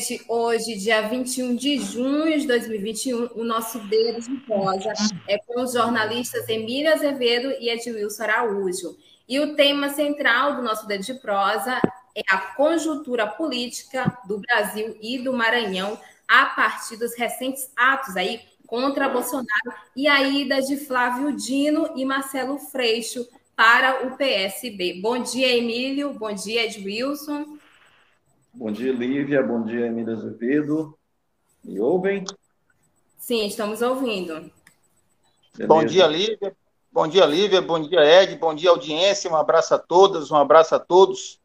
Gente, 0.00 0.24
hoje, 0.28 0.76
dia 0.76 1.02
21 1.02 1.54
de 1.56 1.78
junho 1.78 2.40
de 2.40 2.46
2021, 2.46 3.32
o 3.34 3.44
nosso 3.44 3.78
dedo 3.80 4.18
de 4.18 4.34
prosa 4.46 4.94
é 5.28 5.36
com 5.36 5.60
os 5.60 5.74
jornalistas 5.74 6.48
Emília 6.48 6.94
Azevedo 6.94 7.50
e 7.60 7.68
Edilson 7.68 8.22
Araújo. 8.22 8.96
E 9.28 9.38
o 9.38 9.54
tema 9.54 9.90
central 9.90 10.56
do 10.56 10.62
nosso 10.62 10.86
dedo 10.86 11.04
de 11.04 11.12
prosa 11.14 11.78
é 12.16 12.22
a 12.30 12.38
conjuntura 12.38 13.26
política 13.26 14.18
do 14.26 14.38
Brasil 14.38 14.96
e 15.02 15.18
do 15.18 15.34
Maranhão 15.34 16.00
a 16.26 16.46
partir 16.46 16.96
dos 16.96 17.14
recentes 17.14 17.70
atos 17.76 18.16
aí 18.16 18.40
contra 18.66 19.06
Bolsonaro 19.06 19.74
e 19.94 20.08
a 20.08 20.22
ida 20.22 20.62
de 20.62 20.78
Flávio 20.78 21.36
Dino 21.36 21.92
e 21.94 22.06
Marcelo 22.06 22.58
Freixo 22.58 23.28
para 23.54 24.06
o 24.06 24.16
PSB. 24.16 24.98
Bom 25.02 25.18
dia, 25.18 25.54
Emílio. 25.54 26.14
Bom 26.14 26.32
dia, 26.32 26.64
Edilson. 26.64 27.59
Bom 28.60 28.70
dia, 28.70 28.92
Lívia. 28.92 29.42
Bom 29.42 29.64
dia, 29.64 29.86
Emília 29.86 30.12
Azevedo. 30.12 30.94
Me 31.64 31.80
ouvem? 31.80 32.26
Sim, 33.16 33.46
estamos 33.46 33.80
ouvindo. 33.80 34.34
Beleza. 35.54 35.66
Bom 35.66 35.82
dia, 35.82 36.06
Lívia. 36.06 36.54
Bom 36.92 37.08
dia, 37.08 37.24
Lívia. 37.24 37.62
Bom 37.62 37.80
dia, 37.80 38.04
Ed. 38.04 38.36
Bom 38.36 38.54
dia, 38.54 38.68
audiência. 38.68 39.30
Um 39.30 39.36
abraço 39.36 39.74
a 39.74 39.78
todas, 39.78 40.30
um 40.30 40.36
abraço 40.36 40.74
a 40.74 40.78
todos. 40.78 41.40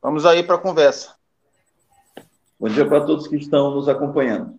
Vamos 0.00 0.24
aí 0.24 0.42
para 0.42 0.54
a 0.54 0.58
conversa. 0.58 1.16
Bom 2.58 2.70
dia 2.70 2.88
para 2.88 3.04
todos 3.04 3.28
que 3.28 3.36
estão 3.36 3.72
nos 3.72 3.86
acompanhando. 3.86 4.58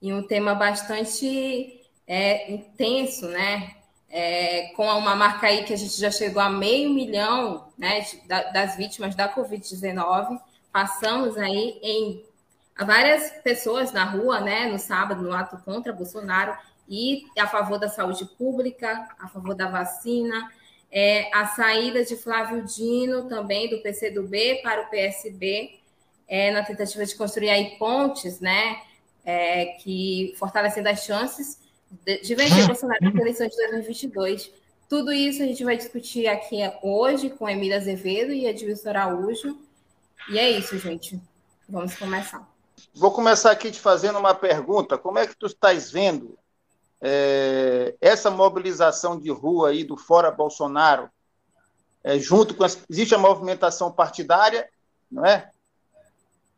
E 0.00 0.10
um 0.10 0.26
tema 0.26 0.54
bastante 0.54 1.82
é, 2.06 2.50
intenso, 2.50 3.28
né? 3.28 3.74
É, 4.08 4.68
com 4.68 4.86
uma 4.86 5.14
marca 5.14 5.48
aí 5.48 5.64
que 5.64 5.74
a 5.74 5.76
gente 5.76 6.00
já 6.00 6.10
chegou 6.10 6.40
a 6.40 6.48
meio 6.48 6.88
milhão 6.88 7.68
né, 7.76 8.00
de, 8.00 8.26
das 8.26 8.74
vítimas 8.74 9.14
da 9.14 9.30
Covid-19 9.30 10.47
passamos 10.72 11.36
aí 11.36 11.78
em 11.82 12.24
várias 12.78 13.30
pessoas 13.42 13.92
na 13.92 14.04
rua, 14.04 14.40
né, 14.40 14.66
no 14.66 14.78
sábado, 14.78 15.22
no 15.22 15.32
ato 15.32 15.58
contra 15.64 15.92
Bolsonaro 15.92 16.56
e 16.88 17.24
a 17.38 17.46
favor 17.46 17.78
da 17.78 17.88
saúde 17.88 18.24
pública, 18.24 19.08
a 19.18 19.28
favor 19.28 19.54
da 19.54 19.68
vacina, 19.68 20.50
é, 20.90 21.30
a 21.34 21.46
saída 21.46 22.04
de 22.04 22.16
Flávio 22.16 22.64
Dino, 22.64 23.28
também 23.28 23.68
do 23.68 23.82
PCdoB 23.82 24.62
para 24.62 24.82
o 24.82 24.86
PSB, 24.90 25.78
é, 26.26 26.50
na 26.50 26.62
tentativa 26.62 27.04
de 27.04 27.14
construir 27.14 27.50
aí 27.50 27.76
pontes, 27.78 28.40
né, 28.40 28.80
é, 29.24 29.66
que 29.82 30.34
fortalecendo 30.38 30.88
as 30.88 31.04
chances 31.04 31.60
de, 32.04 32.20
de 32.20 32.34
vencer 32.34 32.66
Bolsonaro 32.66 33.04
nas 33.04 33.14
eleições 33.14 33.50
de 33.50 33.56
2022. 33.56 34.50
Tudo 34.88 35.12
isso 35.12 35.42
a 35.42 35.46
gente 35.46 35.62
vai 35.64 35.76
discutir 35.76 36.26
aqui 36.26 36.58
hoje 36.82 37.28
com 37.30 37.48
Emília 37.48 37.76
Azevedo 37.76 38.32
e 38.32 38.46
Edilson 38.46 38.88
Araújo. 38.88 39.58
E 40.28 40.38
é 40.38 40.50
isso, 40.50 40.78
gente. 40.78 41.20
Vamos 41.68 41.94
começar. 41.96 42.46
Vou 42.94 43.10
começar 43.10 43.50
aqui 43.50 43.70
te 43.70 43.80
fazendo 43.80 44.18
uma 44.18 44.34
pergunta. 44.34 44.98
Como 44.98 45.18
é 45.18 45.26
que 45.26 45.36
tu 45.36 45.46
estás 45.46 45.90
vendo 45.90 46.38
é, 47.00 47.94
essa 48.00 48.30
mobilização 48.30 49.18
de 49.18 49.30
rua 49.30 49.70
aí 49.70 49.84
do 49.84 49.96
Fora 49.96 50.30
Bolsonaro, 50.30 51.10
é, 52.02 52.18
junto 52.18 52.54
com... 52.54 52.64
Existe 52.64 53.14
a 53.14 53.18
movimentação 53.18 53.90
partidária, 53.92 54.68
não 55.10 55.24
é? 55.24 55.50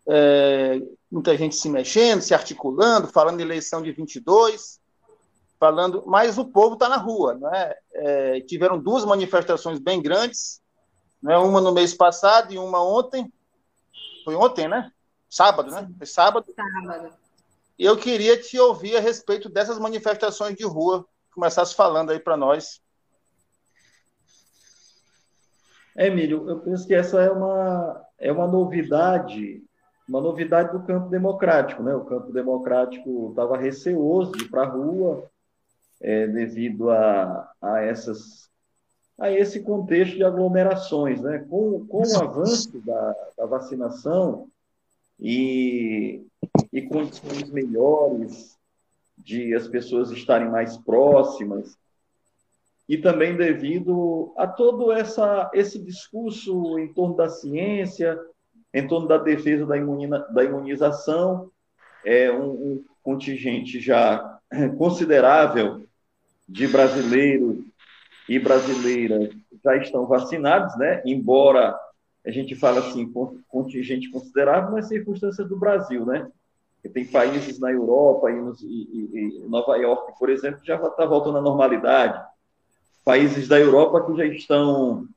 é? 0.08 0.80
Muita 1.10 1.36
gente 1.36 1.56
se 1.56 1.68
mexendo, 1.68 2.22
se 2.22 2.34
articulando, 2.34 3.08
falando 3.08 3.38
de 3.38 3.42
eleição 3.42 3.82
de 3.82 3.92
22, 3.92 4.80
falando... 5.58 6.04
Mas 6.06 6.38
o 6.38 6.44
povo 6.44 6.74
está 6.74 6.88
na 6.88 6.96
rua, 6.96 7.34
não 7.34 7.52
é? 7.52 7.76
é? 7.92 8.40
Tiveram 8.42 8.78
duas 8.78 9.04
manifestações 9.04 9.78
bem 9.78 10.00
grandes, 10.00 10.60
não 11.22 11.32
é? 11.32 11.38
uma 11.38 11.60
no 11.60 11.72
mês 11.72 11.92
passado 11.94 12.52
e 12.52 12.58
uma 12.58 12.82
ontem, 12.82 13.30
foi 14.24 14.34
ontem, 14.34 14.68
né? 14.68 14.90
Sábado, 15.28 15.70
né? 15.70 15.88
Foi 15.96 16.06
sábado. 16.06 16.46
Sábado. 16.54 17.14
E 17.78 17.84
eu 17.84 17.96
queria 17.96 18.38
te 18.38 18.58
ouvir 18.58 18.96
a 18.96 19.00
respeito 19.00 19.48
dessas 19.48 19.78
manifestações 19.78 20.54
de 20.54 20.64
rua. 20.64 21.06
Começasse 21.32 21.74
falando 21.74 22.10
aí 22.10 22.18
para 22.18 22.36
nós. 22.36 22.82
É, 25.96 26.08
Emílio, 26.08 26.48
eu 26.48 26.60
penso 26.60 26.86
que 26.86 26.94
essa 26.94 27.22
é 27.22 27.30
uma, 27.30 28.06
é 28.18 28.30
uma 28.30 28.46
novidade, 28.46 29.62
uma 30.08 30.20
novidade 30.20 30.72
do 30.72 30.84
campo 30.84 31.08
democrático, 31.08 31.82
né? 31.82 31.94
O 31.94 32.04
campo 32.04 32.32
democrático 32.32 33.30
estava 33.30 33.56
receoso 33.56 34.32
de 34.32 34.44
ir 34.44 34.50
para 34.50 34.62
a 34.62 34.68
rua 34.68 35.30
é, 36.00 36.26
devido 36.26 36.90
a, 36.90 37.50
a 37.62 37.80
essas 37.80 38.49
a 39.20 39.30
esse 39.30 39.60
contexto 39.60 40.16
de 40.16 40.24
aglomerações. 40.24 41.20
Né? 41.20 41.44
Com, 41.50 41.86
com 41.86 42.02
o 42.02 42.22
avanço 42.22 42.80
da, 42.80 43.16
da 43.36 43.46
vacinação 43.46 44.48
e, 45.20 46.24
e 46.72 46.82
condições 46.82 47.50
melhores 47.50 48.58
de 49.18 49.54
as 49.54 49.68
pessoas 49.68 50.10
estarem 50.10 50.48
mais 50.48 50.78
próximas, 50.78 51.78
e 52.88 52.96
também 52.96 53.36
devido 53.36 54.32
a 54.36 54.48
todo 54.48 54.90
essa, 54.90 55.48
esse 55.54 55.78
discurso 55.78 56.78
em 56.78 56.92
torno 56.92 57.14
da 57.14 57.28
ciência, 57.28 58.18
em 58.72 58.88
torno 58.88 59.06
da 59.06 59.18
defesa 59.18 59.66
da, 59.66 59.76
imuniza, 59.76 60.26
da 60.32 60.42
imunização, 60.42 61.50
é 62.04 62.32
um, 62.32 62.50
um 62.50 62.84
contingente 63.02 63.78
já 63.78 64.40
considerável 64.78 65.86
de 66.48 66.66
brasileiros 66.66 67.69
e 68.30 68.38
brasileiras 68.38 69.34
já 69.64 69.76
estão 69.76 70.06
vacinados, 70.06 70.78
né? 70.78 71.02
Embora 71.04 71.76
a 72.24 72.30
gente 72.30 72.54
fale 72.54 72.78
assim, 72.78 73.12
contingente 73.48 74.08
considerável 74.08 74.70
nas 74.70 74.86
circunstâncias 74.86 75.48
do 75.48 75.58
Brasil, 75.58 76.06
né? 76.06 76.30
Porque 76.74 76.88
tem 76.90 77.04
países 77.04 77.58
na 77.58 77.72
Europa 77.72 78.30
e, 78.30 78.40
nos, 78.40 78.62
e, 78.62 78.66
e, 78.66 79.44
Nova 79.48 79.76
York, 79.76 80.16
por 80.16 80.30
exemplo, 80.30 80.60
já 80.62 80.76
está 80.76 81.04
voltando 81.04 81.38
à 81.38 81.40
normalidade. 81.40 82.24
Países 83.04 83.48
da 83.48 83.58
Europa 83.58 84.06
que 84.06 84.16
já 84.16 84.26
estão 84.26 85.08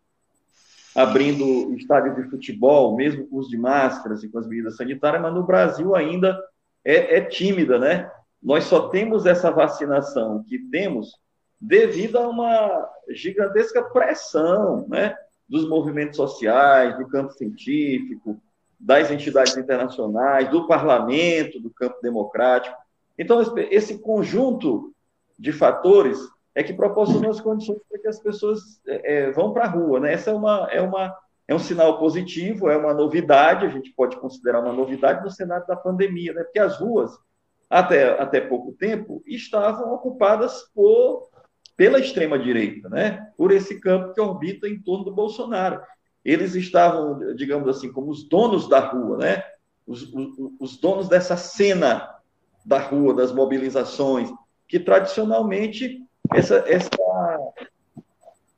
abrindo 0.96 1.72
estádios 1.76 2.16
de 2.16 2.32
futebol, 2.32 2.96
mesmo 2.96 3.28
com 3.28 3.38
os 3.38 3.48
de 3.48 3.58
máscaras 3.58 4.24
e 4.24 4.30
com 4.30 4.40
as 4.40 4.48
medidas 4.48 4.76
sanitárias, 4.76 5.22
mas 5.22 5.34
no 5.36 5.44
Brasil 5.44 5.96
ainda 5.96 6.36
é, 6.84 7.18
é 7.18 7.22
tímida, 7.22 7.78
né? 7.78 8.10
Nós 8.42 8.64
só 8.64 8.90
temos 8.90 9.28
essa 9.28 9.52
vacinação 9.52 10.44
que 10.50 10.58
temos 10.58 11.22
devido 11.64 12.18
a 12.18 12.28
uma 12.28 12.90
gigantesca 13.10 13.82
pressão 13.82 14.86
né, 14.90 15.16
dos 15.48 15.68
movimentos 15.70 16.18
sociais, 16.18 16.98
do 16.98 17.08
campo 17.08 17.32
científico, 17.32 18.38
das 18.78 19.10
entidades 19.10 19.56
internacionais, 19.56 20.50
do 20.50 20.68
parlamento, 20.68 21.62
do 21.62 21.70
campo 21.70 22.02
democrático. 22.02 22.76
Então, 23.18 23.42
esse 23.72 24.00
conjunto 24.00 24.94
de 25.40 25.54
fatores 25.54 26.20
é 26.54 26.62
que 26.64 26.74
proporcionam 26.74 27.30
as 27.30 27.40
condições 27.40 27.80
para 27.90 28.00
que 28.00 28.08
as 28.10 28.20
pessoas 28.20 28.82
é, 28.86 29.28
é 29.28 29.32
vão 29.32 29.54
para 29.54 29.64
a 29.64 29.70
rua. 29.70 30.02
Né? 30.02 30.12
Essa 30.12 30.32
é, 30.32 30.34
uma, 30.34 30.68
é, 30.70 30.82
uma, 30.82 31.16
é 31.48 31.56
um 31.56 31.60
sinal 31.60 31.98
positivo, 31.98 32.70
é 32.70 32.76
uma 32.76 32.94
novidade, 32.94 33.66
a 33.66 33.70
gente 33.70 33.90
pode 33.92 34.18
considerar 34.18 34.60
uma 34.60 34.74
novidade 34.74 35.24
no 35.24 35.32
cenário 35.32 35.66
da 35.66 35.78
pandemia, 35.78 36.34
né? 36.34 36.44
porque 36.44 36.60
as 36.60 36.78
ruas, 36.78 37.18
até, 37.70 38.20
até 38.20 38.42
pouco 38.42 38.74
tempo, 38.74 39.24
estavam 39.26 39.94
ocupadas 39.94 40.70
por 40.76 41.32
pela 41.76 42.00
extrema-direita, 42.00 42.90
né? 42.90 43.30
por 43.38 43.52
esse 43.52 43.80
campo 43.80 44.14
que 44.14 44.22
orbita 44.22 44.68
em 44.68 44.80
torno 44.80 45.06
do 45.06 45.14
Bolsonaro. 45.14 45.82
Eles 46.24 46.56
estavam, 46.56 47.36
digamos 47.36 47.68
assim, 47.68 47.92
como 47.92 48.12
os 48.12 48.28
donos 48.28 48.70
da 48.70 48.80
rua, 48.80 49.18
né? 49.18 49.44
os, 49.86 50.04
os, 50.14 50.38
os 50.60 50.78
donos 50.78 51.10
dessa 51.10 51.36
cena 51.36 52.10
da 52.66 52.80
rua, 52.80 53.14
das 53.14 53.32
mobilizações, 53.34 54.32
que 54.68 54.80
tradicionalmente 54.80 56.02
essa, 56.34 56.64
essa, 56.68 56.90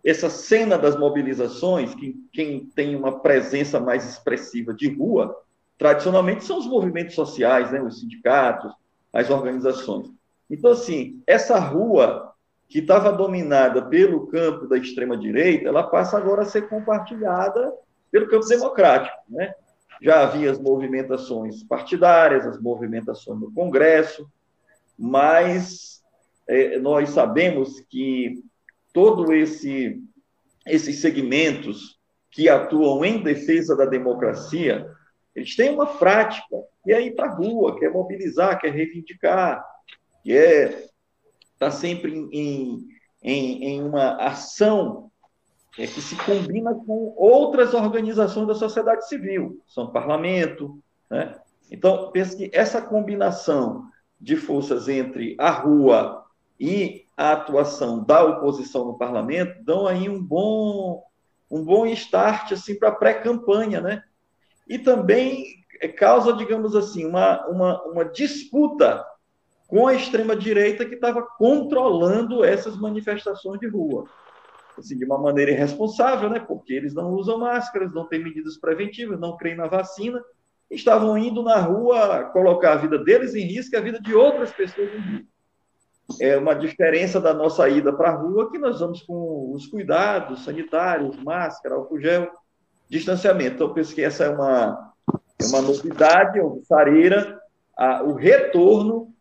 essa 0.03 0.29
cena 0.29 0.77
das 0.77 0.97
mobilizações, 0.97 1.95
que, 1.95 2.15
quem 2.31 2.67
tem 2.67 2.95
uma 2.95 3.19
presença 3.19 3.79
mais 3.79 4.07
expressiva 4.07 4.73
de 4.73 4.93
rua, 4.93 5.35
tradicionalmente 5.77 6.45
são 6.45 6.59
os 6.59 6.67
movimentos 6.67 7.15
sociais, 7.15 7.71
né? 7.71 7.81
os 7.81 7.99
sindicatos, 7.99 8.71
as 9.11 9.29
organizações. 9.29 10.11
Então, 10.49 10.71
assim, 10.71 11.21
essa 11.25 11.57
rua 11.57 12.34
que 12.67 12.79
estava 12.79 13.11
dominada 13.11 13.85
pelo 13.85 14.27
campo 14.27 14.67
da 14.67 14.77
extrema-direita, 14.77 15.67
ela 15.67 15.83
passa 15.83 16.17
agora 16.17 16.41
a 16.41 16.45
ser 16.45 16.67
compartilhada 16.67 17.73
pelo 18.11 18.27
campo 18.27 18.45
democrático. 18.47 19.17
Né? 19.29 19.53
Já 20.01 20.23
havia 20.23 20.51
as 20.51 20.59
movimentações 20.59 21.63
partidárias, 21.63 22.45
as 22.45 22.59
movimentações 22.59 23.39
no 23.39 23.51
Congresso, 23.51 24.29
mas 24.97 26.03
é, 26.47 26.77
nós 26.79 27.09
sabemos 27.09 27.79
que 27.89 28.43
todo 28.93 29.33
esse 29.33 30.01
esses 30.65 30.99
segmentos 30.99 31.99
que 32.31 32.49
atuam 32.49 33.05
em 33.05 33.21
defesa 33.21 33.75
da 33.75 33.85
democracia, 33.85 34.89
eles 35.35 35.55
têm 35.55 35.69
uma 35.69 35.85
prática, 35.85 36.57
que 36.83 36.91
é 36.91 37.01
ir 37.01 37.15
para 37.15 37.27
a 37.27 37.35
rua, 37.35 37.77
que 37.77 37.85
é 37.85 37.89
mobilizar, 37.89 38.59
que 38.59 38.67
é 38.67 38.69
reivindicar, 38.69 39.63
que 40.23 40.35
é 40.35 40.87
estar 41.55 41.67
tá 41.67 41.71
sempre 41.71 42.13
em, 42.31 42.87
em, 43.21 43.63
em 43.63 43.83
uma 43.83 44.15
ação 44.17 45.11
é, 45.77 45.87
que 45.87 46.01
se 46.01 46.15
combina 46.15 46.73
com 46.73 47.13
outras 47.17 47.73
organizações 47.73 48.47
da 48.47 48.55
sociedade 48.55 49.07
civil, 49.07 49.61
são 49.67 49.91
parlamento, 49.91 50.79
né? 51.09 51.35
Então, 51.71 52.11
penso 52.11 52.37
que 52.37 52.49
essa 52.53 52.81
combinação 52.81 53.89
de 54.21 54.35
forças 54.35 54.87
entre 54.87 55.35
a 55.39 55.49
rua 55.49 56.23
e 56.59 57.05
a 57.17 57.31
atuação 57.33 58.03
da 58.03 58.23
oposição 58.23 58.85
no 58.85 58.97
parlamento 58.97 59.63
dão 59.63 59.87
aí 59.87 60.07
um 60.07 60.21
bom 60.21 61.03
um 61.49 61.63
bom 61.63 61.85
start 61.87 62.51
assim 62.51 62.77
para 62.77 62.91
pré-campanha, 62.91 63.81
né? 63.81 64.03
E 64.67 64.79
também 64.79 65.65
causa, 65.97 66.33
digamos 66.33 66.75
assim, 66.75 67.05
uma, 67.05 67.45
uma, 67.47 67.83
uma 67.83 68.05
disputa 68.05 69.05
com 69.67 69.87
a 69.87 69.93
extrema 69.93 70.35
direita 70.35 70.85
que 70.85 70.95
estava 70.95 71.21
controlando 71.21 72.43
essas 72.43 72.77
manifestações 72.77 73.59
de 73.59 73.67
rua, 73.67 74.05
assim, 74.77 74.97
de 74.97 75.05
uma 75.05 75.17
maneira 75.17 75.51
irresponsável, 75.51 76.29
né? 76.29 76.39
Porque 76.39 76.73
eles 76.73 76.93
não 76.93 77.11
usam 77.11 77.39
máscaras, 77.39 77.93
não 77.93 78.07
têm 78.07 78.23
medidas 78.23 78.57
preventivas, 78.57 79.19
não 79.19 79.37
creem 79.37 79.55
na 79.55 79.67
vacina, 79.67 80.23
estavam 80.69 81.17
indo 81.17 81.41
na 81.41 81.57
rua 81.57 82.25
colocar 82.31 82.73
a 82.73 82.77
vida 82.77 82.97
deles 82.97 83.33
em 83.33 83.45
risco 83.45 83.75
e 83.75 83.77
a 83.77 83.81
vida 83.81 83.99
de 83.99 84.13
outras 84.13 84.51
pessoas 84.51 84.93
em 84.93 84.99
risco 84.99 85.35
é 86.19 86.37
uma 86.37 86.53
diferença 86.53 87.19
da 87.19 87.33
nossa 87.33 87.67
ida 87.67 87.91
para 87.91 88.09
a 88.09 88.15
rua, 88.15 88.51
que 88.51 88.57
nós 88.57 88.79
vamos 88.79 89.01
com 89.01 89.51
os 89.53 89.67
cuidados 89.67 90.43
sanitários, 90.43 91.17
máscara, 91.23 91.75
álcool 91.75 91.99
gel, 91.99 92.29
distanciamento. 92.89 93.55
Então, 93.55 93.67
eu 93.67 93.73
penso 93.73 93.93
que 93.93 94.01
essa 94.01 94.25
é 94.25 94.29
uma, 94.29 94.93
é 95.41 95.45
uma 95.47 95.61
novidade, 95.61 96.39
uma 96.39 96.61
sareira, 96.63 97.39
a, 97.77 98.03
o 98.03 98.13
retorno 98.13 99.13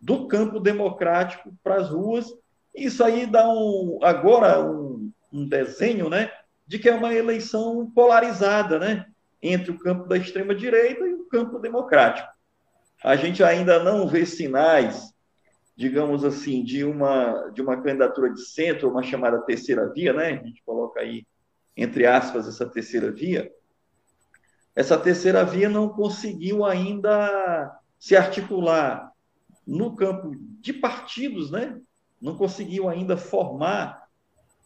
do 0.00 0.26
campo 0.28 0.60
democrático 0.60 1.52
para 1.62 1.76
as 1.76 1.90
ruas. 1.90 2.26
Isso 2.74 3.02
aí 3.02 3.26
dá 3.26 3.48
um, 3.48 3.98
agora 4.02 4.60
um, 4.60 5.10
um 5.32 5.48
desenho 5.48 6.08
né, 6.08 6.30
de 6.66 6.78
que 6.78 6.88
é 6.88 6.94
uma 6.94 7.12
eleição 7.12 7.90
polarizada 7.94 8.78
né, 8.78 9.06
entre 9.42 9.70
o 9.70 9.78
campo 9.78 10.06
da 10.06 10.16
extrema-direita 10.16 11.06
e 11.06 11.14
o 11.14 11.28
campo 11.28 11.58
democrático. 11.58 12.28
A 13.02 13.16
gente 13.16 13.42
ainda 13.42 13.82
não 13.82 14.06
vê 14.06 14.26
sinais 14.26 15.12
digamos 15.78 16.24
assim, 16.24 16.64
de 16.64 16.84
uma, 16.84 17.50
de 17.50 17.62
uma 17.62 17.80
candidatura 17.80 18.34
de 18.34 18.44
centro, 18.44 18.90
uma 18.90 19.00
chamada 19.00 19.40
terceira 19.42 19.88
via, 19.92 20.12
né? 20.12 20.30
A 20.32 20.44
gente 20.44 20.60
coloca 20.66 20.98
aí, 20.98 21.24
entre 21.76 22.04
aspas, 22.04 22.48
essa 22.48 22.68
terceira 22.68 23.12
via. 23.12 23.48
Essa 24.74 24.98
terceira 24.98 25.44
via 25.44 25.68
não 25.68 25.88
conseguiu 25.88 26.64
ainda 26.64 27.78
se 27.96 28.16
articular 28.16 29.07
no 29.68 29.94
campo 29.94 30.34
de 30.60 30.72
partidos, 30.72 31.50
né? 31.50 31.78
Não 32.20 32.34
conseguiu 32.34 32.88
ainda 32.88 33.18
formar 33.18 34.02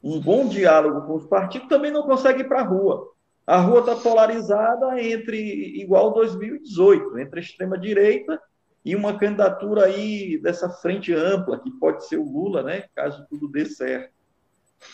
um 0.03 0.21
bom 0.21 0.47
diálogo 0.47 1.07
com 1.07 1.17
os 1.17 1.27
partidos, 1.27 1.69
também 1.69 1.91
não 1.91 2.05
consegue 2.05 2.43
ir 2.43 2.49
para 2.49 2.61
a 2.61 2.65
rua. 2.65 3.11
A 3.45 3.59
rua 3.59 3.81
está 3.81 3.97
polarizada 3.97 5.03
entre 5.03 5.37
igual 5.81 6.13
2018, 6.13 7.19
entre 7.19 7.41
a 7.41 7.43
extrema-direita 7.43 8.41
e 8.85 8.95
uma 8.95 9.19
candidatura 9.19 9.87
aí 9.87 10.39
dessa 10.39 10.71
frente 10.71 11.13
ampla, 11.13 11.59
que 11.59 11.71
pode 11.73 12.07
ser 12.07 12.19
o 12.19 12.25
Lula, 12.25 12.63
né, 12.63 12.85
caso 12.95 13.27
tudo 13.29 13.49
dê 13.49 13.65
certo. 13.65 14.13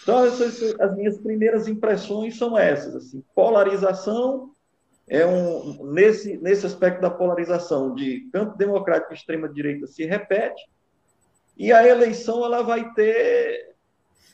Então, 0.03 0.25
essas, 0.25 0.79
as 0.81 0.97
minhas 0.97 1.19
primeiras 1.19 1.69
impressões 1.69 2.37
são 2.37 2.59
essas, 2.59 2.95
assim, 2.95 3.23
polarização 3.35 4.53
é 5.09 5.27
um 5.27 5.85
nesse 5.93 6.37
nesse 6.39 6.67
aspecto 6.67 7.01
da 7.01 7.11
polarização 7.11 7.95
de 7.95 8.29
campo 8.33 8.57
democrático 8.57 9.13
e 9.13 9.17
extrema 9.17 9.49
direita 9.49 9.87
se 9.87 10.05
repete 10.05 10.69
e 11.57 11.73
a 11.73 11.87
eleição 11.87 12.45
ela 12.45 12.63
vai 12.63 12.93
ter 12.93 13.75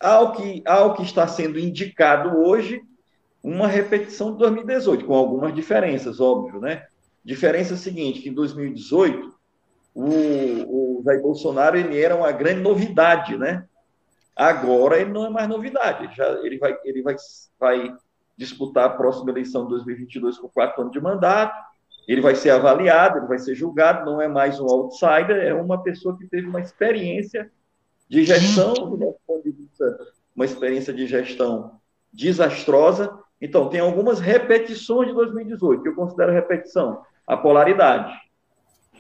ao 0.00 0.32
que 0.32 0.62
ao 0.66 0.94
que 0.94 1.02
está 1.02 1.26
sendo 1.26 1.58
indicado 1.58 2.38
hoje 2.38 2.82
uma 3.42 3.68
repetição 3.68 4.32
de 4.32 4.38
2018 4.38 5.04
com 5.04 5.14
algumas 5.14 5.54
diferenças, 5.54 6.18
óbvio, 6.18 6.60
né? 6.60 6.86
Diferença 7.22 7.76
seguinte 7.76 8.22
que 8.22 8.30
em 8.30 8.34
2018 8.34 9.34
o, 9.94 10.98
o 10.98 11.02
Jair 11.04 11.20
Bolsonaro 11.20 11.76
ele 11.76 12.00
era 12.00 12.16
uma 12.16 12.32
grande 12.32 12.62
novidade, 12.62 13.36
né? 13.36 13.66
Agora 14.34 14.98
ele 14.98 15.12
não 15.12 15.26
é 15.26 15.30
mais 15.30 15.46
novidade, 15.46 16.16
já, 16.16 16.26
ele, 16.42 16.58
vai, 16.58 16.76
ele 16.84 17.02
vai, 17.02 17.14
vai 17.60 17.94
disputar 18.36 18.84
a 18.86 18.90
próxima 18.90 19.30
eleição 19.30 19.64
de 19.64 19.70
2022 19.70 20.38
com 20.38 20.48
quatro 20.48 20.82
anos 20.82 20.92
de 20.92 21.00
mandato, 21.00 21.54
ele 22.06 22.20
vai 22.20 22.34
ser 22.34 22.50
avaliado, 22.50 23.18
ele 23.18 23.26
vai 23.26 23.38
ser 23.38 23.54
julgado, 23.54 24.04
não 24.04 24.20
é 24.20 24.28
mais 24.28 24.60
um 24.60 24.66
outsider, 24.66 25.36
é 25.36 25.54
uma 25.54 25.82
pessoa 25.82 26.16
que 26.16 26.26
teve 26.26 26.46
uma 26.46 26.60
experiência 26.60 27.50
de 28.08 28.24
gestão, 28.24 28.74
uma 30.34 30.44
experiência 30.44 30.92
de 30.92 31.06
gestão 31.06 31.80
desastrosa. 32.12 33.18
Então, 33.40 33.68
tem 33.68 33.80
algumas 33.80 34.20
repetições 34.20 35.08
de 35.08 35.14
2018, 35.14 35.82
que 35.82 35.88
eu 35.88 35.94
considero 35.94 36.32
repetição. 36.32 37.02
A 37.26 37.36
polaridade, 37.36 38.12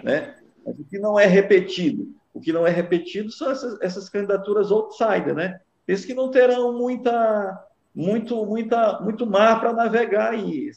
né? 0.02 0.34
Mas 0.64 0.78
o 0.78 0.84
que 0.84 0.98
não 0.98 1.20
é 1.20 1.26
repetido? 1.26 2.08
O 2.32 2.40
que 2.40 2.52
não 2.52 2.66
é 2.66 2.70
repetido 2.70 3.30
são 3.30 3.50
essas, 3.50 3.78
essas 3.82 4.08
candidaturas 4.08 4.70
outsider, 4.70 5.34
né? 5.34 5.60
Esses 5.86 6.06
que 6.06 6.14
não 6.14 6.30
terão 6.30 6.72
muita, 6.72 7.62
muito, 7.94 8.44
muita, 8.44 9.00
muito 9.00 9.26
mar 9.26 9.60
para 9.60 9.72
navegar 9.72 10.32
aí. 10.32 10.70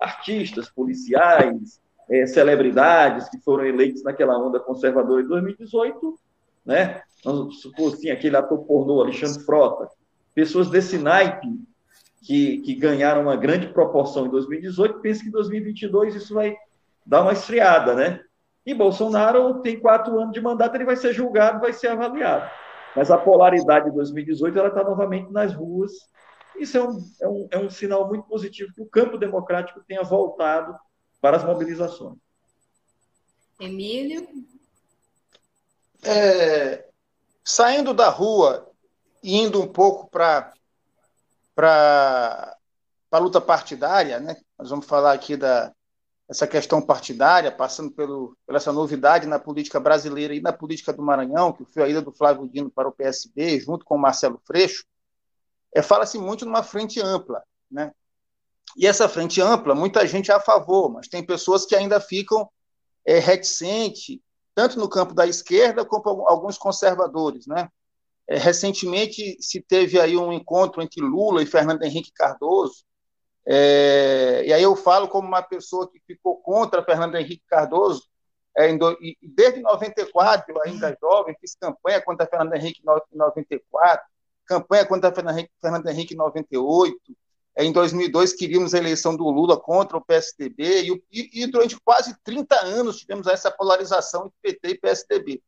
Artistas, 0.00 0.68
policiais, 0.68 1.80
é, 2.10 2.26
celebridades 2.26 3.28
que 3.28 3.38
foram 3.38 3.64
eleitos 3.64 4.02
naquela 4.02 4.38
onda 4.38 4.58
conservadora 4.60 5.22
de 5.22 5.28
2018, 5.28 6.18
né? 6.64 7.02
Vamos 7.24 7.60
supor 7.60 7.92
assim, 7.92 8.10
aquele 8.10 8.36
ator 8.36 8.58
pornô, 8.64 9.00
Alexandre 9.00 9.42
Frota, 9.44 9.88
pessoas 10.34 10.68
desse 10.68 10.98
naipe 10.98 11.48
que, 12.22 12.58
que 12.58 12.74
ganharam 12.74 13.22
uma 13.22 13.36
grande 13.36 13.68
proporção 13.68 14.26
em 14.26 14.30
2018, 14.30 15.00
penso 15.00 15.22
que 15.22 15.28
em 15.28 15.32
2022 15.32 16.14
isso 16.14 16.34
vai 16.34 16.56
dar 17.04 17.22
uma 17.22 17.32
esfriada, 17.32 17.94
né? 17.94 18.20
E 18.66 18.72
Bolsonaro 18.72 19.60
tem 19.60 19.78
quatro 19.78 20.18
anos 20.18 20.32
de 20.32 20.40
mandato, 20.40 20.74
ele 20.74 20.86
vai 20.86 20.96
ser 20.96 21.12
julgado, 21.12 21.60
vai 21.60 21.72
ser 21.72 21.88
avaliado. 21.88 22.50
Mas 22.96 23.10
a 23.10 23.18
polaridade 23.18 23.86
de 23.86 23.96
2018 23.96 24.58
ela 24.58 24.68
está 24.68 24.82
novamente 24.82 25.30
nas 25.30 25.52
ruas. 25.52 25.92
Isso 26.56 26.76
é 26.76 26.88
um, 26.88 27.12
é, 27.20 27.28
um, 27.28 27.48
é 27.52 27.58
um 27.58 27.70
sinal 27.70 28.08
muito 28.08 28.26
positivo 28.26 28.72
que 28.72 28.82
o 28.82 28.88
campo 28.88 29.18
democrático 29.18 29.82
tenha 29.86 30.02
voltado 30.02 30.76
para 31.20 31.36
as 31.36 31.44
mobilizações. 31.44 32.18
Emílio? 33.58 34.26
É, 36.02 36.86
saindo 37.42 37.94
da 37.94 38.08
rua 38.08 38.70
e 39.22 39.38
indo 39.38 39.60
um 39.60 39.66
pouco 39.66 40.08
para 40.10 40.52
a 43.10 43.18
luta 43.18 43.40
partidária, 43.40 44.20
né? 44.20 44.36
nós 44.58 44.70
vamos 44.70 44.86
falar 44.86 45.12
aqui 45.12 45.36
da, 45.36 45.72
essa 46.28 46.46
questão 46.46 46.80
partidária, 46.80 47.52
passando 47.52 47.90
pelo, 47.90 48.36
pela 48.46 48.58
essa 48.58 48.72
novidade 48.72 49.26
na 49.26 49.38
política 49.38 49.78
brasileira 49.78 50.34
e 50.34 50.40
na 50.40 50.52
política 50.52 50.92
do 50.92 51.02
Maranhão, 51.02 51.52
que 51.52 51.64
foi 51.64 51.82
a 51.82 51.88
ida 51.88 52.02
do 52.02 52.12
Flávio 52.12 52.48
Dino 52.48 52.70
para 52.70 52.88
o 52.88 52.92
PSB, 52.92 53.60
junto 53.60 53.84
com 53.84 53.94
o 53.94 54.00
Marcelo 54.00 54.40
Freixo, 54.44 54.84
é, 55.74 55.82
fala-se 55.82 56.16
muito 56.16 56.46
numa 56.46 56.62
frente 56.62 57.00
ampla. 57.00 57.42
Né? 57.70 57.92
E 58.76 58.86
essa 58.86 59.08
frente 59.08 59.40
ampla, 59.40 59.74
muita 59.74 60.06
gente 60.06 60.30
é 60.30 60.34
a 60.34 60.40
favor, 60.40 60.90
mas 60.90 61.08
tem 61.08 61.24
pessoas 61.24 61.66
que 61.66 61.74
ainda 61.74 62.00
ficam 62.00 62.48
é, 63.04 63.18
reticentes, 63.18 64.18
tanto 64.54 64.78
no 64.78 64.88
campo 64.88 65.12
da 65.12 65.26
esquerda 65.26 65.84
como 65.84 66.28
alguns 66.28 66.56
conservadores. 66.56 67.46
Né? 67.46 67.68
É, 68.28 68.38
recentemente 68.38 69.36
se 69.40 69.60
teve 69.60 70.00
aí 70.00 70.16
um 70.16 70.32
encontro 70.32 70.80
entre 70.80 71.02
Lula 71.02 71.42
e 71.42 71.46
Fernando 71.46 71.82
Henrique 71.82 72.12
Cardoso, 72.12 72.84
é, 73.46 74.42
e 74.46 74.52
aí 74.52 74.62
eu 74.62 74.74
falo 74.74 75.06
como 75.06 75.28
uma 75.28 75.42
pessoa 75.42 75.90
que 75.90 76.00
ficou 76.06 76.40
contra 76.40 76.82
Fernando 76.82 77.16
Henrique 77.16 77.42
Cardoso, 77.46 78.08
é, 78.56 78.74
do, 78.74 78.92
e 79.02 79.18
desde 79.20 79.60
94, 79.60 80.44
eu 80.48 80.62
ainda 80.64 80.96
jovem, 81.00 81.36
fiz 81.40 81.54
campanha 81.56 82.00
contra 82.00 82.26
Fernando 82.26 82.54
Henrique 82.54 82.80
em 82.80 83.18
94, 83.18 84.06
campanha 84.46 84.86
contra 84.86 85.12
Fernando 85.12 85.88
Henrique, 85.88 86.14
em 86.14 86.16
98, 86.16 86.96
é, 87.56 87.64
em 87.64 87.72
2002 87.72 88.32
queríamos 88.32 88.74
a 88.74 88.78
eleição 88.78 89.16
do 89.16 89.28
Lula 89.30 89.58
contra 89.58 89.96
o 89.96 90.04
PSDB, 90.04 91.02
e, 91.10 91.42
e, 91.42 91.46
durante 91.46 91.78
quase 91.80 92.16
30 92.24 92.54
anos 92.64 92.98
tivemos 92.98 93.26
essa 93.26 93.50
polarização 93.50 94.26
entre 94.26 94.58
PT 94.58 94.68
e 94.68 94.78
PSDB. 94.78 95.42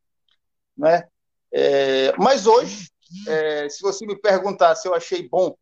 Né? 0.77 1.09
É, 1.53 2.15
mas 2.17 2.47
hoje, 2.47 2.91
é, 3.27 3.69
se 3.69 3.83
você 3.83 4.07
me 4.07 4.17
perguntar 4.17 4.75
se 4.77 4.87
eu 4.87 4.95
achei 4.95 5.29
bom 5.29 5.57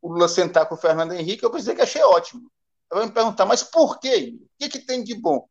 o 0.00 0.12
Lula 0.12 0.28
sentar 0.28 0.68
com 0.68 0.74
o 0.74 0.78
Fernando 0.78 1.12
Henrique, 1.12 1.44
eu 1.44 1.50
vou 1.50 1.58
dizer 1.58 1.74
que 1.74 1.82
achei 1.82 2.02
ótimo. 2.02 2.50
Vou 2.90 3.04
me 3.04 3.12
perguntar, 3.12 3.44
mas 3.46 3.62
por 3.62 3.98
quê? 3.98 4.34
O 4.40 4.48
que, 4.58 4.68
que 4.68 4.78
tem 4.78 5.02
de 5.02 5.14
bom? 5.14 5.46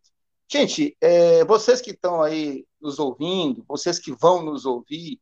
Gente, 0.49 0.95
é, 1.01 1.43
vocês 1.45 1.81
que 1.81 1.91
estão 1.91 2.21
aí 2.21 2.65
nos 2.79 2.99
ouvindo, 2.99 3.65
vocês 3.67 3.99
que 3.99 4.13
vão 4.13 4.41
nos 4.41 4.65
ouvir, 4.65 5.19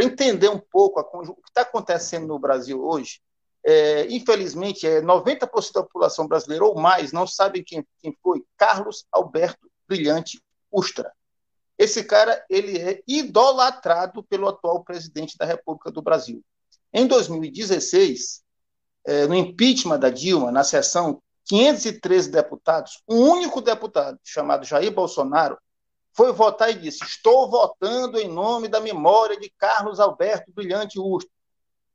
para 0.00 0.04
entender 0.04 0.48
um 0.48 0.58
pouco 0.58 0.98
a, 0.98 1.02
o 1.02 1.34
que 1.34 1.50
está 1.50 1.60
acontecendo 1.60 2.26
no 2.26 2.38
Brasil 2.38 2.82
hoje, 2.82 3.20
é, 3.62 4.06
infelizmente, 4.10 4.86
é, 4.86 5.02
90% 5.02 5.72
da 5.74 5.82
população 5.82 6.26
brasileira 6.26 6.64
ou 6.64 6.74
mais 6.80 7.12
não 7.12 7.26
sabe 7.26 7.62
quem, 7.62 7.86
quem 7.98 8.16
foi 8.22 8.42
Carlos 8.56 9.04
Alberto 9.12 9.70
Brilhante 9.86 10.42
Ustra. 10.72 11.12
Esse 11.76 12.02
cara 12.02 12.42
ele 12.48 12.78
é 12.78 13.02
idolatrado 13.06 14.22
pelo 14.22 14.48
atual 14.48 14.82
presidente 14.82 15.36
da 15.36 15.44
República 15.44 15.90
do 15.90 16.00
Brasil. 16.00 16.42
Em 16.92 17.06
2016, 17.06 18.42
é, 19.06 19.26
no 19.26 19.34
impeachment 19.34 19.98
da 19.98 20.08
Dilma, 20.08 20.50
na 20.50 20.64
sessão 20.64 21.22
513 21.44 22.30
deputados, 22.30 23.02
um 23.06 23.18
único 23.18 23.60
deputado, 23.60 24.18
chamado 24.24 24.64
Jair 24.64 24.92
Bolsonaro, 24.92 25.58
foi 26.12 26.32
votar 26.32 26.70
e 26.70 26.74
disse: 26.74 27.04
Estou 27.04 27.48
votando 27.48 28.18
em 28.18 28.28
nome 28.28 28.68
da 28.68 28.80
memória 28.80 29.38
de 29.38 29.50
Carlos 29.50 30.00
Alberto 30.00 30.52
Brilhante 30.52 30.98
Ustra. 30.98 31.30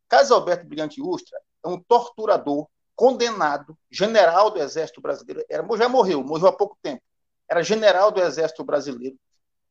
Carlos 0.07 0.31
Alberto 0.31 0.65
Brilhante 0.65 1.01
Ustra 1.01 1.39
é 1.63 1.67
um 1.67 1.79
torturador, 1.81 2.67
condenado, 2.95 3.77
general 3.91 4.49
do 4.49 4.59
Exército 4.59 5.01
Brasileiro. 5.01 5.43
Era, 5.49 5.65
já 5.77 5.89
morreu, 5.89 6.23
morreu 6.23 6.47
há 6.47 6.53
pouco 6.53 6.77
tempo. 6.81 7.01
Era 7.49 7.61
general 7.61 8.11
do 8.11 8.21
Exército 8.21 8.63
Brasileiro. 8.63 9.17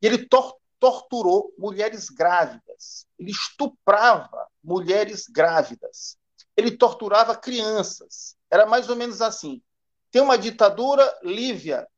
E 0.02 0.06
ele 0.06 0.26
tor 0.26 0.56
torturou 0.78 1.54
mulheres 1.56 2.10
grávidas. 2.10 3.06
Ele 3.18 3.30
estuprava 3.30 4.46
mulheres 4.62 5.26
grávidas. 5.26 6.18
Ele 6.54 6.76
torturava 6.76 7.34
crianças. 7.34 8.36
Era 8.50 8.66
mais 8.66 8.90
ou 8.90 8.96
menos 8.96 9.22
assim. 9.22 9.62
Tem 10.10 10.20
uma 10.20 10.36
ditadura, 10.36 11.10
Lívia 11.22 11.88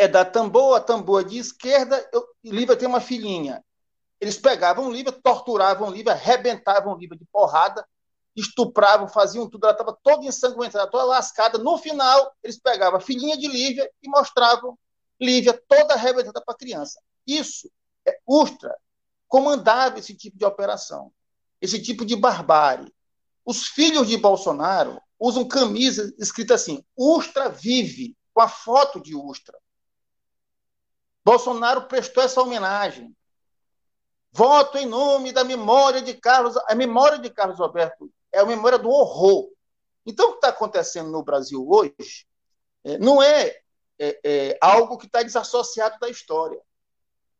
é 0.00 0.08
da 0.08 0.24
Tamboa, 0.24 0.80
Tamboa 0.80 1.22
de 1.22 1.36
esquerda, 1.36 2.08
eu, 2.10 2.26
Lívia 2.42 2.74
tem 2.74 2.88
uma 2.88 3.02
filhinha. 3.02 3.62
Eles 4.18 4.38
pegavam 4.38 4.90
Lívia, 4.90 5.12
torturavam 5.12 5.90
Lívia, 5.90 6.12
arrebentavam 6.12 6.96
Lívia 6.96 7.18
de 7.18 7.26
porrada, 7.26 7.86
estupravam, 8.34 9.06
faziam 9.06 9.46
tudo, 9.46 9.64
ela 9.64 9.72
estava 9.72 9.94
toda 10.02 10.24
ensanguentada, 10.24 10.90
toda 10.90 11.04
lascada. 11.04 11.58
No 11.58 11.76
final, 11.76 12.34
eles 12.42 12.58
pegavam 12.58 12.96
a 12.96 13.02
filhinha 13.02 13.36
de 13.36 13.46
Lívia 13.46 13.90
e 14.02 14.08
mostravam 14.08 14.78
Lívia 15.20 15.52
toda 15.68 15.92
arrebentada 15.92 16.40
para 16.42 16.54
a 16.54 16.58
criança. 16.58 16.98
Isso, 17.26 17.70
é, 18.06 18.18
Ustra 18.26 18.74
comandava 19.28 19.98
esse 19.98 20.16
tipo 20.16 20.38
de 20.38 20.46
operação, 20.46 21.12
esse 21.60 21.78
tipo 21.78 22.06
de 22.06 22.16
barbárie. 22.16 22.90
Os 23.44 23.66
filhos 23.66 24.08
de 24.08 24.16
Bolsonaro 24.16 24.98
usam 25.18 25.46
camisa 25.46 26.10
escrita 26.18 26.54
assim: 26.54 26.82
Ustra 26.96 27.50
vive, 27.50 28.16
com 28.32 28.40
a 28.40 28.48
foto 28.48 28.98
de 28.98 29.14
Ustra. 29.14 29.58
Bolsonaro 31.30 31.82
prestou 31.82 32.24
essa 32.24 32.42
homenagem. 32.42 33.16
Voto 34.32 34.76
em 34.76 34.86
nome 34.86 35.30
da 35.30 35.44
memória 35.44 36.02
de 36.02 36.12
Carlos. 36.14 36.56
A 36.66 36.74
memória 36.74 37.20
de 37.20 37.30
Carlos 37.30 37.60
Alberto 37.60 38.10
é 38.32 38.40
a 38.40 38.44
memória 38.44 38.76
do 38.76 38.90
horror. 38.90 39.48
Então, 40.04 40.26
o 40.26 40.30
que 40.30 40.38
está 40.38 40.48
acontecendo 40.48 41.08
no 41.08 41.22
Brasil 41.22 41.64
hoje 41.70 42.26
é, 42.82 42.98
não 42.98 43.22
é, 43.22 43.60
é, 43.96 44.20
é 44.24 44.58
algo 44.60 44.98
que 44.98 45.06
está 45.06 45.22
desassociado 45.22 46.00
da 46.00 46.08
história. 46.08 46.60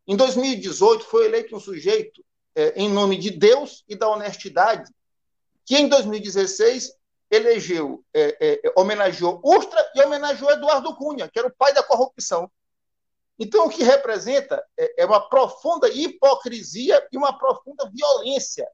Em 0.06 0.14
2018, 0.14 1.04
foi 1.04 1.24
eleito 1.24 1.56
um 1.56 1.60
sujeito 1.60 2.24
é, 2.54 2.72
em 2.76 2.88
nome 2.88 3.16
de 3.16 3.32
Deus 3.32 3.84
e 3.88 3.96
da 3.96 4.08
honestidade, 4.08 4.88
que 5.66 5.76
em 5.76 5.88
2016 5.88 6.92
elegeu, 7.28 8.04
é, 8.14 8.36
é, 8.40 8.72
homenageou 8.76 9.40
Ustra 9.42 9.84
e 9.96 10.00
homenageou 10.00 10.52
Eduardo 10.52 10.94
Cunha, 10.94 11.28
que 11.28 11.40
era 11.40 11.48
o 11.48 11.54
pai 11.56 11.74
da 11.74 11.82
corrupção. 11.82 12.48
Então, 13.42 13.66
o 13.66 13.70
que 13.70 13.82
representa 13.82 14.62
é, 14.78 15.02
é 15.02 15.06
uma 15.06 15.28
profunda 15.28 15.88
hipocrisia 15.88 17.08
e 17.10 17.16
uma 17.16 17.36
profunda 17.38 17.90
violência 17.90 18.68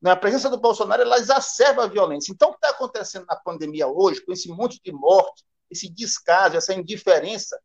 na 0.00 0.16
presença 0.16 0.48
do 0.48 0.58
Bolsonaro, 0.58 1.02
ela 1.02 1.18
exacerba 1.18 1.84
a 1.84 1.86
violência. 1.86 2.32
Então, 2.32 2.48
o 2.48 2.52
que 2.52 2.56
está 2.56 2.70
acontecendo 2.70 3.26
na 3.26 3.36
pandemia 3.36 3.86
hoje, 3.86 4.24
com 4.24 4.32
esse 4.32 4.48
monte 4.48 4.80
de 4.82 4.90
morte, 4.90 5.44
esse 5.70 5.90
descaso, 5.90 6.56
essa 6.56 6.72
indiferença, 6.72 7.60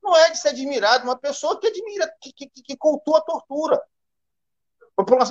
não 0.00 0.16
é 0.16 0.30
de 0.30 0.38
se 0.38 0.48
admirar 0.48 1.00
de 1.00 1.04
uma 1.04 1.18
pessoa 1.18 1.58
que 1.58 1.66
admira, 1.66 2.08
que, 2.20 2.32
que, 2.32 2.48
que 2.48 2.76
cultua 2.76 3.18
a 3.18 3.22
tortura. 3.22 3.82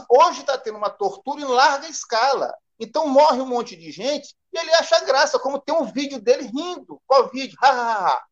Hoje 0.09 0.41
está 0.41 0.57
tendo 0.57 0.77
uma 0.77 0.89
tortura 0.89 1.41
em 1.41 1.45
larga 1.45 1.87
escala. 1.87 2.53
Então 2.79 3.07
morre 3.07 3.41
um 3.41 3.45
monte 3.45 3.75
de 3.75 3.91
gente 3.91 4.35
e 4.53 4.57
ele 4.57 4.73
acha 4.75 5.03
graça, 5.05 5.39
como 5.39 5.59
tem 5.59 5.75
um 5.75 5.85
vídeo 5.85 6.19
dele 6.19 6.43
rindo. 6.43 7.01
Vídeo? 7.31 7.57
Ha, 7.61 7.69
ha, 7.69 8.07
ha. 8.07 8.23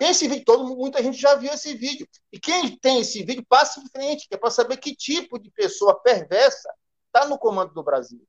Esse 0.00 0.26
vídeo, 0.26 0.46
todo, 0.46 0.64
muita 0.64 1.02
gente 1.02 1.18
já 1.18 1.34
viu 1.34 1.52
esse 1.52 1.74
vídeo. 1.74 2.08
E 2.32 2.40
quem 2.40 2.74
tem 2.78 3.00
esse 3.00 3.22
vídeo, 3.22 3.44
passa 3.46 3.78
em 3.80 3.88
frente, 3.88 4.26
que 4.26 4.34
é 4.34 4.38
para 4.38 4.50
saber 4.50 4.78
que 4.78 4.96
tipo 4.96 5.38
de 5.38 5.50
pessoa 5.50 6.00
perversa 6.00 6.72
está 7.06 7.28
no 7.28 7.38
comando 7.38 7.74
do 7.74 7.82
Brasil. 7.82 8.26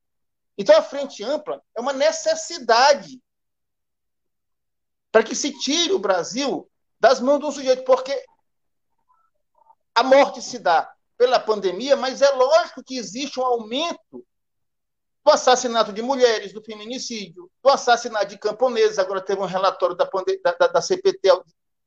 Então, 0.58 0.78
a 0.78 0.82
frente 0.82 1.24
ampla 1.24 1.63
é 1.74 1.80
uma 1.80 1.94
necessidade 1.94 3.22
para 5.12 5.24
que 5.24 5.34
se 5.34 5.58
tire 5.60 5.94
o 5.94 6.00
Brasil 6.00 6.70
das 7.00 7.22
mãos 7.22 7.40
do 7.40 7.51
sujeito, 7.51 7.86
porque 7.86 8.13
a 9.96 10.04
morte 10.04 10.42
se 10.42 10.60
dá 10.60 10.94
pela 11.18 11.40
pandemia, 11.40 11.96
mas 11.96 12.22
é 12.22 12.30
lógico 12.32 12.84
que 12.84 12.98
existe 12.98 13.40
um 13.40 13.46
aumento 13.46 14.25
do 15.24 15.32
assassinato 15.32 15.94
de 15.94 16.01
mulheres, 16.01 16.51
do 16.51 16.62
feminicídio, 16.62 17.50
do 17.63 17.70
assassinato 17.70 18.25
de 18.25 18.38
camponeses. 18.38 19.00
Agora 19.00 19.22
teve 19.22 19.40
um 19.40 19.46
relatório 19.46 19.96
da, 19.96 20.10
da, 20.60 20.68
da 20.68 20.82
CPT 20.82 21.30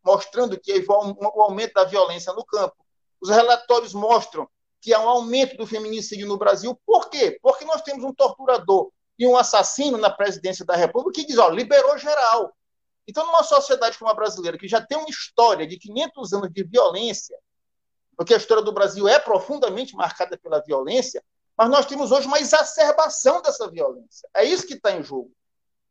mostrando 0.05 0.59
que 0.61 0.73
houve 0.73 1.17
um 1.21 1.43
aumento 1.43 1.75
da 1.75 1.85
violência 1.85 2.33
no 2.33 2.45
campo. 2.45 2.77
Os 3.21 3.31
relatórios 3.31 3.95
mostram 3.95 4.49
que 4.81 4.93
há 4.93 5.01
um 5.01 5.09
aumento 5.09 5.57
do 5.57 5.67
feminicídio 5.67 6.29
no 6.29 6.37
Brasil. 6.37 6.79
Por 6.85 7.09
quê? 7.09 7.39
Porque 7.41 7.65
nós 7.65 7.81
temos 7.81 8.05
um 8.05 8.13
torturador 8.13 8.91
e 9.19 9.27
um 9.27 9.37
assassino 9.37 9.97
na 9.97 10.11
presidência 10.11 10.65
da 10.65 10.77
República 10.77 11.21
que 11.21 11.27
diz, 11.27 11.39
ó, 11.39 11.49
liberou 11.49 11.97
geral. 11.97 12.55
Então, 13.07 13.25
numa 13.25 13.43
sociedade 13.43 13.99
como 13.99 14.11
a 14.11 14.15
brasileira, 14.15 14.59
que 14.59 14.69
já 14.69 14.85
tem 14.85 14.99
uma 14.99 15.09
história 15.09 15.67
de 15.67 15.79
500 15.79 16.33
anos 16.35 16.53
de 16.53 16.65
violência, 16.65 17.39
porque 18.17 18.35
a 18.35 18.37
história 18.37 18.63
do 18.63 18.73
Brasil 18.73 19.09
é 19.09 19.19
profundamente 19.19 19.95
marcada 19.95 20.37
pela 20.37 20.61
violência, 20.61 21.23
mas 21.57 21.71
nós 21.71 21.87
temos 21.87 22.13
hoje 22.13 22.27
uma 22.27 22.39
exacerbação 22.39 23.41
dessa 23.41 23.71
violência. 23.71 24.29
É 24.35 24.45
isso 24.45 24.67
que 24.67 24.75
está 24.75 24.93
em 24.93 25.03
jogo. 25.03 25.31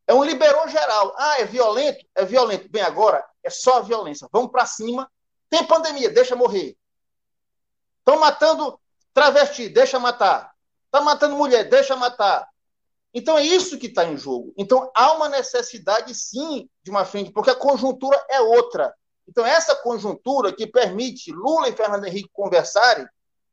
É 0.05 0.13
um 0.13 0.24
liberou 0.24 0.67
geral. 0.67 1.13
Ah, 1.17 1.39
é 1.39 1.46
violento? 1.46 2.05
É 2.13 2.25
violento. 2.25 2.70
Bem, 2.70 2.82
agora 2.82 3.25
é 3.44 3.50
só 3.50 3.78
a 3.78 3.82
violência. 3.82 4.28
Vamos 4.32 4.52
para 4.52 4.66
cima. 4.66 5.10
Tem 5.50 5.66
pandemia, 5.66 6.10
deixa 6.10 6.36
morrer. 6.36 6.76
Estão 8.00 8.20
matando 8.20 8.80
Travesti, 9.14 9.70
deixa 9.70 10.00
matar. 10.00 10.52
Está 10.86 11.02
matando 11.02 11.36
mulher, 11.36 11.70
deixa 11.70 11.96
matar. 11.96 12.48
Então 13.14 13.38
é 13.38 13.44
isso 13.44 13.78
que 13.78 13.88
está 13.88 14.06
em 14.06 14.18
jogo. 14.18 14.54
Então 14.58 14.92
há 14.96 15.14
uma 15.14 15.30
necessidade, 15.30 16.16
sim, 16.16 16.68
de 16.82 16.90
uma 16.90 17.06
frente, 17.06 17.32
porque 17.32 17.52
a 17.52 17.56
conjuntura 17.56 18.24
é 18.30 18.42
outra. 18.42 18.94
Então 19.28 19.46
essa 19.46 19.76
conjuntura 19.76 20.52
que 20.52 20.66
permite 20.66 21.32
Lula 21.32 21.70
e 21.70 21.76
Fernando 21.76 22.06
Henrique 22.06 22.30
conversarem, 22.34 23.08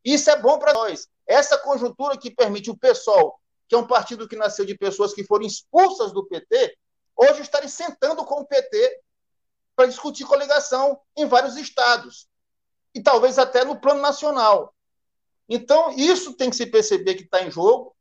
isso 0.05 0.31
é 0.31 0.37
bom 0.41 0.59
para 0.59 0.73
nós. 0.73 1.07
Essa 1.27 1.59
conjuntura 1.59 2.17
que 2.17 2.31
permite 2.31 2.71
o 2.71 2.77
PSOL, 2.77 3.39
que 3.69 3.75
é 3.75 3.79
um 3.79 3.87
partido 3.87 4.27
que 4.27 4.35
nasceu 4.35 4.65
de 4.65 4.77
pessoas 4.77 5.13
que 5.13 5.25
foram 5.25 5.47
expulsas 5.47 6.11
do 6.13 6.27
PT, 6.27 6.77
hoje 7.15 7.43
estarem 7.43 7.69
sentando 7.69 8.25
com 8.25 8.41
o 8.41 8.47
PT 8.47 9.01
para 9.81 9.89
discutir 9.89 10.27
coligação 10.27 11.01
em 11.17 11.25
vários 11.25 11.57
estados. 11.57 12.29
E 12.95 13.03
talvez 13.03 13.39
até 13.39 13.65
no 13.65 13.81
plano 13.81 14.03
nacional. 14.03 14.75
Então, 15.49 15.91
isso 15.93 16.35
tem 16.35 16.51
que 16.51 16.57
se 16.57 16.67
perceber 16.67 17.15
que 17.15 17.23
está 17.23 17.43
em 17.43 17.51
jogo, 17.51 17.97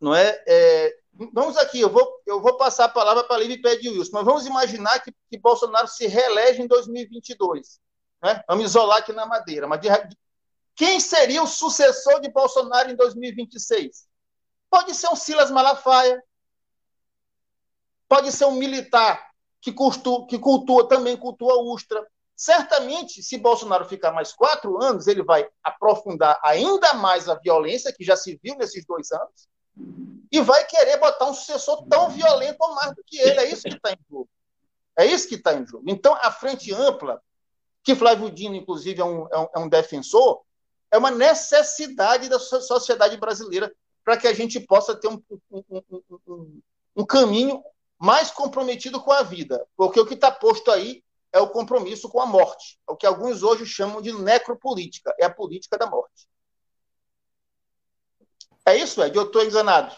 não 0.00 0.14
é? 0.14 0.42
é? 0.48 0.96
Vamos 1.34 1.58
aqui, 1.58 1.82
eu 1.82 1.90
vou, 1.90 2.22
eu 2.24 2.40
vou 2.40 2.56
passar 2.56 2.86
a 2.86 2.88
palavra 2.88 3.24
para 3.24 3.36
a 3.36 3.38
Lívia 3.40 3.60
Pede 3.60 3.90
Wilson, 3.90 4.10
mas 4.14 4.24
vamos 4.24 4.46
imaginar 4.46 4.98
que, 5.00 5.14
que 5.30 5.36
Bolsonaro 5.36 5.86
se 5.86 6.06
reelege 6.06 6.62
em 6.62 6.66
2022. 6.66 7.78
Né? 8.22 8.42
Vamos 8.48 8.64
isolar 8.64 8.98
aqui 8.98 9.12
na 9.12 9.26
madeira. 9.26 9.66
Mas 9.66 9.82
de, 9.82 9.88
quem 10.74 10.98
seria 10.98 11.42
o 11.42 11.46
sucessor 11.46 12.22
de 12.22 12.30
Bolsonaro 12.30 12.90
em 12.90 12.96
2026? 12.96 14.08
Pode 14.70 14.94
ser 14.94 15.10
um 15.10 15.16
Silas 15.16 15.50
Malafaia, 15.50 16.24
pode 18.08 18.32
ser 18.32 18.46
um 18.46 18.52
militar 18.52 19.35
que, 19.60 19.72
cultua, 19.72 20.26
que 20.26 20.38
cultua 20.38 20.88
também 20.88 21.16
cultua 21.16 21.62
Ustra, 21.62 22.06
Certamente, 22.36 23.22
se 23.22 23.38
Bolsonaro 23.38 23.86
ficar 23.86 24.12
mais 24.12 24.30
quatro 24.30 24.82
anos, 24.82 25.06
ele 25.06 25.22
vai 25.22 25.48
aprofundar 25.64 26.38
ainda 26.44 26.92
mais 26.92 27.30
a 27.30 27.34
violência, 27.34 27.90
que 27.90 28.04
já 28.04 28.14
se 28.14 28.38
viu 28.42 28.54
nesses 28.56 28.84
dois 28.84 29.10
anos, 29.10 29.48
e 30.30 30.38
vai 30.42 30.66
querer 30.66 30.98
botar 30.98 31.30
um 31.30 31.34
sucessor 31.34 31.86
tão 31.88 32.10
violento 32.10 32.58
ou 32.60 32.74
mais 32.74 32.94
do 32.94 33.02
que 33.06 33.18
ele. 33.18 33.40
É 33.40 33.50
isso 33.50 33.62
que 33.62 33.74
está 33.74 33.90
em 33.90 33.98
jogo. 34.10 34.28
É 34.98 35.06
isso 35.06 35.28
que 35.28 35.34
está 35.36 35.54
em 35.54 35.66
jogo. 35.66 35.84
Então, 35.88 36.14
a 36.14 36.30
frente 36.30 36.74
ampla, 36.74 37.22
que 37.82 37.94
Flávio 37.94 38.30
Dino, 38.30 38.54
inclusive, 38.54 39.00
é 39.00 39.04
um, 39.04 39.26
é 39.32 39.38
um, 39.38 39.48
é 39.56 39.58
um 39.60 39.68
defensor, 39.68 40.42
é 40.90 40.98
uma 40.98 41.10
necessidade 41.10 42.28
da 42.28 42.38
sociedade 42.38 43.16
brasileira 43.16 43.74
para 44.04 44.18
que 44.18 44.28
a 44.28 44.34
gente 44.34 44.60
possa 44.60 44.94
ter 44.94 45.08
um, 45.08 45.22
um, 45.50 46.60
um 46.96 47.06
caminho 47.06 47.62
mais 47.98 48.30
comprometido 48.30 49.00
com 49.00 49.12
a 49.12 49.22
vida. 49.22 49.66
Porque 49.76 50.00
o 50.00 50.06
que 50.06 50.14
está 50.14 50.30
posto 50.30 50.70
aí 50.70 51.02
é 51.32 51.40
o 51.40 51.50
compromisso 51.50 52.08
com 52.08 52.20
a 52.20 52.26
morte, 52.26 52.78
é 52.88 52.92
o 52.92 52.96
que 52.96 53.06
alguns 53.06 53.42
hoje 53.42 53.66
chamam 53.66 54.00
de 54.00 54.12
necropolítica, 54.12 55.14
é 55.18 55.26
a 55.26 55.30
política 55.30 55.76
da 55.76 55.86
morte. 55.86 56.26
É 58.64 58.76
isso, 58.76 59.02
Ed? 59.02 59.16
Eu 59.16 59.24
estou 59.24 59.44
enganado. 59.44 59.94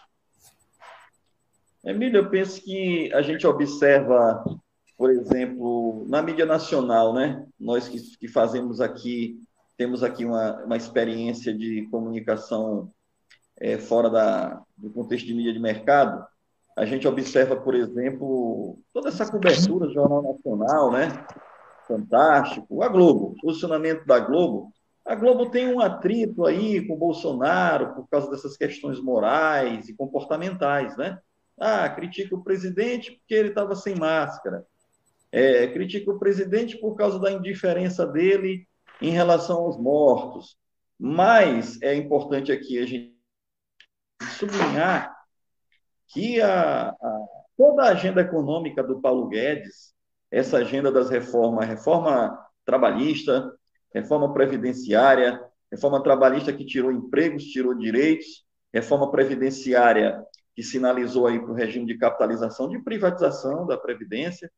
Emílio, 1.84 2.18
eu 2.18 2.30
penso 2.30 2.60
que 2.60 3.10
a 3.14 3.22
gente 3.22 3.46
observa, 3.46 4.44
por 4.96 5.10
exemplo, 5.10 6.04
na 6.08 6.20
mídia 6.20 6.44
nacional, 6.44 7.14
né? 7.14 7.46
Nós 7.58 7.88
que, 7.88 7.98
que 8.18 8.28
fazemos 8.28 8.80
aqui, 8.80 9.40
temos 9.76 10.02
aqui 10.02 10.24
uma, 10.24 10.64
uma 10.64 10.76
experiência 10.76 11.56
de 11.56 11.88
comunicação 11.90 12.92
é, 13.56 13.78
fora 13.78 14.10
da, 14.10 14.62
do 14.76 14.90
contexto 14.90 15.24
de 15.24 15.34
mídia 15.34 15.52
de 15.52 15.60
mercado, 15.60 16.26
a 16.78 16.84
gente 16.84 17.08
observa, 17.08 17.56
por 17.56 17.74
exemplo, 17.74 18.78
toda 18.92 19.08
essa 19.08 19.28
cobertura 19.28 19.88
do 19.88 19.92
Jornal 19.92 20.22
Nacional, 20.22 20.92
né? 20.92 21.08
Fantástico. 21.88 22.84
A 22.84 22.88
Globo, 22.88 23.32
o 23.32 23.40
posicionamento 23.40 24.06
da 24.06 24.20
Globo. 24.20 24.72
A 25.04 25.16
Globo 25.16 25.50
tem 25.50 25.74
um 25.74 25.80
atrito 25.80 26.46
aí 26.46 26.86
com 26.86 26.94
o 26.94 26.98
Bolsonaro 26.98 27.96
por 27.96 28.08
causa 28.08 28.30
dessas 28.30 28.56
questões 28.56 29.00
morais 29.00 29.88
e 29.88 29.96
comportamentais, 29.96 30.96
né? 30.96 31.18
Ah, 31.58 31.88
critica 31.88 32.36
o 32.36 32.44
presidente 32.44 33.10
porque 33.10 33.34
ele 33.34 33.48
estava 33.48 33.74
sem 33.74 33.96
máscara. 33.96 34.64
É, 35.32 35.66
critica 35.66 36.12
o 36.12 36.18
presidente 36.18 36.78
por 36.78 36.94
causa 36.94 37.18
da 37.18 37.32
indiferença 37.32 38.06
dele 38.06 38.68
em 39.02 39.10
relação 39.10 39.64
aos 39.64 39.76
mortos. 39.76 40.56
Mas 40.96 41.82
é 41.82 41.92
importante 41.96 42.52
aqui 42.52 42.78
a 42.78 42.86
gente 42.86 43.18
sublinhar 44.38 45.17
que 46.08 46.40
a, 46.40 46.88
a, 46.90 47.26
toda 47.56 47.84
a 47.84 47.90
agenda 47.90 48.20
econômica 48.20 48.82
do 48.82 49.00
Paulo 49.00 49.28
Guedes, 49.28 49.94
essa 50.30 50.58
agenda 50.58 50.90
das 50.90 51.10
reformas, 51.10 51.66
reforma 51.66 52.38
trabalhista, 52.64 53.52
reforma 53.92 54.32
previdenciária, 54.32 55.42
reforma 55.70 56.02
trabalhista 56.02 56.52
que 56.52 56.64
tirou 56.64 56.92
empregos, 56.92 57.44
tirou 57.44 57.74
direitos, 57.74 58.44
reforma 58.72 59.10
previdenciária 59.10 60.22
que 60.54 60.62
sinalizou 60.62 61.26
aí 61.26 61.38
para 61.38 61.52
o 61.52 61.54
regime 61.54 61.86
de 61.86 61.96
capitalização, 61.96 62.68
de 62.68 62.80
privatização 62.80 63.66
da 63.66 63.76
Previdência, 63.76 64.50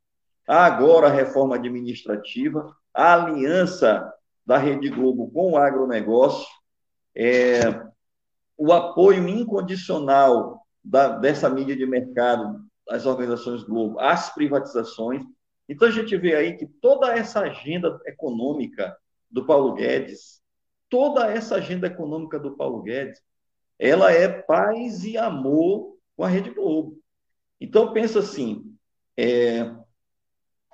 agora 0.46 1.08
a 1.08 1.12
reforma 1.12 1.56
administrativa, 1.56 2.74
a 2.94 3.14
aliança 3.14 4.10
da 4.46 4.56
Rede 4.56 4.88
Globo 4.88 5.30
com 5.30 5.52
o 5.52 5.58
agronegócio, 5.58 6.48
é, 7.14 7.60
o 8.56 8.72
apoio 8.72 9.28
incondicional 9.28 10.59
da, 10.90 11.08
dessa 11.18 11.48
mídia 11.48 11.76
de 11.76 11.86
mercado, 11.86 12.60
as 12.88 13.06
organizações 13.06 13.62
Globo, 13.62 14.00
as 14.00 14.34
privatizações. 14.34 15.22
Então 15.68 15.86
a 15.86 15.90
gente 15.92 16.16
vê 16.16 16.34
aí 16.34 16.56
que 16.56 16.66
toda 16.66 17.16
essa 17.16 17.40
agenda 17.40 18.00
econômica 18.04 18.96
do 19.30 19.46
Paulo 19.46 19.74
Guedes, 19.74 20.42
toda 20.88 21.30
essa 21.30 21.54
agenda 21.56 21.86
econômica 21.86 22.40
do 22.40 22.56
Paulo 22.56 22.82
Guedes, 22.82 23.22
ela 23.78 24.10
é 24.10 24.28
paz 24.28 25.04
e 25.04 25.16
amor 25.16 25.96
com 26.16 26.24
a 26.24 26.28
Rede 26.28 26.50
Globo. 26.50 26.98
Então 27.60 27.92
pensa 27.92 28.18
assim, 28.18 28.74
é, 29.16 29.72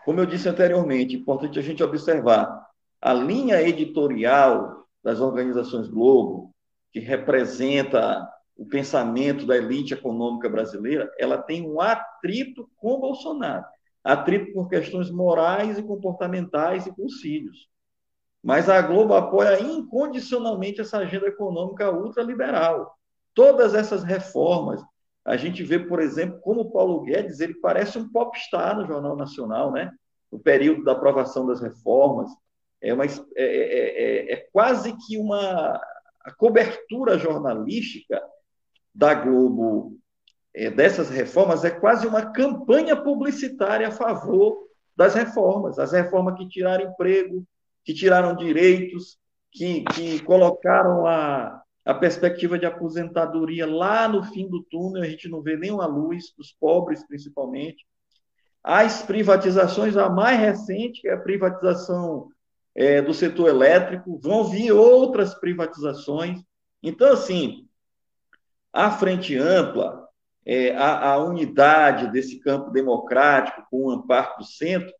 como 0.03 0.21
eu 0.21 0.25
disse 0.25 0.49
anteriormente, 0.49 1.15
é 1.15 1.19
importante 1.19 1.59
a 1.59 1.63
gente 1.63 1.83
observar 1.83 2.67
a 3.03 3.13
linha 3.13 3.61
editorial 3.61 4.87
das 5.05 5.21
organizações 5.21 5.89
Globo, 5.89 6.55
que 6.91 7.01
representa 7.01 8.27
o 8.57 8.65
pensamento 8.65 9.47
da 9.47 9.57
elite 9.57 9.95
econômica 9.95 10.49
brasileira, 10.49 11.13
ela 11.19 11.37
tem 11.37 11.69
um 11.69 11.81
atrito 11.81 12.69
com 12.77 12.99
Bolsonaro. 12.99 13.65
Atrito 14.03 14.53
por 14.53 14.69
questões 14.69 15.11
morais 15.11 15.79
e 15.79 15.83
comportamentais 15.83 16.87
e 16.87 16.95
com 16.95 17.05
os 17.05 17.21
filhos. 17.21 17.69
Mas 18.43 18.69
a 18.69 18.81
Globo 18.81 19.15
apoia 19.15 19.61
incondicionalmente 19.61 20.81
essa 20.81 20.99
agenda 20.99 21.27
econômica 21.27 21.91
ultraliberal. 21.91 22.97
Todas 23.35 23.75
essas 23.75 24.05
reformas, 24.05 24.81
a 25.25 25.37
gente 25.37 25.63
vê, 25.63 25.79
por 25.79 26.01
exemplo, 26.01 26.41
como 26.41 26.61
o 26.61 26.71
Paulo 26.71 27.03
Guedes, 27.03 27.41
ele 27.41 27.55
parece 27.55 27.99
um 27.99 28.09
popstar 28.09 28.77
no 28.77 28.87
Jornal 28.87 29.17
Nacional, 29.17 29.73
né? 29.73 29.91
No 30.31 30.39
período 30.39 30.85
da 30.85 30.93
aprovação 30.93 31.47
das 31.47 31.61
reformas, 31.61 32.31
é, 32.81 32.95
uma, 32.95 33.05
é, 33.05 33.11
é, 33.37 33.43
é, 33.43 34.33
é 34.33 34.37
quase 34.53 34.97
que 35.07 35.19
uma 35.19 35.81
cobertura 36.39 37.19
jornalística 37.19 38.23
da 38.97 39.13
Globo 39.13 39.99
é, 40.55 40.71
dessas 40.71 41.11
reformas 41.11 41.65
é 41.65 41.71
quase 41.71 42.07
uma 42.07 42.33
campanha 42.33 42.97
publicitária 42.97 43.89
a 43.89 43.93
favor 43.93 44.67
das 44.97 45.15
reformas, 45.15 45.79
as 45.79 45.93
reformas 45.93 46.39
que 46.39 46.49
tiraram 46.49 46.91
emprego, 46.91 47.47
que 47.85 47.93
tiraram 47.93 48.35
direitos, 48.35 49.19
que, 49.53 49.85
que 49.95 50.21
colocaram 50.21 51.07
a, 51.07 51.63
a 51.85 51.95
perspectiva 51.95 52.59
de 52.59 52.65
aposentadoria 52.65 53.67
lá 53.67 54.09
no 54.09 54.23
fim 54.25 54.49
do 54.49 54.63
túnel, 54.63 55.03
a 55.03 55.07
gente 55.07 55.29
não 55.29 55.43
vê 55.43 55.59
nenhuma 55.59 55.87
luz, 55.87 56.33
dos 56.37 56.53
pobres 56.59 57.07
principalmente. 57.07 57.85
As 58.65 59.03
privatizações, 59.03 59.95
a 59.97 60.09
mais 60.09 60.41
recente, 60.41 61.03
que 61.03 61.09
é 61.09 61.13
a 61.13 61.21
privatização 61.21 62.29
é, 62.75 63.03
do 63.03 63.13
setor 63.13 63.49
elétrico, 63.49 64.19
vão 64.23 64.45
vir 64.45 64.73
outras 64.73 65.35
privatizações. 65.35 66.41
Então, 66.83 67.13
assim, 67.13 67.67
a 68.77 68.91
frente 68.91 69.35
ampla, 69.35 70.07
é, 70.45 70.77
a, 70.77 71.13
a, 71.13 71.19
unidade 71.19 72.13
desse 72.13 72.39
campo 72.41 72.71
democrático 72.71 73.67
com 73.71 73.87
o 73.87 73.91
amparo 73.91 74.37
do 74.37 74.45
centro, 74.45 74.93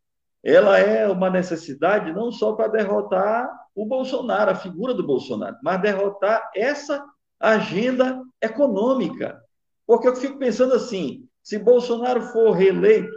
ela 0.43 0.79
é 0.79 1.07
uma 1.07 1.29
necessidade 1.29 2.11
não 2.11 2.31
só 2.31 2.53
para 2.53 2.69
derrotar 2.69 3.47
o 3.75 3.85
Bolsonaro, 3.85 4.49
a 4.49 4.55
figura 4.55 4.95
do 4.95 5.05
Bolsonaro, 5.05 5.57
mas 5.61 5.79
derrotar 5.79 6.49
essa 6.55 7.05
agenda 7.39 8.19
econômica. 8.41 9.39
Porque 9.85 10.07
eu 10.07 10.15
fico 10.15 10.39
pensando 10.39 10.73
assim: 10.73 11.27
se 11.43 11.59
Bolsonaro 11.59 12.23
for 12.23 12.53
reeleito, 12.53 13.13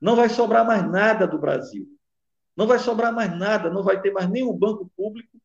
não 0.00 0.14
vai 0.14 0.28
sobrar 0.28 0.64
mais 0.64 0.88
nada 0.88 1.26
do 1.26 1.36
Brasil. 1.36 1.84
Não 2.56 2.68
vai 2.68 2.78
sobrar 2.78 3.12
mais 3.12 3.36
nada, 3.36 3.70
não 3.70 3.82
vai 3.82 4.00
ter 4.00 4.12
mais 4.12 4.30
nenhum 4.30 4.52
banco 4.52 4.88
público, 4.96 5.36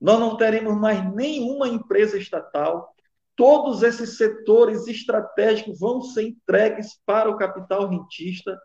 nós 0.00 0.18
não 0.18 0.36
teremos 0.36 0.76
mais 0.76 1.08
nenhuma 1.14 1.68
empresa 1.68 2.18
estatal, 2.18 2.94
todos 3.38 3.84
esses 3.84 4.16
setores 4.16 4.88
estratégicos 4.88 5.78
vão 5.78 6.02
ser 6.02 6.24
entregues 6.24 6.98
para 7.06 7.30
o 7.30 7.36
capital 7.36 7.88
rentista. 7.88 8.60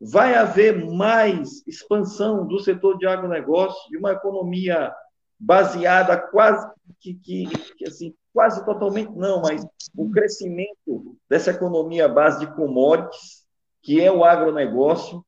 Vai 0.00 0.34
haver 0.34 0.84
mais 0.84 1.64
expansão 1.64 2.44
do 2.44 2.58
setor 2.58 2.98
de 2.98 3.06
agronegócio, 3.06 3.88
de 3.88 3.96
uma 3.96 4.10
economia 4.12 4.92
baseada 5.38 6.18
quase 6.18 6.68
que, 6.98 7.14
que, 7.14 7.46
que 7.78 7.86
assim, 7.86 8.12
quase 8.32 8.64
totalmente 8.64 9.12
não, 9.12 9.42
mas 9.42 9.64
o 9.96 10.10
crescimento 10.10 11.16
dessa 11.30 11.52
economia 11.52 12.08
base 12.08 12.40
de 12.40 12.52
commodities, 12.52 13.46
que 13.80 14.00
é 14.00 14.10
o 14.10 14.24
agronegócio, 14.24 15.24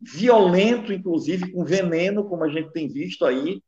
violento, 0.00 0.92
inclusive 0.92 1.50
com 1.50 1.64
veneno, 1.64 2.28
como 2.28 2.44
a 2.44 2.48
gente 2.48 2.70
tem 2.70 2.86
visto 2.86 3.24
aí, 3.24 3.60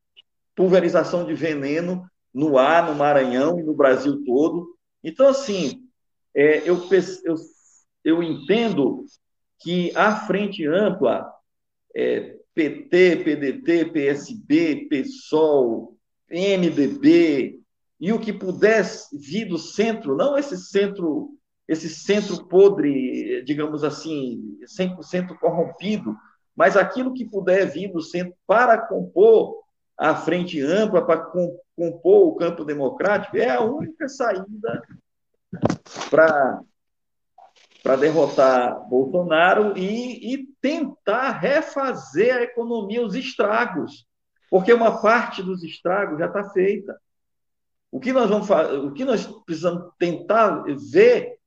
pulverização 0.54 1.26
de 1.26 1.34
veneno 1.34 2.08
no 2.38 2.57
ar, 2.57 2.87
no 2.87 2.94
Maranhão 2.94 3.59
e 3.59 3.64
no 3.64 3.74
Brasil 3.74 4.22
todo. 4.24 4.77
Então, 5.03 5.27
assim, 5.27 5.83
é, 6.33 6.59
eu, 6.59 6.81
eu, 7.24 7.35
eu 8.05 8.22
entendo 8.22 9.05
que 9.59 9.90
a 9.96 10.14
frente 10.20 10.64
ampla, 10.64 11.29
é, 11.96 12.37
PT, 12.55 13.16
PDT, 13.24 13.87
PSB, 13.87 14.87
PSOL, 14.88 15.96
MDB, 16.31 17.59
e 18.01 18.12
o 18.12 18.20
que 18.20 18.33
pudesse 18.33 19.18
vir 19.18 19.46
do 19.46 19.59
centro, 19.59 20.16
não 20.16 20.38
esse 20.38 20.57
centro, 20.57 21.31
esse 21.66 21.88
centro 21.88 22.46
podre, 22.46 23.42
digamos 23.42 23.83
assim, 23.83 24.57
100% 24.79 25.37
corrompido, 25.40 26.14
mas 26.55 26.77
aquilo 26.77 27.14
que 27.14 27.29
puder 27.29 27.66
vir 27.66 27.90
do 27.90 28.01
centro 28.01 28.33
para 28.46 28.79
compor 28.79 29.57
a 29.98 30.14
frente 30.14 30.62
ampla 30.62 31.04
para 31.04 31.20
compor 31.20 32.28
o 32.28 32.37
campo 32.37 32.64
democrático 32.64 33.37
é 33.37 33.50
a 33.50 33.61
única 33.61 34.08
saída 34.08 34.82
para 36.08 36.61
para 37.82 37.96
derrotar 37.96 38.87
Bolsonaro 38.88 39.76
e, 39.78 40.34
e, 40.34 40.46
tentar 40.61 41.30
refazer 41.30 42.37
a 42.37 42.42
economia, 42.42 43.06
os 43.06 43.14
estragos, 43.14 44.04
porque 44.50 44.72
uma 44.72 45.00
parte 45.00 45.42
dos 45.42 45.62
estragos 45.62 46.18
já 46.18 46.26
está 46.26 46.50
feita. 46.50 47.00
O 47.90 48.00
que 48.00 48.12
nós 48.12 48.28
vamos 48.28 48.50
o 48.50 48.92
que 48.92 49.04
nós 49.04 49.26
precisamos 49.46 49.90
tentar 49.98 50.64
ver 50.90 51.38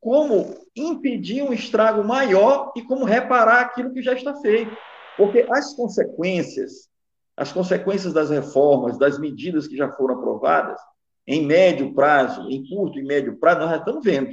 como 0.00 0.54
impedir 0.74 1.42
um 1.42 1.52
estrago 1.52 2.04
maior 2.04 2.72
e 2.76 2.82
como 2.82 3.04
reparar 3.04 3.62
aquilo 3.62 3.92
que 3.94 4.02
já 4.02 4.12
está 4.12 4.34
feito, 4.40 4.76
porque 5.16 5.46
as 5.50 5.72
consequências 5.72 6.90
as 7.36 7.52
consequências 7.52 8.12
das 8.12 8.30
reformas, 8.30 8.98
das 8.98 9.18
medidas 9.18 9.68
que 9.68 9.76
já 9.76 9.90
foram 9.92 10.16
aprovadas, 10.16 10.80
em 11.26 11.44
médio 11.44 11.92
prazo, 11.92 12.48
em 12.48 12.66
curto 12.66 12.98
e 12.98 13.04
médio 13.04 13.36
prazo, 13.38 13.60
nós 13.60 13.70
já 13.70 13.76
estamos 13.78 14.04
vendo. 14.04 14.30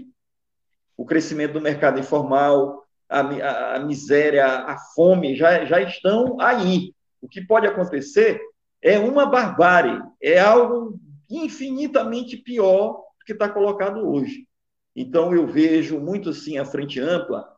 O 0.95 1.05
crescimento 1.05 1.53
do 1.53 1.61
mercado 1.61 1.99
informal, 1.99 2.83
a, 3.09 3.19
a, 3.19 3.75
a 3.75 3.79
miséria, 3.79 4.45
a 4.45 4.77
fome 4.95 5.35
já, 5.35 5.65
já 5.65 5.81
estão 5.81 6.39
aí. 6.39 6.93
O 7.21 7.27
que 7.27 7.41
pode 7.45 7.67
acontecer 7.67 8.39
é 8.81 8.99
uma 8.99 9.25
barbárie, 9.25 10.01
é 10.21 10.39
algo 10.39 10.99
infinitamente 11.29 12.37
pior 12.37 12.93
do 12.93 13.25
que 13.25 13.33
está 13.33 13.49
colocado 13.49 14.07
hoje. 14.07 14.47
Então, 14.95 15.33
eu 15.33 15.47
vejo 15.47 15.99
muito 15.99 16.29
assim 16.29 16.57
a 16.57 16.65
frente 16.65 16.99
ampla 16.99 17.53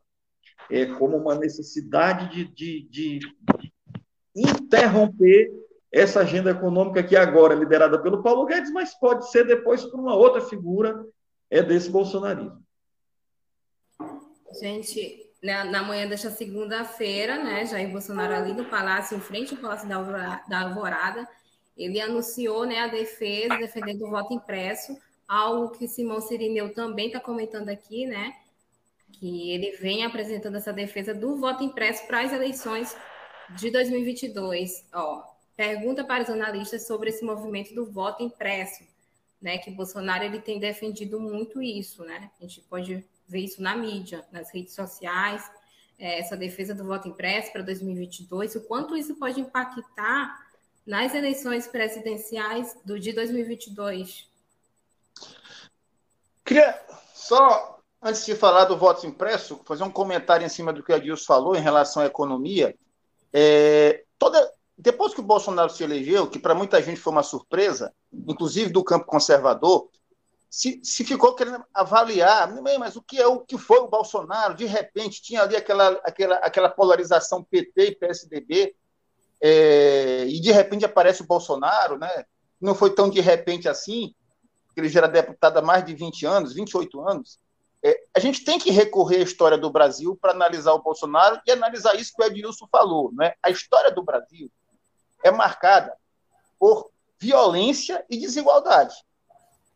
é, 0.70 0.86
como 0.86 1.16
uma 1.16 1.34
necessidade 1.34 2.30
de, 2.30 2.44
de, 2.54 2.88
de 2.88 3.20
interromper 4.36 5.50
essa 5.90 6.20
agenda 6.20 6.50
econômica 6.50 7.02
que 7.02 7.16
agora 7.16 7.54
é 7.54 7.56
liderada 7.56 7.98
pelo 7.98 8.22
Paulo 8.22 8.44
Guedes, 8.44 8.70
mas 8.70 8.94
pode 8.94 9.30
ser 9.30 9.46
depois 9.46 9.82
por 9.84 9.98
uma 9.98 10.14
outra 10.14 10.42
figura 10.42 11.04
é 11.50 11.62
desse 11.62 11.88
bolsonarismo. 11.88 12.62
Gente, 14.60 15.30
na, 15.42 15.64
na 15.64 15.82
manhã 15.82 16.06
desta 16.06 16.30
segunda-feira, 16.30 17.42
né, 17.42 17.64
Jair 17.66 17.90
Bolsonaro 17.90 18.34
ali 18.34 18.52
no 18.52 18.64
Palácio, 18.64 19.16
em 19.16 19.20
frente 19.20 19.54
ao 19.54 19.60
Palácio 19.60 19.88
da 19.88 20.60
Alvorada, 20.60 21.26
ele 21.76 22.00
anunciou 22.00 22.64
né, 22.64 22.80
a 22.80 22.88
defesa, 22.88 23.56
defendendo 23.56 24.02
o 24.02 24.10
voto 24.10 24.32
impresso, 24.32 24.96
algo 25.28 25.70
que 25.70 25.88
Simão 25.88 26.20
Sirineu 26.20 26.72
também 26.72 27.08
está 27.08 27.20
comentando 27.20 27.68
aqui, 27.68 28.06
né? 28.06 28.34
Que 29.12 29.50
ele 29.50 29.72
vem 29.72 30.04
apresentando 30.04 30.56
essa 30.56 30.72
defesa 30.72 31.14
do 31.14 31.36
voto 31.36 31.62
impresso 31.62 32.06
para 32.06 32.20
as 32.20 32.32
eleições 32.32 32.96
de 33.50 33.70
2022. 33.70 34.86
Ó, 34.92 35.22
pergunta 35.56 36.04
para 36.04 36.22
os 36.22 36.30
analistas 36.30 36.86
sobre 36.86 37.10
esse 37.10 37.24
movimento 37.24 37.74
do 37.74 37.86
voto 37.86 38.22
impresso, 38.22 38.84
né? 39.40 39.58
Que 39.58 39.70
Bolsonaro 39.70 40.24
ele 40.24 40.40
tem 40.40 40.58
defendido 40.58 41.20
muito 41.20 41.62
isso, 41.62 42.04
né? 42.04 42.30
A 42.38 42.42
gente 42.42 42.60
pode 42.62 43.04
ver 43.28 43.40
isso 43.40 43.62
na 43.62 43.76
mídia, 43.76 44.24
nas 44.30 44.52
redes 44.52 44.74
sociais, 44.74 45.48
é, 45.98 46.20
essa 46.20 46.36
defesa 46.36 46.74
do 46.74 46.84
voto 46.84 47.08
impresso 47.08 47.52
para 47.52 47.62
2022, 47.62 48.56
o 48.56 48.60
quanto 48.62 48.96
isso 48.96 49.14
pode 49.16 49.40
impactar 49.40 50.46
nas 50.86 51.14
eleições 51.14 51.66
presidenciais 51.66 52.76
do 52.84 52.98
de 52.98 53.12
2022. 53.12 54.28
Queria 56.44 56.80
só, 57.12 57.80
antes 58.00 58.24
de 58.24 58.36
falar 58.36 58.66
do 58.66 58.76
voto 58.76 59.04
impresso, 59.04 59.60
fazer 59.64 59.82
um 59.82 59.90
comentário 59.90 60.46
em 60.46 60.48
cima 60.48 60.72
do 60.72 60.82
que 60.82 60.92
a 60.92 60.98
Dilson 60.98 61.24
falou 61.24 61.56
em 61.56 61.60
relação 61.60 62.02
à 62.02 62.06
economia. 62.06 62.76
É, 63.38 64.02
toda, 64.18 64.50
depois 64.78 65.12
que 65.12 65.20
o 65.20 65.22
Bolsonaro 65.22 65.68
se 65.68 65.84
elegeu, 65.84 66.26
que 66.26 66.38
para 66.38 66.54
muita 66.54 66.82
gente 66.82 66.98
foi 66.98 67.12
uma 67.12 67.22
surpresa, 67.22 67.92
inclusive 68.10 68.70
do 68.70 68.82
campo 68.82 69.04
conservador, 69.04 69.90
se, 70.48 70.80
se 70.82 71.04
ficou 71.04 71.34
querendo 71.34 71.62
avaliar, 71.74 72.50
mas 72.78 72.96
o 72.96 73.02
que 73.02 73.20
é 73.20 73.26
o 73.26 73.40
que 73.40 73.58
foi 73.58 73.80
o 73.80 73.88
Bolsonaro? 73.88 74.54
De 74.54 74.64
repente 74.64 75.20
tinha 75.20 75.42
ali 75.42 75.54
aquela, 75.54 76.00
aquela, 76.02 76.36
aquela 76.36 76.70
polarização 76.70 77.44
PT 77.44 77.88
e 77.88 77.94
PSDB, 77.94 78.74
é, 79.38 80.24
e 80.26 80.40
de 80.40 80.50
repente 80.50 80.86
aparece 80.86 81.20
o 81.20 81.26
Bolsonaro, 81.26 81.98
né? 81.98 82.24
Não 82.58 82.74
foi 82.74 82.94
tão 82.94 83.10
de 83.10 83.20
repente 83.20 83.68
assim, 83.68 84.14
porque 84.66 84.80
ele 84.80 84.88
já 84.88 85.00
era 85.00 85.08
deputado 85.08 85.58
há 85.58 85.62
mais 85.62 85.84
de 85.84 85.94
20 85.94 86.24
anos, 86.24 86.54
28 86.54 87.06
anos. 87.06 87.38
É, 87.86 88.02
a 88.12 88.18
gente 88.18 88.42
tem 88.42 88.58
que 88.58 88.72
recorrer 88.72 89.18
à 89.18 89.22
história 89.22 89.56
do 89.56 89.70
Brasil 89.70 90.18
para 90.20 90.32
analisar 90.32 90.72
o 90.72 90.82
Bolsonaro 90.82 91.40
e 91.46 91.52
analisar 91.52 91.94
isso 91.94 92.12
que 92.16 92.20
o 92.20 92.26
Edilson 92.26 92.66
falou. 92.66 93.12
Né? 93.12 93.34
A 93.40 93.48
história 93.48 93.92
do 93.92 94.02
Brasil 94.02 94.50
é 95.22 95.30
marcada 95.30 95.96
por 96.58 96.90
violência 97.16 98.04
e 98.10 98.16
desigualdade. 98.16 98.96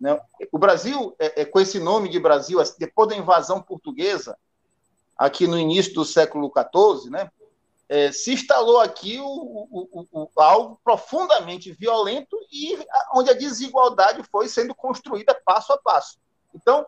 Né? 0.00 0.20
O 0.50 0.58
Brasil, 0.58 1.14
é, 1.20 1.42
é, 1.42 1.44
com 1.44 1.60
esse 1.60 1.78
nome 1.78 2.08
de 2.08 2.18
Brasil, 2.18 2.58
depois 2.80 3.08
da 3.08 3.16
invasão 3.16 3.62
portuguesa, 3.62 4.36
aqui 5.16 5.46
no 5.46 5.56
início 5.56 5.94
do 5.94 6.04
século 6.04 6.50
XIV, 6.52 7.10
né, 7.10 7.30
é, 7.88 8.10
se 8.10 8.32
instalou 8.32 8.80
aqui 8.80 9.20
o, 9.20 9.24
o, 9.24 10.06
o, 10.10 10.28
algo 10.34 10.80
profundamente 10.82 11.70
violento 11.70 12.36
e 12.50 12.76
onde 13.14 13.30
a 13.30 13.34
desigualdade 13.34 14.24
foi 14.32 14.48
sendo 14.48 14.74
construída 14.74 15.40
passo 15.44 15.72
a 15.72 15.78
passo. 15.78 16.18
Então, 16.52 16.84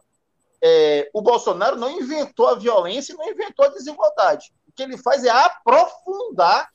é, 0.63 1.11
o 1.13 1.21
Bolsonaro 1.21 1.77
não 1.77 1.91
inventou 1.91 2.47
a 2.47 2.55
violência 2.55 3.13
e 3.13 3.17
não 3.17 3.29
inventou 3.29 3.65
a 3.65 3.71
desigualdade. 3.71 4.55
O 4.69 4.73
que 4.73 4.83
ele 4.83 4.97
faz 4.97 5.25
é 5.25 5.31
aprofundar, 5.31 6.73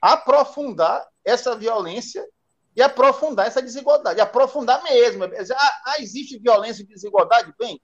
aprofundar 0.00 1.06
essa 1.22 1.54
violência 1.54 2.26
e 2.74 2.82
aprofundar 2.82 3.46
essa 3.46 3.60
desigualdade. 3.60 4.20
Aprofundar 4.20 4.82
mesmo. 4.82 5.24
Ah, 5.24 5.80
ah, 5.84 5.96
existe 6.00 6.38
violência 6.38 6.82
e 6.82 6.86
desigualdade? 6.86 7.52
Bem, 7.58 7.80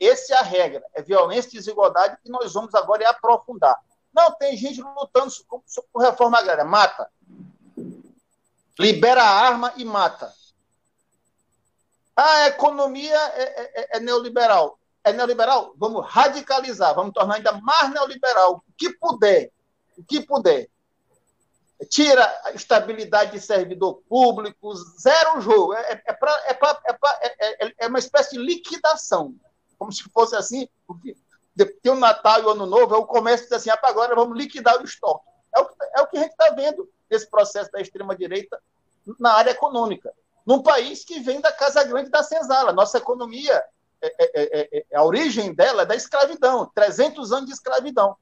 essa 0.00 0.34
é 0.34 0.38
a 0.38 0.42
regra. 0.42 0.84
É 0.94 1.02
violência 1.02 1.48
e 1.48 1.58
desigualdade 1.58 2.16
que 2.22 2.30
nós 2.30 2.52
vamos 2.52 2.74
agora 2.76 3.02
é 3.02 3.06
aprofundar. 3.06 3.76
Não, 4.14 4.30
tem 4.36 4.56
gente 4.56 4.80
lutando 4.80 5.32
por 5.92 6.00
reforma 6.00 6.38
agrária. 6.38 6.64
Mata. 6.64 7.10
Libera 8.78 9.22
a 9.22 9.30
arma 9.30 9.72
e 9.76 9.84
mata. 9.84 10.32
A 12.16 12.48
economia 12.48 13.16
é, 13.16 13.42
é, 13.42 13.72
é, 13.74 13.96
é, 13.96 14.00
neoliberal. 14.00 14.78
É 15.02 15.12
neoliberal? 15.12 15.74
Vamos 15.76 16.06
radicalizar, 16.06 16.94
vamos 16.94 17.12
tornar 17.12 17.36
ainda 17.36 17.52
mais 17.52 17.90
neoliberal. 17.92 18.62
O 18.68 18.72
que 18.76 18.90
puder. 18.90 19.50
O 19.96 20.04
que 20.04 20.20
puder. 20.20 20.68
Tira 21.88 22.24
a 22.44 22.52
estabilidade 22.52 23.32
de 23.32 23.40
servidor 23.40 24.02
público, 24.08 24.74
zero 25.00 25.40
jogo. 25.40 25.74
É, 25.74 26.02
é, 26.06 26.12
pra, 26.12 26.42
é, 26.46 26.54
pra, 26.54 26.80
é, 27.22 27.66
é, 27.66 27.74
é, 27.78 27.86
uma 27.88 27.98
espécie 27.98 28.36
de 28.36 28.38
liquidação. 28.38 29.34
Como 29.78 29.90
se 29.90 30.04
fosse 30.10 30.36
assim, 30.36 30.68
porque 30.86 31.16
tem 31.82 31.92
o 31.92 31.96
Natal 31.96 32.40
e 32.40 32.44
o 32.44 32.50
Ano 32.50 32.66
Novo, 32.66 32.94
é 32.94 32.98
o 32.98 33.06
comércio 33.06 33.48
diz 33.48 33.52
assim, 33.52 33.70
agora 33.70 34.14
vamos 34.14 34.38
liquidar 34.38 34.80
o 34.80 34.84
estoque. 34.84 35.28
É 35.54 35.60
o, 35.60 35.68
é 35.96 36.00
o 36.02 36.06
que 36.06 36.18
a 36.18 36.20
gente 36.20 36.30
está 36.30 36.50
vendo 36.50 36.88
nesse 37.10 37.28
processo 37.28 37.72
da 37.72 37.80
extrema-direita 37.80 38.62
na 39.18 39.32
área 39.32 39.50
econômica 39.50 40.14
num 40.46 40.62
país 40.62 41.04
que 41.04 41.20
vem 41.20 41.40
da 41.40 41.52
Casa 41.52 41.84
Grande 41.84 42.10
da 42.10 42.22
Senzala. 42.22 42.72
Nossa 42.72 42.98
economia, 42.98 43.62
é, 44.00 44.12
é, 44.18 44.84
é, 44.90 44.96
a 44.96 45.04
origem 45.04 45.54
dela 45.54 45.82
é 45.82 45.86
da 45.86 45.94
escravidão, 45.94 46.70
300 46.74 47.32
anos 47.32 47.46
de 47.46 47.52
escravidão. 47.52 48.16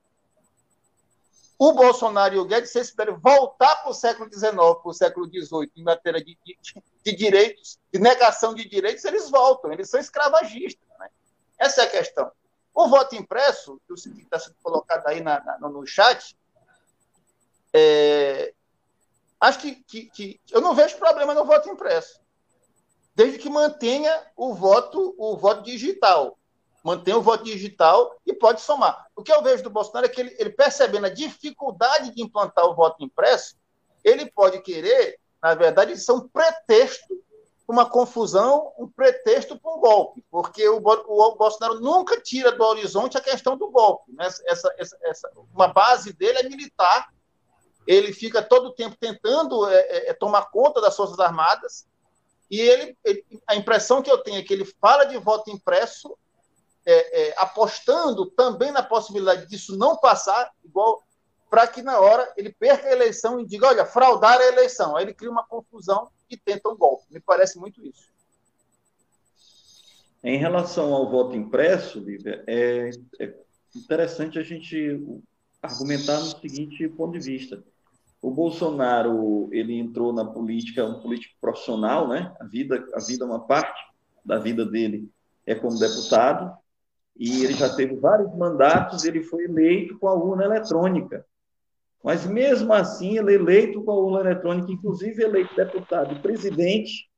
O 1.59 1.73
Bolsonaro 1.73 2.35
e 2.35 2.39
o 2.39 2.45
Guedes, 2.45 2.71
se 2.71 2.79
eles 2.79 2.91
puderem 2.91 3.17
voltar 3.17 3.77
para 3.77 3.91
o 3.91 3.95
século 3.95 4.33
XIX, 4.33 4.53
para 4.53 4.81
o 4.85 4.95
século 4.95 5.27
XVIII, 5.27 5.71
em 5.77 5.83
matéria 5.83 6.23
de, 6.25 6.39
de, 6.45 6.59
de, 7.05 7.13
direitos, 7.15 7.79
de 7.93 7.99
negação 7.99 8.55
de 8.55 8.67
direitos, 8.67 9.05
eles 9.05 9.29
voltam, 9.29 9.71
eles 9.71 9.91
são 9.91 10.01
escravagistas. 10.01 10.89
Né? 10.99 11.09
Essa 11.59 11.83
é 11.83 11.85
a 11.85 11.91
questão. 11.91 12.33
O 12.75 12.89
voto 12.89 13.15
impresso, 13.15 13.79
que 13.87 13.93
está 13.93 14.39
sendo 14.39 14.57
colocado 14.63 15.07
aí 15.07 15.21
na, 15.21 15.39
na, 15.45 15.69
no 15.69 15.87
chat, 15.87 16.35
é, 17.75 18.55
acho 19.41 19.59
que, 19.59 19.77
que, 19.85 20.11
que, 20.11 20.41
eu 20.51 20.61
não 20.61 20.75
vejo 20.75 20.99
problema 20.99 21.35
no 21.35 21.45
voto 21.45 21.69
impresso, 21.69 22.21
desde 23.15 23.39
que 23.39 23.49
mantenha 23.49 24.27
o 24.37 24.55
voto, 24.55 25.15
o 25.19 25.37
voto 25.37 25.63
digital. 25.63 26.37
Mantenha 26.83 27.19
o 27.19 27.23
voto 27.23 27.45
digital 27.45 28.17
e 28.25 28.33
pode 28.33 28.63
somar. 28.63 29.07
O 29.15 29.23
que 29.23 29.31
eu 29.31 29.43
vejo 29.43 29.63
do 29.63 29.69
Bolsonaro 29.69 30.07
é 30.07 30.09
que 30.09 30.21
ele, 30.21 30.35
ele 30.39 30.51
percebendo 30.51 31.07
a 31.07 31.11
dificuldade 31.11 32.15
de 32.15 32.23
implantar 32.23 32.65
o 32.65 32.75
voto 32.75 33.05
impresso, 33.05 33.55
ele 34.03 34.31
pode 34.31 34.63
querer, 34.63 35.19
na 35.43 35.55
verdade, 35.55 35.95
ser 35.99 36.13
um 36.13 36.27
pretexto 36.27 37.21
uma 37.71 37.89
confusão, 37.89 38.73
um 38.77 38.89
pretexto 38.89 39.57
para 39.57 39.73
um 39.73 39.79
golpe, 39.79 40.25
porque 40.29 40.69
o, 40.69 40.79
o, 40.79 41.37
Bolsonaro 41.37 41.81
nunca 41.81 42.21
tira 42.21 42.51
do 42.51 42.65
horizonte 42.65 43.17
a 43.17 43.21
questão 43.21 43.57
do 43.57 43.71
golpe. 43.71 44.13
Né? 44.13 44.27
Essa, 44.27 44.75
essa, 44.77 44.99
essa, 45.05 45.31
uma 45.55 45.69
base 45.69 46.13
dele 46.13 46.39
é 46.39 46.49
militar 46.49 47.09
ele 47.95 48.13
fica 48.13 48.41
todo 48.41 48.69
o 48.69 48.73
tempo 48.73 48.97
tentando 48.99 49.67
é, 49.69 49.75
é, 49.75 50.11
é, 50.11 50.15
tomar 50.15 50.51
conta 50.51 50.81
das 50.81 50.97
Forças 50.97 51.19
Armadas, 51.19 51.87
e 52.49 52.61
ele, 52.61 52.97
ele, 53.05 53.25
a 53.47 53.57
impressão 53.57 54.03
que 54.03 54.11
eu 54.11 54.19
tenho 54.19 54.39
é 54.39 54.43
que 54.43 54.53
ele 54.53 54.65
fala 54.65 55.05
de 55.05 55.17
voto 55.19 55.51
impresso, 55.51 56.17
é, 56.87 57.31
é 57.31 57.35
apostando 57.37 58.27
também 58.27 58.71
na 58.71 58.83
possibilidade 58.83 59.47
disso 59.47 59.77
não 59.77 59.97
passar, 59.97 60.53
igual 60.65 61.03
para 61.49 61.67
que 61.67 61.83
na 61.83 61.99
hora 61.99 62.33
ele 62.37 62.53
perca 62.53 62.87
a 62.87 62.93
eleição 62.93 63.41
e 63.41 63.47
diga, 63.47 63.67
olha, 63.67 63.85
fraudar 63.85 64.39
a 64.39 64.47
eleição. 64.47 64.97
Aí 64.97 65.05
ele 65.05 65.15
cria 65.15 65.31
uma 65.31 65.45
confusão 65.45 66.09
e 66.31 66.37
tenta 66.37 66.69
um 66.69 66.77
golpe. 66.77 67.05
Me 67.11 67.21
parece 67.21 67.59
muito 67.59 67.85
isso. 67.85 68.09
Em 70.23 70.39
relação 70.39 70.95
ao 70.95 71.11
voto 71.11 71.35
impresso, 71.35 71.99
Lívia, 71.99 72.45
é, 72.47 72.91
é 73.19 73.35
interessante 73.75 74.39
a 74.39 74.43
gente 74.45 75.27
argumentar 75.61 76.21
no 76.21 76.41
seguinte 76.41 76.89
ponto 76.89 77.19
de 77.19 77.25
vista. 77.25 77.63
O 78.23 78.31
Bolsonaro, 78.31 79.49
ele 79.53 79.79
entrou 79.79 80.13
na 80.13 80.25
política, 80.25 80.85
um 80.85 81.01
político 81.01 81.35
profissional, 81.41 82.07
né? 82.07 82.35
A 82.39 82.45
vida, 82.45 82.85
a 82.95 83.01
vida, 83.01 83.25
uma 83.25 83.47
parte 83.47 83.81
da 84.25 84.39
vida 84.39 84.65
dele 84.65 85.11
é 85.47 85.55
como 85.55 85.79
deputado, 85.79 86.55
e 87.17 87.45
ele 87.45 87.55
já 87.55 87.75
teve 87.75 87.97
vários 87.97 88.35
mandatos, 88.37 89.05
ele 89.05 89.23
foi 89.23 89.45
eleito 89.45 89.99
com 89.99 90.09
a 90.09 90.15
urna 90.15 90.45
eletrônica. 90.45 91.25
Mas 92.03 92.27
mesmo 92.27 92.73
assim, 92.73 93.19
ele 93.19 93.33
é 93.33 93.35
eleito 93.35 93.83
com 93.83 93.91
a 93.91 93.95
urna 93.95 94.21
eletrônica, 94.21 94.73
inclusive 94.73 95.23
eleito 95.23 95.55
deputado 95.55 96.15
e 96.15 96.21
presidente, 96.21 97.11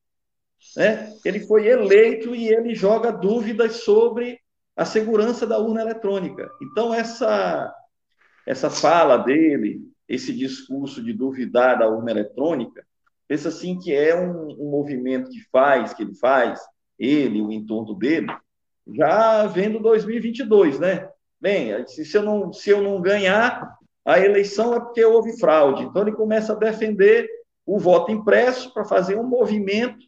né? 0.76 1.12
ele 1.24 1.40
foi 1.40 1.68
eleito 1.68 2.34
e 2.34 2.48
ele 2.48 2.74
joga 2.74 3.12
dúvidas 3.12 3.76
sobre 3.84 4.38
a 4.76 4.84
segurança 4.84 5.46
da 5.46 5.58
urna 5.58 5.82
eletrônica. 5.82 6.50
Então, 6.62 6.92
essa, 6.92 7.72
essa 8.46 8.70
fala 8.70 9.18
dele, 9.18 9.80
esse 10.08 10.32
discurso 10.32 11.02
de 11.02 11.12
duvidar 11.12 11.78
da 11.78 11.88
urna 11.88 12.10
eletrônica, 12.10 12.84
pensa 13.26 13.48
assim 13.48 13.78
que 13.78 13.94
é 13.94 14.14
um, 14.14 14.48
um 14.60 14.70
movimento 14.70 15.30
que 15.30 15.40
faz, 15.50 15.94
que 15.94 16.02
ele 16.02 16.14
faz, 16.14 16.60
ele, 16.98 17.40
o 17.40 17.50
entorno 17.50 17.94
dele, 17.94 18.28
já 18.94 19.46
vendo 19.46 19.78
2022, 19.80 20.78
né? 20.78 21.08
Bem, 21.40 21.86
se 21.86 22.16
eu 22.16 22.22
não, 22.22 22.52
se 22.52 22.70
eu 22.70 22.82
não 22.82 23.00
ganhar 23.00 23.76
a 24.04 24.18
eleição 24.18 24.74
é 24.74 24.80
porque 24.80 25.04
houve 25.04 25.38
fraude. 25.38 25.84
Então 25.84 26.02
ele 26.02 26.12
começa 26.12 26.52
a 26.52 26.56
defender 26.56 27.28
o 27.64 27.78
voto 27.78 28.10
impresso 28.10 28.72
para 28.72 28.84
fazer 28.84 29.16
um 29.16 29.26
movimento. 29.26 30.04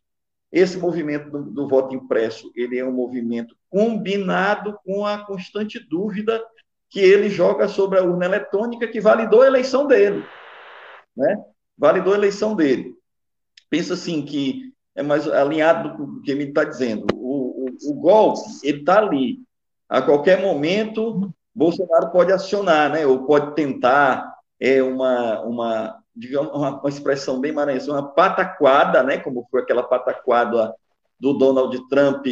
Esse 0.51 0.79
movimento 0.79 1.31
do, 1.31 1.43
do 1.51 1.69
voto 1.69 1.95
impresso, 1.95 2.51
ele 2.55 2.79
é 2.79 2.85
um 2.85 2.93
movimento 2.93 3.57
combinado 3.69 4.79
com 4.85 5.05
a 5.05 5.19
constante 5.19 5.81
dúvida 5.89 6.41
que 6.95 7.01
ele 7.01 7.29
joga 7.29 7.67
sobre 7.67 7.99
a 7.99 8.05
urna 8.05 8.25
eletrônica 8.25 8.87
que 8.87 9.01
validou 9.01 9.43
a 9.43 9.49
eleição 9.49 9.85
dele, 9.85 10.25
né? 11.17 11.45
Validou 11.77 12.13
a 12.13 12.17
eleição 12.17 12.55
dele. 12.55 12.95
Pensa 13.69 13.95
assim 13.95 14.25
que 14.25 14.73
é 14.95 15.03
mais 15.03 15.27
alinhado 15.27 15.97
do 15.97 16.23
que 16.23 16.31
ele 16.31 16.45
está 16.45 16.63
dizendo. 16.63 17.05
O, 17.13 17.67
o, 17.67 17.91
o 17.91 17.95
golpe, 17.95 18.43
ele 18.63 18.79
está 18.79 18.99
ali. 18.99 19.41
A 19.89 20.01
qualquer 20.03 20.41
momento, 20.41 21.35
Bolsonaro 21.53 22.13
pode 22.13 22.31
acionar, 22.31 22.93
né? 22.93 23.05
Ou 23.05 23.27
pode 23.27 23.57
tentar 23.57 24.33
é 24.61 24.81
uma, 24.81 25.41
uma 25.41 25.99
digamos, 26.15 26.53
uma, 26.53 26.79
uma 26.79 26.89
expressão 26.89 27.41
bem 27.41 27.51
maranhense, 27.51 27.91
uma 27.91 28.07
pataquada, 28.07 29.03
né? 29.03 29.19
Como 29.19 29.49
foi 29.51 29.63
aquela 29.63 29.83
pataquada 29.83 30.73
do 31.19 31.33
Donald 31.33 31.77
Trump 31.89 32.25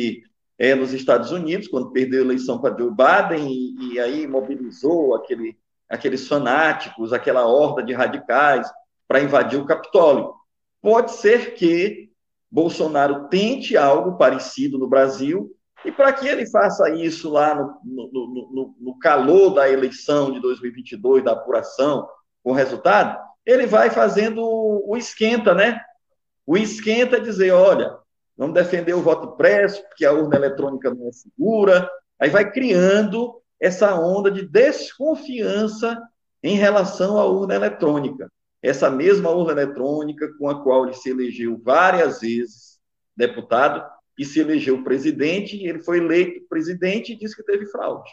é, 0.63 0.77
nos 0.77 0.93
Estados 0.93 1.33
Unidos, 1.33 1.67
quando 1.67 1.91
perdeu 1.91 2.23
a 2.23 2.25
eleição 2.25 2.57
para 2.61 2.79
Joe 2.79 2.89
Biden, 2.89 3.51
e, 3.51 3.95
e, 3.95 3.99
aí 3.99 4.29
mobilizou 4.29 5.17
aquele, 5.17 5.59
aqueles 5.89 6.29
fanáticos, 6.29 7.13
aquela 7.13 7.45
horda 7.45 7.83
de 7.83 7.93
radicais 7.93 8.71
para 9.09 9.21
invadir 9.21 9.59
o 9.59 9.67
Capitólio. 9.67 10.33
Pode 10.81 11.11
ser 11.15 11.55
que 11.55 12.13
Bolsonaro 12.49 13.27
tente 13.29 13.77
algo 13.77 14.17
parecido 14.17 14.79
no 14.79 14.87
Brasil, 14.87 15.51
e 15.85 15.91
para 15.91 16.13
que 16.13 16.29
ele 16.29 16.49
faça 16.49 16.91
isso 16.91 17.29
lá 17.29 17.57
no, 17.57 17.81
no, 17.85 18.53
no, 18.53 18.75
no, 18.79 18.99
calor 19.01 19.55
da 19.55 19.69
eleição 19.69 20.31
de 20.31 20.39
2022, 20.39 21.25
da 21.25 21.33
apuração, 21.33 22.07
com 22.41 22.53
o 22.53 22.55
resultado, 22.55 23.19
ele 23.45 23.67
vai 23.67 23.91
fazendo 23.91 24.41
o 24.41 24.97
esquenta, 24.97 25.57
né? 25.57 25.81
O 26.47 26.57
esquenta 26.57 27.17
é 27.17 27.21
dizer, 27.21 27.51
olha, 27.51 27.99
vamos 28.37 28.55
defender 28.55 28.95
o 28.95 29.03
voto 29.03 29.35
impresso, 29.35 29.83
porque 29.89 30.05
a 30.05 30.13
urna 30.13 30.37
eletrônica 30.37 30.93
não 30.93 31.09
é 31.09 31.13
segura. 31.13 31.91
Aí 32.19 32.31
vai 32.31 32.51
criando 32.51 33.41
essa 33.61 33.95
onda 33.95 34.31
de 34.31 34.47
desconfiança 34.47 36.01
em 36.43 36.57
relação 36.57 37.19
à 37.19 37.25
urna 37.25 37.55
eletrônica. 37.55 38.31
Essa 38.63 38.91
mesma 38.91 39.31
urna 39.31 39.53
eletrônica 39.53 40.33
com 40.39 40.49
a 40.49 40.63
qual 40.63 40.85
ele 40.85 40.95
se 40.95 41.11
elegeu 41.11 41.61
várias 41.63 42.21
vezes 42.21 42.81
deputado 43.17 43.85
e 44.19 44.25
se 44.25 44.41
elegeu 44.41 44.83
presidente, 44.85 45.57
e 45.57 45.67
ele 45.67 45.81
foi 45.81 45.99
eleito 45.99 46.47
presidente 46.49 47.13
e 47.13 47.17
disse 47.17 47.37
que 47.37 47.43
teve 47.43 47.67
fraude. 47.67 48.11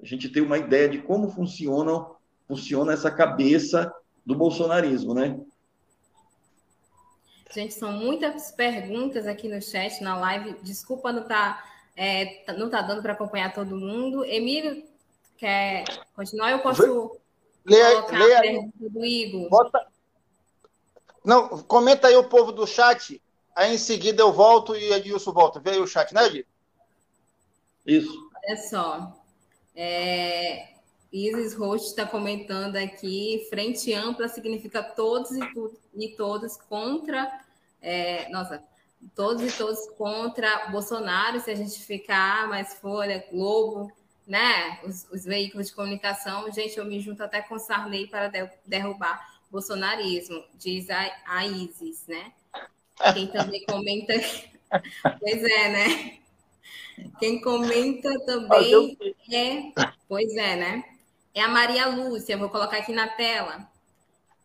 A 0.00 0.06
gente 0.06 0.28
tem 0.28 0.42
uma 0.42 0.58
ideia 0.58 0.88
de 0.88 0.98
como 0.98 1.30
funciona, 1.30 2.06
funciona 2.46 2.92
essa 2.92 3.10
cabeça 3.10 3.92
do 4.24 4.34
bolsonarismo, 4.34 5.14
né? 5.14 5.40
Gente, 7.50 7.74
são 7.74 7.92
muitas 7.92 8.52
perguntas 8.52 9.26
aqui 9.26 9.48
no 9.48 9.60
chat, 9.60 10.02
na 10.02 10.18
live. 10.18 10.56
Desculpa 10.62 11.12
não 11.12 11.26
tá, 11.26 11.64
é, 11.96 12.44
não 12.52 12.68
tá 12.68 12.82
dando 12.82 13.00
para 13.00 13.14
acompanhar 13.14 13.54
todo 13.54 13.76
mundo. 13.76 14.24
Emílio, 14.24 14.84
quer 15.36 15.84
continuar? 16.14 16.50
Eu 16.50 16.60
posso 16.60 17.18
leia, 17.64 18.02
colocar 18.02 18.18
leia 18.18 18.38
a 18.38 18.40
pergunta 18.42 18.72
do 18.78 19.04
Igor? 19.04 19.48
Bota... 19.48 19.86
Não, 21.24 21.48
comenta 21.62 22.08
aí 22.08 22.16
o 22.16 22.28
povo 22.28 22.52
do 22.52 22.66
chat, 22.66 23.20
aí 23.54 23.74
em 23.74 23.78
seguida 23.78 24.22
eu 24.22 24.32
volto 24.32 24.76
e 24.76 24.92
Edilson 24.92 25.32
volta. 25.32 25.58
Veio 25.58 25.82
o 25.82 25.86
chat, 25.86 26.14
né, 26.14 26.26
Edilson? 26.26 26.48
Isso. 27.86 28.30
Olha 28.44 28.56
só. 28.56 29.24
É, 29.74 30.68
Isis 31.12 31.54
Rocha 31.54 31.86
está 31.86 32.06
comentando 32.06 32.76
aqui, 32.76 33.46
frente 33.48 33.92
ampla 33.94 34.28
significa 34.28 34.82
todos 34.82 35.30
e, 35.32 35.52
tu, 35.52 35.72
e 35.94 36.08
todas 36.10 36.56
contra, 36.56 37.30
é, 37.80 38.28
nossa, 38.30 38.62
todos 39.14 39.42
e 39.42 39.56
todos 39.56 39.88
contra 39.96 40.68
Bolsonaro, 40.68 41.40
se 41.40 41.50
a 41.50 41.54
gente 41.54 41.78
ficar 41.80 42.46
mais 42.48 42.74
Folha, 42.74 43.24
Globo, 43.30 43.90
né, 44.26 44.80
os, 44.84 45.06
os, 45.10 45.24
veículos 45.24 45.68
de 45.68 45.74
comunicação, 45.74 46.50
gente, 46.52 46.76
eu 46.76 46.84
me 46.84 47.00
junto 47.00 47.22
até 47.22 47.40
com 47.40 47.58
Sarney 47.58 48.06
para 48.06 48.30
derrubar 48.66 49.38
bolsonarismo, 49.50 50.44
diz 50.58 50.90
a, 50.90 51.10
a 51.26 51.46
Isis, 51.46 52.06
né? 52.06 52.32
Quem 53.14 53.28
também 53.28 53.64
comenta, 53.64 54.12
pois 55.20 55.42
é, 55.42 55.68
né? 55.70 56.18
Quem 57.18 57.40
comenta 57.40 58.12
também 58.26 58.98
é, 59.32 59.72
pois 60.06 60.36
é, 60.36 60.56
né? 60.56 60.97
É 61.34 61.40
a 61.42 61.48
Maria 61.48 61.86
Lúcia, 61.86 62.36
vou 62.36 62.48
colocar 62.48 62.78
aqui 62.78 62.92
na 62.92 63.08
tela. 63.08 63.68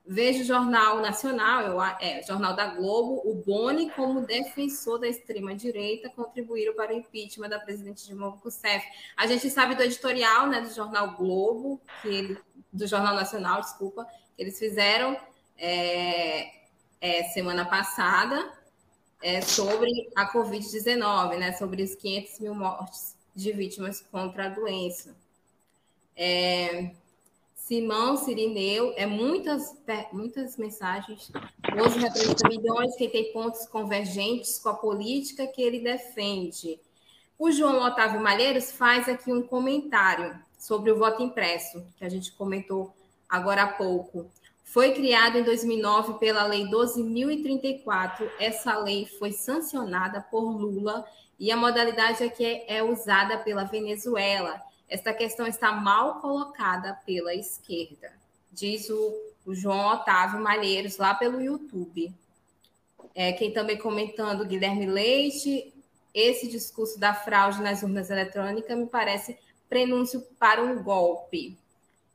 Vejo 0.05 0.41
o 0.41 0.45
Jornal 0.45 0.99
Nacional, 0.99 1.61
eu, 1.61 1.81
é, 1.81 2.21
Jornal 2.23 2.53
da 2.53 2.67
Globo, 2.67 3.21
o 3.23 3.35
Boni, 3.35 3.89
como 3.91 4.25
defensor 4.25 4.99
da 4.99 5.07
extrema-direita, 5.07 6.09
contribuíram 6.09 6.75
para 6.75 6.93
o 6.93 6.97
impeachment 6.97 7.47
da 7.47 7.57
presidente 7.57 8.05
Dilma 8.05 8.27
Rousseff. 8.27 8.85
A 9.15 9.25
gente 9.27 9.49
sabe 9.49 9.75
do 9.75 9.83
editorial 9.83 10.47
né, 10.47 10.59
do 10.59 10.73
Jornal 10.73 11.15
Globo, 11.15 11.81
que 12.01 12.09
ele, 12.09 12.37
do 12.71 12.85
Jornal 12.85 13.15
Nacional, 13.15 13.61
desculpa, 13.61 14.05
que 14.35 14.41
eles 14.43 14.59
fizeram 14.59 15.17
é, 15.57 16.51
é, 16.99 17.23
semana 17.33 17.63
passada 17.63 18.51
é, 19.21 19.39
sobre 19.41 19.89
a 20.17 20.29
Covid-19, 20.33 21.37
né, 21.37 21.53
sobre 21.53 21.81
os 21.81 21.95
500 21.95 22.39
mil 22.41 22.53
mortes 22.53 23.15
de 23.33 23.53
vítimas 23.53 24.01
contra 24.11 24.47
a 24.47 24.49
doença. 24.49 25.15
É, 26.15 26.91
Simão 27.55 28.17
Sirineu, 28.17 28.93
é 28.97 29.05
muitas, 29.05 29.73
muitas 30.11 30.57
mensagens. 30.57 31.31
Hoje 31.81 31.97
representa 31.97 32.49
milhões 32.49 32.95
que 32.97 33.07
tem 33.07 33.31
pontos 33.31 33.65
convergentes 33.65 34.59
com 34.59 34.69
a 34.69 34.73
política 34.73 35.47
que 35.47 35.61
ele 35.61 35.79
defende. 35.79 36.79
O 37.39 37.49
João 37.51 37.81
Otávio 37.85 38.21
Malheiros 38.21 38.71
faz 38.71 39.07
aqui 39.07 39.31
um 39.31 39.41
comentário 39.41 40.37
sobre 40.59 40.91
o 40.91 40.97
voto 40.97 41.23
impresso, 41.23 41.85
que 41.97 42.03
a 42.03 42.09
gente 42.09 42.33
comentou 42.33 42.93
agora 43.29 43.63
há 43.63 43.67
pouco. 43.67 44.29
Foi 44.63 44.91
criado 44.91 45.37
em 45.37 45.43
2009 45.43 46.19
pela 46.19 46.45
Lei 46.45 46.65
12.034. 46.65 48.29
Essa 48.39 48.77
lei 48.77 49.05
foi 49.05 49.31
sancionada 49.31 50.19
por 50.19 50.51
Lula 50.51 51.05
e 51.39 51.51
a 51.51 51.57
modalidade 51.57 52.23
aqui 52.23 52.45
é, 52.45 52.77
é 52.77 52.83
usada 52.83 53.37
pela 53.37 53.63
Venezuela 53.63 54.61
esta 54.93 55.11
questão 55.11 55.47
está 55.47 55.71
mal 55.71 56.21
colocada 56.21 56.93
pela 57.03 57.33
esquerda, 57.33 58.13
diz 58.51 58.91
o, 58.91 59.33
o 59.43 59.55
João 59.55 59.87
Otávio 59.87 60.39
Malheiros 60.39 60.97
lá 60.97 61.15
pelo 61.15 61.41
YouTube. 61.41 62.13
É, 63.15 63.33
quem 63.33 63.51
também 63.51 63.75
comentando, 63.75 64.45
Guilherme 64.45 64.85
Leite, 64.85 65.73
esse 66.13 66.47
discurso 66.47 66.99
da 66.99 67.11
fraude 67.11 67.59
nas 67.59 67.81
urnas 67.81 68.11
eletrônicas 68.11 68.77
me 68.77 68.85
parece 68.85 69.35
prenúncio 69.67 70.21
para 70.37 70.61
um 70.61 70.83
golpe. 70.83 71.57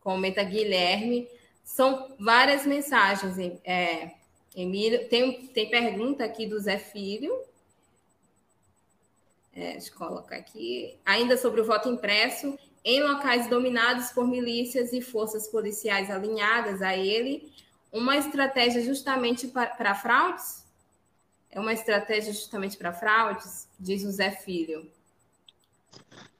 Comenta 0.00 0.44
Guilherme. 0.44 1.28
São 1.64 2.14
várias 2.16 2.64
mensagens, 2.64 3.36
é, 3.64 4.12
Emílio. 4.54 5.08
Tem, 5.08 5.48
tem 5.48 5.68
pergunta 5.68 6.24
aqui 6.24 6.46
do 6.46 6.60
Zé 6.60 6.78
Filho. 6.78 7.36
É, 9.52 9.72
deixa 9.72 9.90
eu 9.90 9.98
colocar 9.98 10.36
aqui. 10.36 10.96
Ainda 11.04 11.36
sobre 11.36 11.60
o 11.60 11.64
voto 11.64 11.88
impresso 11.88 12.56
em 12.84 13.02
locais 13.02 13.48
dominados 13.48 14.10
por 14.10 14.26
milícias 14.26 14.92
e 14.92 15.00
forças 15.00 15.48
policiais 15.48 16.10
alinhadas 16.10 16.82
a 16.82 16.96
ele, 16.96 17.52
uma 17.92 18.16
estratégia 18.16 18.82
justamente 18.82 19.46
para 19.48 19.94
fraudes? 19.94 20.64
É 21.50 21.58
uma 21.58 21.72
estratégia 21.72 22.32
justamente 22.32 22.76
para 22.76 22.92
fraudes? 22.92 23.68
Diz 23.78 24.04
o 24.04 24.10
Zé 24.10 24.30
Filho. 24.30 24.90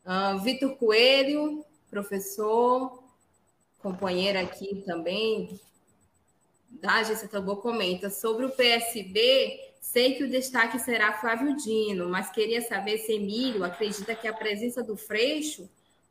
Uh, 0.04 0.38
Vitor 0.40 0.76
Coelho, 0.76 1.64
professor, 1.90 3.02
companheiro 3.78 4.38
aqui 4.38 4.82
também, 4.86 5.58
da 6.70 6.94
Agência 6.94 7.28
Tambor, 7.28 7.56
comenta 7.58 8.10
sobre 8.10 8.44
o 8.44 8.50
PSB. 8.50 9.60
Sei 9.80 10.14
que 10.14 10.24
o 10.24 10.30
destaque 10.30 10.78
será 10.78 11.14
Flávio 11.14 11.56
Dino, 11.56 12.08
mas 12.08 12.30
queria 12.30 12.60
saber 12.60 12.98
se 12.98 13.12
Emílio 13.12 13.64
acredita 13.64 14.14
que 14.14 14.28
a 14.28 14.32
presença 14.32 14.82
do 14.82 14.96
Freixo 14.96 15.68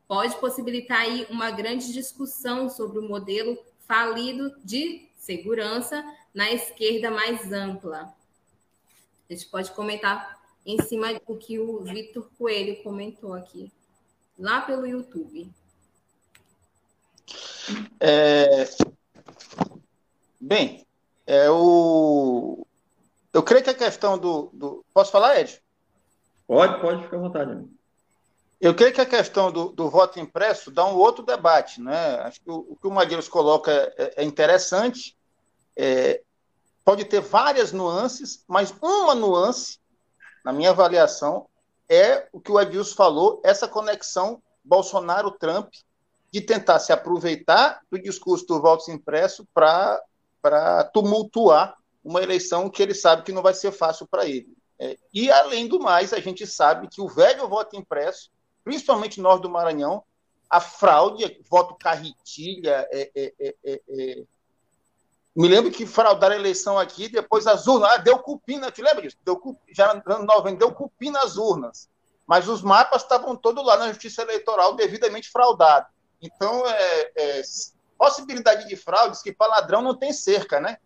pode 0.07 0.35
possibilitar 0.39 1.01
aí 1.01 1.27
uma 1.29 1.51
grande 1.51 1.91
discussão 1.91 2.69
sobre 2.69 2.99
o 2.99 3.07
modelo 3.07 3.57
falido 3.87 4.55
de 4.63 5.07
segurança 5.17 6.03
na 6.33 6.51
esquerda 6.51 7.11
mais 7.11 7.51
ampla. 7.51 8.13
A 9.29 9.33
gente 9.33 9.45
pode 9.47 9.71
comentar 9.71 10.39
em 10.65 10.81
cima 10.81 11.13
do 11.13 11.37
que 11.37 11.59
o 11.59 11.79
Vitor 11.81 12.29
Coelho 12.37 12.81
comentou 12.83 13.33
aqui, 13.33 13.71
lá 14.37 14.61
pelo 14.61 14.85
YouTube. 14.85 15.49
É... 17.99 18.65
Bem, 20.39 20.85
é 21.25 21.49
o... 21.49 22.65
eu 23.33 23.43
creio 23.43 23.63
que 23.63 23.69
a 23.69 23.73
questão 23.73 24.17
do, 24.17 24.49
do... 24.53 24.85
Posso 24.93 25.11
falar, 25.11 25.39
Ed? 25.39 25.61
Pode, 26.45 26.79
pode, 26.79 27.03
ficar 27.03 27.17
à 27.17 27.19
vontade. 27.19 27.51
Amigo. 27.51 27.76
Eu 28.59 28.73
creio 28.73 28.93
que 28.93 29.01
a 29.01 29.05
questão 29.05 29.51
do, 29.51 29.69
do, 29.69 29.89
voto 29.89 30.19
impresso 30.19 30.71
dá 30.71 30.85
um 30.85 30.95
outro 30.95 31.23
debate. 31.23 31.79
Né? 31.79 32.15
Acho 32.21 32.41
que 32.41 32.49
o, 32.49 32.65
o 32.69 32.75
que 32.75 32.87
o 32.87 32.91
Madeiros 32.91 33.27
coloca 33.27 33.71
é, 33.71 34.21
é 34.21 34.23
interessante. 34.23 35.15
É, 35.75 36.21
pode 36.83 37.05
ter 37.05 37.21
várias 37.21 37.71
nuances, 37.71 38.43
mas 38.47 38.73
uma 38.81 39.13
nuance, 39.13 39.79
na 40.43 40.51
minha 40.51 40.71
avaliação, 40.71 41.47
é 41.87 42.27
o 42.31 42.39
que 42.39 42.51
o 42.51 42.59
Edilson 42.59 42.95
falou, 42.95 43.41
essa 43.43 43.67
conexão 43.67 44.41
Bolsonaro-Trump 44.63 45.71
de 46.31 46.41
tentar 46.41 46.79
se 46.79 46.91
aproveitar 46.91 47.81
do 47.89 48.01
discurso 48.01 48.45
do 48.47 48.61
voto 48.61 48.91
impresso 48.91 49.47
para 49.53 50.83
tumultuar 50.93 51.75
uma 52.03 52.21
eleição 52.21 52.69
que 52.69 52.81
ele 52.81 52.93
sabe 52.93 53.23
que 53.23 53.31
não 53.31 53.41
vai 53.41 53.53
ser 53.53 53.71
fácil 53.71 54.07
para 54.07 54.25
ele. 54.25 54.55
É, 54.79 54.97
e, 55.13 55.31
além 55.31 55.67
do 55.67 55.79
mais, 55.79 56.13
a 56.13 56.19
gente 56.19 56.45
sabe 56.45 56.87
que 56.87 57.01
o 57.01 57.07
velho 57.07 57.47
voto 57.47 57.75
impresso 57.75 58.29
principalmente 58.67 59.21
nós 59.21 59.39
do 59.39 59.49
Maranhão, 59.49 60.03
a 60.49 60.59
fraude, 60.59 61.41
voto 61.49 61.73
carretilha. 61.75 62.85
É, 62.91 63.09
é, 63.15 63.33
é, 63.39 63.55
é, 63.63 63.81
é. 63.87 64.23
Me 65.33 65.47
lembro 65.47 65.71
que 65.71 65.85
fraudaram 65.85 66.35
a 66.35 66.37
eleição 66.37 66.77
aqui, 66.77 67.07
depois 67.07 67.47
as 67.47 67.65
urnas, 67.65 67.91
ah, 67.91 67.97
deu 67.97 68.19
cupim, 68.19 68.59
te 68.71 68.81
lembra 68.81 69.03
disso? 69.03 69.15
Deu, 69.23 69.39
já 69.69 69.93
no 69.93 70.13
ano 70.13 70.25
90, 70.25 70.57
deu 70.57 70.73
cupim 70.73 71.11
nas 71.11 71.37
urnas. 71.37 71.89
Mas 72.27 72.49
os 72.49 72.61
mapas 72.61 73.03
estavam 73.03 73.37
todos 73.37 73.65
lá 73.65 73.77
na 73.77 73.87
Justiça 73.87 74.23
Eleitoral, 74.23 74.75
devidamente 74.75 75.29
fraudados. 75.29 75.89
Então, 76.21 76.67
é, 76.67 77.41
possibilidade 77.97 78.67
de 78.67 78.75
fraudes 78.75 79.21
que 79.21 79.31
para 79.31 79.47
ladrão 79.47 79.81
não 79.81 79.95
tem 79.95 80.11
cerca, 80.11 80.59
né? 80.59 80.77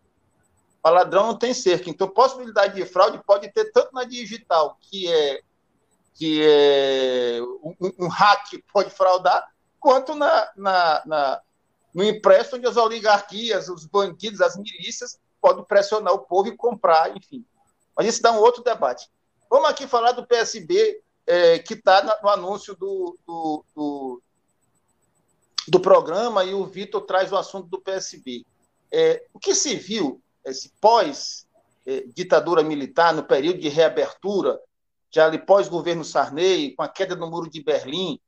Para 0.80 0.98
ladrão 0.98 1.26
não 1.26 1.36
tem 1.36 1.52
cerca. 1.52 1.90
Então, 1.90 2.08
possibilidade 2.08 2.76
de 2.76 2.86
fraude 2.86 3.20
pode 3.26 3.50
ter 3.52 3.72
tanto 3.72 3.92
na 3.92 4.04
digital, 4.04 4.78
que 4.80 5.12
é 5.12 5.42
que 6.14 6.42
é, 6.44 7.40
um, 7.62 7.74
um 7.98 8.08
hack 8.08 8.52
pode 8.72 8.90
fraudar, 8.90 9.46
quanto 9.80 10.14
na, 10.14 10.50
na, 10.56 11.02
na, 11.06 11.40
no 11.94 12.04
empréstimo 12.04 12.58
onde 12.58 12.66
as 12.66 12.76
oligarquias, 12.76 13.68
os 13.68 13.86
bandidos, 13.86 14.40
as 14.40 14.56
milícias 14.56 15.18
podem 15.40 15.64
pressionar 15.64 16.14
o 16.14 16.20
povo 16.20 16.48
e 16.48 16.56
comprar, 16.56 17.16
enfim. 17.16 17.44
Mas 17.96 18.06
isso 18.06 18.22
dá 18.22 18.32
um 18.32 18.38
outro 18.38 18.62
debate. 18.62 19.10
Vamos 19.50 19.68
aqui 19.68 19.86
falar 19.86 20.12
do 20.12 20.26
PSB, 20.26 21.02
é, 21.26 21.58
que 21.58 21.74
está 21.74 22.20
no 22.22 22.28
anúncio 22.28 22.74
do, 22.76 23.18
do, 23.26 23.64
do, 23.74 24.22
do, 25.68 25.80
programa, 25.80 26.44
e 26.44 26.54
o 26.54 26.64
Vitor 26.64 27.02
traz 27.02 27.32
o 27.32 27.36
assunto 27.36 27.68
do 27.68 27.80
PSB. 27.80 28.44
É, 28.90 29.26
o 29.32 29.38
que 29.38 29.54
se 29.54 29.74
viu, 29.74 30.22
esse 30.44 30.70
pós-ditadura 30.80 32.60
é, 32.60 32.64
militar, 32.64 33.12
no 33.12 33.24
período 33.24 33.60
de 33.60 33.68
reabertura, 33.68 34.58
já 35.14 35.26
ali 35.26 35.38
pós-governo 35.38 36.04
Sarney, 36.04 36.74
com 36.74 36.82
a 36.82 36.88
queda 36.88 37.14
do 37.14 37.30
Muro 37.30 37.50
de 37.50 37.62
Berlim, 37.62 38.18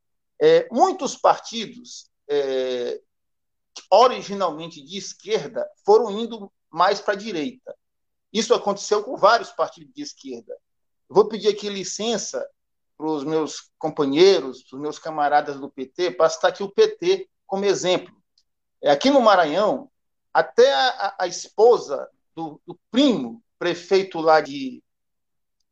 é, 0.40 0.68
muitos 0.70 1.16
partidos, 1.16 2.10
é, 2.28 3.00
originalmente 3.90 4.82
de 4.82 4.98
esquerda, 4.98 5.66
foram 5.84 6.10
indo 6.10 6.52
mais 6.70 7.00
para 7.00 7.14
a 7.14 7.16
direita. 7.16 7.74
Isso 8.32 8.52
aconteceu 8.52 9.02
com 9.02 9.16
vários 9.16 9.50
partidos 9.50 9.94
de 9.94 10.02
esquerda. 10.02 10.54
vou 11.08 11.26
pedir 11.26 11.48
aqui 11.48 11.68
licença 11.68 12.46
para 12.96 13.06
os 13.06 13.24
meus 13.24 13.70
companheiros, 13.78 14.62
para 14.64 14.76
os 14.76 14.82
meus 14.82 14.98
camaradas 14.98 15.58
do 15.58 15.70
PT, 15.70 16.12
para 16.12 16.28
citar 16.28 16.50
aqui 16.50 16.62
o 16.62 16.70
PT 16.70 17.28
como 17.46 17.64
exemplo. 17.64 18.14
É, 18.82 18.90
aqui 18.90 19.10
no 19.10 19.20
Maranhão, 19.20 19.90
até 20.32 20.72
a, 20.72 21.16
a 21.20 21.26
esposa 21.26 22.08
do, 22.34 22.60
do 22.66 22.78
primo 22.90 23.42
prefeito 23.58 24.20
lá 24.20 24.40
de, 24.40 24.82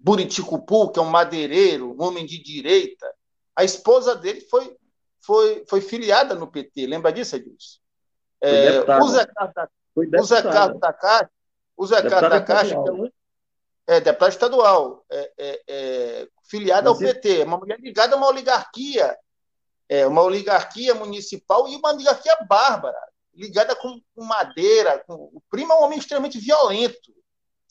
Buriticupu, 0.02 0.90
que 0.90 0.98
é 0.98 1.02
um 1.02 1.06
madeireiro, 1.06 1.92
um 1.92 2.02
homem 2.02 2.26
de 2.26 2.42
direita, 2.42 3.08
a 3.54 3.62
esposa 3.62 4.16
dele 4.16 4.40
foi, 4.50 4.76
foi, 5.20 5.64
foi 5.68 5.80
filiada 5.80 6.34
no 6.34 6.50
PT. 6.50 6.86
Lembra 6.86 7.12
disso, 7.12 7.36
Edilson? 7.36 7.78
É, 8.40 8.80
o 8.80 9.08
Zé 9.08 10.42
Carlos 10.42 10.80
da, 10.80 10.92
Caixa, 10.92 11.30
o 11.76 11.86
Zé 11.86 12.02
Carlos 12.02 12.30
da 12.30 12.40
Caixa, 12.42 12.74
que 12.74 13.12
é, 13.86 14.00
deputado 14.00 14.30
estadual, 14.30 15.04
é, 15.08 15.32
é, 15.38 15.62
é 15.68 16.28
filiado 16.48 16.88
ao 16.88 16.98
PT, 16.98 17.42
é 17.42 17.44
uma 17.44 17.58
mulher 17.58 17.78
ligada 17.78 18.16
a 18.16 18.18
uma 18.18 18.26
oligarquia, 18.26 19.16
é, 19.88 20.04
uma 20.04 20.22
oligarquia 20.22 20.96
municipal 20.96 21.68
e 21.68 21.76
uma 21.76 21.92
oligarquia 21.92 22.36
bárbara, 22.48 22.98
ligada 23.32 23.76
com, 23.76 24.00
com 24.16 24.24
madeira. 24.24 24.98
Com, 25.06 25.14
o 25.32 25.40
primo 25.48 25.72
é 25.72 25.76
um 25.76 25.82
homem 25.84 25.98
extremamente 25.98 26.40
violento 26.40 27.12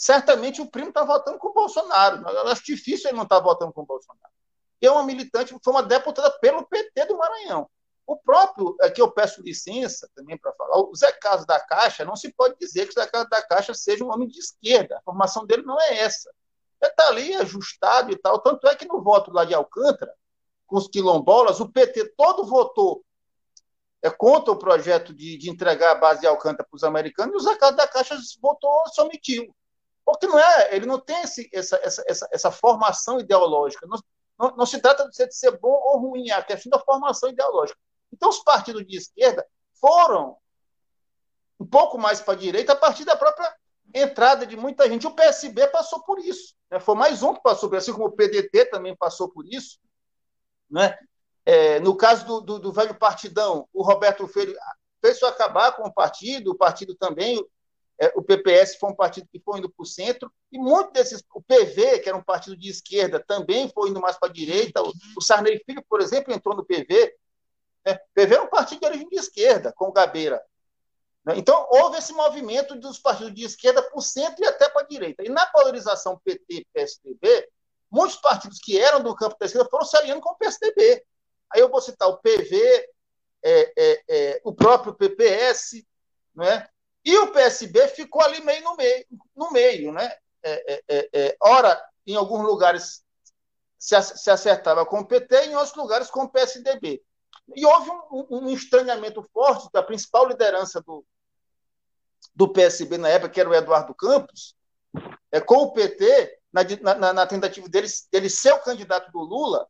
certamente 0.02 0.60
o 0.60 0.66
primo 0.66 0.90
está 0.90 1.04
votando 1.04 1.38
com 1.38 1.50
o 1.50 1.54
Bolsonaro. 1.54 2.28
Eu 2.28 2.48
acho 2.48 2.66
difícil 2.66 3.08
ele 3.08 3.18
não 3.18 3.24
estar 3.24 3.38
tá 3.38 3.44
votando 3.44 3.72
com 3.72 3.84
o 3.84 3.86
Bolsonaro. 3.86 4.34
É 4.82 4.90
uma 4.90 5.04
militante, 5.04 5.56
foi 5.64 5.74
uma 5.74 5.84
deputada 5.84 6.32
pelo 6.40 6.66
PT 6.66 7.06
do 7.06 7.16
Maranhão. 7.20 7.70
O 8.08 8.18
próprio, 8.18 8.76
aqui 8.82 9.00
eu 9.00 9.12
peço 9.12 9.44
licença 9.44 10.10
também 10.16 10.40
para 10.40 10.52
falar, 10.54 10.80
o 10.80 10.96
Zé 10.96 11.12
Carlos 11.12 11.46
da 11.46 11.60
Caixa, 11.60 12.04
não 12.04 12.16
se 12.16 12.34
pode 12.34 12.58
dizer 12.58 12.86
que 12.88 12.92
o 12.92 13.00
Zé 13.00 13.06
Carlos 13.06 13.30
da 13.30 13.44
Caixa 13.44 13.76
seja 13.76 14.04
um 14.04 14.12
homem 14.12 14.28
de 14.28 14.40
esquerda. 14.40 14.98
A 14.98 15.02
formação 15.04 15.46
dele 15.46 15.62
não 15.62 15.80
é 15.80 16.00
essa. 16.00 16.32
Ele 16.82 16.90
está 16.90 17.08
ali 17.08 17.36
ajustado 17.36 18.12
e 18.12 18.18
tal. 18.18 18.40
Tanto 18.40 18.68
é 18.68 18.76
que 18.76 18.88
no 18.88 19.04
voto 19.04 19.32
lá 19.32 19.46
de 19.46 19.54
Alcântara, 19.54 20.16
com 20.66 20.78
os 20.78 20.88
quilombolas, 20.88 21.60
o 21.60 21.70
PT 21.70 22.16
todo 22.18 22.44
votou 22.44 23.06
é, 24.02 24.10
contra 24.10 24.52
o 24.52 24.58
projeto 24.58 25.14
de, 25.14 25.38
de 25.38 25.48
entregar 25.48 25.92
a 25.92 25.96
base 25.96 26.22
de 26.22 26.28
Alcântara 26.28 26.68
para 26.68 26.76
os 26.76 26.84
americanos, 26.84 27.34
e 27.36 27.38
o 27.38 27.40
Zé 27.40 27.56
Carlos 27.56 27.78
da 27.78 27.88
Caixa 27.88 28.18
votou, 28.42 28.82
se. 28.88 29.54
Porque 30.12 30.28
não 30.28 30.40
é, 30.40 30.76
ele 30.76 30.86
não 30.86 31.00
tem 31.00 31.22
esse, 31.22 31.50
essa, 31.54 31.80
essa, 31.84 32.04
essa, 32.08 32.28
essa 32.32 32.52
formação 32.52 33.20
ideológica. 33.20 33.88
Não, 33.88 34.00
não, 34.40 34.58
não, 34.58 34.66
se 34.66 34.80
trata 34.80 35.08
de 35.08 35.34
ser 35.34 35.60
bom 35.60 35.70
ou 35.70 36.00
ruim, 36.00 36.30
é 36.30 36.34
a 36.34 36.44
questão 36.44 36.70
da 36.70 36.80
formação 36.80 37.30
ideológica. 37.30 37.80
Então, 38.12 38.30
os 38.30 38.40
partidos 38.40 38.86
de 38.86 38.98
esquerda 38.98 39.46
foram 39.80 40.38
um 41.60 41.66
pouco 41.66 41.98
mais 41.98 42.20
para 42.20 42.34
a 42.34 42.38
direita 42.38 42.74
a 42.74 42.76
partir 42.76 43.06
da 43.06 43.16
própria 43.16 43.56
entrada 43.94 44.46
de 44.46 44.58
muita 44.58 44.88
gente. 44.90 45.08
O 45.08 45.16
PSB 45.16 45.68
passou 45.68 46.02
por 46.04 46.20
isso. 46.20 46.56
Né? 46.70 46.80
Foi 46.80 46.96
mais 46.96 47.22
um 47.22 47.34
que 47.34 47.42
passou 47.42 47.70
por 47.70 47.78
isso, 47.78 47.90
assim 47.90 47.98
como 47.98 48.10
o 48.10 48.16
PDT 48.16 48.66
também 48.66 48.96
passou 48.96 49.30
por 49.30 49.46
isso. 49.46 49.80
Né? 50.70 50.98
É, 51.46 51.80
no 51.80 51.96
caso 51.96 52.26
do, 52.26 52.42
do, 52.42 52.60
do 52.60 52.72
velho 52.72 52.96
partidão, 52.96 53.68
o 53.74 53.84
Roberto 53.84 54.28
Freire 54.28 54.56
fez 55.02 55.22
acabar 55.24 55.74
com 55.74 55.84
o 55.84 55.94
partido, 55.94 56.52
o 56.52 56.58
partido 56.58 56.96
também, 56.96 57.44
é, 58.02 58.12
o 58.16 58.24
PPS 58.24 58.78
foi 58.78 58.90
um 58.90 58.96
partido 58.96 59.28
que 59.32 59.40
foi 59.40 59.60
indo 59.60 59.70
para 59.70 59.84
o 59.84 59.86
centro, 59.86 60.34
e 60.52 60.58
muito 60.58 60.92
desses, 60.92 61.24
o 61.36 61.40
PV, 61.40 62.00
que 62.00 62.10
era 62.10 62.18
um 62.18 62.24
partido 62.24 62.58
de 62.58 62.68
esquerda, 62.68 63.24
também 63.24 63.70
foi 63.70 63.92
indo 63.92 64.02
mais 64.02 64.18
para 64.18 64.28
a 64.28 64.34
direita. 64.34 64.82
O, 64.82 64.92
o 65.16 65.22
Sarney 65.22 65.62
Filho, 65.64 65.86
por 65.88 66.02
exemplo, 66.02 66.34
entrou 66.34 66.56
no 66.56 66.66
PV. 66.66 67.16
Né? 67.86 68.00
PV 68.16 68.34
era 68.34 68.44
um 68.44 68.50
partido 68.50 68.80
de 68.80 68.88
origem 68.88 69.08
de 69.08 69.18
esquerda, 69.18 69.72
com 69.72 69.90
o 69.90 69.92
Gabeira. 69.92 70.44
Né? 71.24 71.36
Então, 71.38 71.68
houve 71.70 72.00
esse 72.00 72.12
movimento 72.12 72.74
dos 72.74 72.98
partidos 72.98 73.36
de 73.36 73.44
esquerda 73.44 73.84
para 73.84 73.96
o 73.96 74.02
centro 74.02 74.44
e 74.44 74.48
até 74.48 74.68
para 74.68 74.82
a 74.82 74.88
direita. 74.88 75.24
E 75.24 75.30
na 75.30 75.46
polarização 75.46 76.20
PT-PSDB, 76.26 77.50
muitos 77.92 78.18
partidos 78.18 78.58
que 78.58 78.80
eram 78.80 79.04
do 79.04 79.16
campo 79.16 79.38
da 79.40 79.46
esquerda 79.46 79.70
foram 79.70 79.86
se 79.86 79.96
alinhando 79.96 80.22
com 80.22 80.32
o 80.32 80.38
PSDB. 80.38 81.06
Aí 81.54 81.62
eu 81.62 81.70
vou 81.70 81.80
citar 81.80 82.10
o 82.10 82.18
PV, 82.18 82.90
é, 83.44 83.74
é, 83.78 84.04
é, 84.10 84.42
o 84.44 84.52
próprio 84.56 84.96
PPS, 84.96 85.86
né? 86.34 86.68
E 87.04 87.18
o 87.18 87.32
PSB 87.32 87.88
ficou 87.90 88.22
ali 88.22 88.42
meio 88.44 88.64
no 88.64 88.76
meio, 88.76 89.06
no 89.36 89.52
meio 89.52 89.92
né? 89.92 90.12
É, 90.44 90.74
é, 90.74 90.84
é, 90.88 91.10
é, 91.14 91.38
ora, 91.40 91.80
em 92.06 92.16
alguns 92.16 92.44
lugares 92.44 93.04
se, 93.78 94.00
se, 94.02 94.30
acertava 94.30 94.86
com 94.86 95.00
o 95.00 95.06
PT, 95.06 95.46
em 95.46 95.56
outros 95.56 95.76
lugares 95.76 96.10
com 96.10 96.24
o 96.24 96.30
PSDB. 96.30 97.02
E 97.56 97.66
houve 97.66 97.90
um, 98.12 98.28
um 98.30 98.50
estranhamento 98.50 99.24
forte 99.34 99.70
da 99.74 99.84
principal 99.84 100.28
liderança 100.28 100.82
do, 100.82 101.06
do 102.36 102.52
PSB 102.52 102.98
na 102.98 103.10
época, 103.10 103.32
que 103.32 103.40
era 103.40 103.50
o 103.50 103.56
Eduardo 103.56 103.94
Campos, 103.94 104.56
é, 105.32 105.40
com 105.40 105.56
o 105.56 105.74
PT, 105.74 106.40
na, 106.52 106.96
na, 106.96 107.14
na 107.14 107.28
tentativa 107.28 107.68
dele, 107.68 107.88
dele 108.12 108.30
ser 108.30 108.54
o 108.54 108.62
candidato 108.62 109.12
do 109.12 109.20
Lula, 109.20 109.68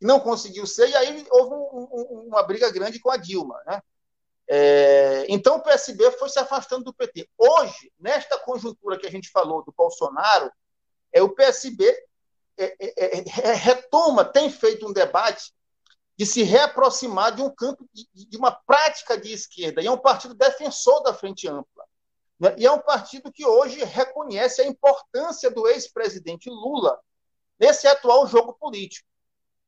e 0.00 0.06
não 0.06 0.20
conseguiu 0.20 0.66
ser, 0.66 0.88
e 0.88 0.96
aí 0.96 1.26
houve 1.30 1.54
um, 1.54 1.88
um, 1.92 2.28
uma 2.28 2.42
briga 2.42 2.70
grande 2.70 3.00
com 3.00 3.10
a 3.10 3.16
Dilma. 3.16 3.60
Né? 3.66 3.82
É, 4.50 5.26
então 5.28 5.56
o 5.56 5.62
PSB 5.62 6.10
foi 6.12 6.28
se 6.30 6.38
afastando 6.38 6.84
do 6.84 6.94
PT. 6.94 7.28
Hoje, 7.36 7.92
nesta 7.98 8.38
conjuntura 8.38 8.98
que 8.98 9.06
a 9.06 9.10
gente 9.10 9.30
falou 9.30 9.62
do 9.62 9.74
Bolsonaro, 9.76 10.50
é 11.12 11.22
o 11.22 11.28
PSB 11.34 11.84
é, 12.56 12.64
é, 12.80 13.18
é, 13.18 13.24
é, 13.50 13.54
retoma, 13.54 14.24
tem 14.24 14.50
feito 14.50 14.88
um 14.88 14.92
debate 14.92 15.52
de 16.16 16.26
se 16.26 16.42
reaproximar 16.42 17.34
de 17.34 17.42
um 17.42 17.54
campo 17.54 17.88
de, 17.92 18.08
de, 18.12 18.36
uma 18.36 18.50
prática 18.50 19.16
de 19.16 19.32
esquerda, 19.32 19.80
e 19.80 19.86
é 19.86 19.90
um 19.90 19.98
partido 19.98 20.34
defensor 20.34 21.02
da 21.02 21.14
frente 21.14 21.46
ampla. 21.46 21.84
Né? 22.40 22.54
E 22.58 22.66
é 22.66 22.72
um 22.72 22.80
partido 22.80 23.30
que 23.30 23.46
hoje 23.46 23.84
reconhece 23.84 24.62
a 24.62 24.66
importância 24.66 25.50
do 25.50 25.68
ex-presidente 25.68 26.50
Lula 26.50 26.98
nesse 27.58 27.86
atual 27.86 28.26
jogo 28.26 28.54
político. 28.54 29.06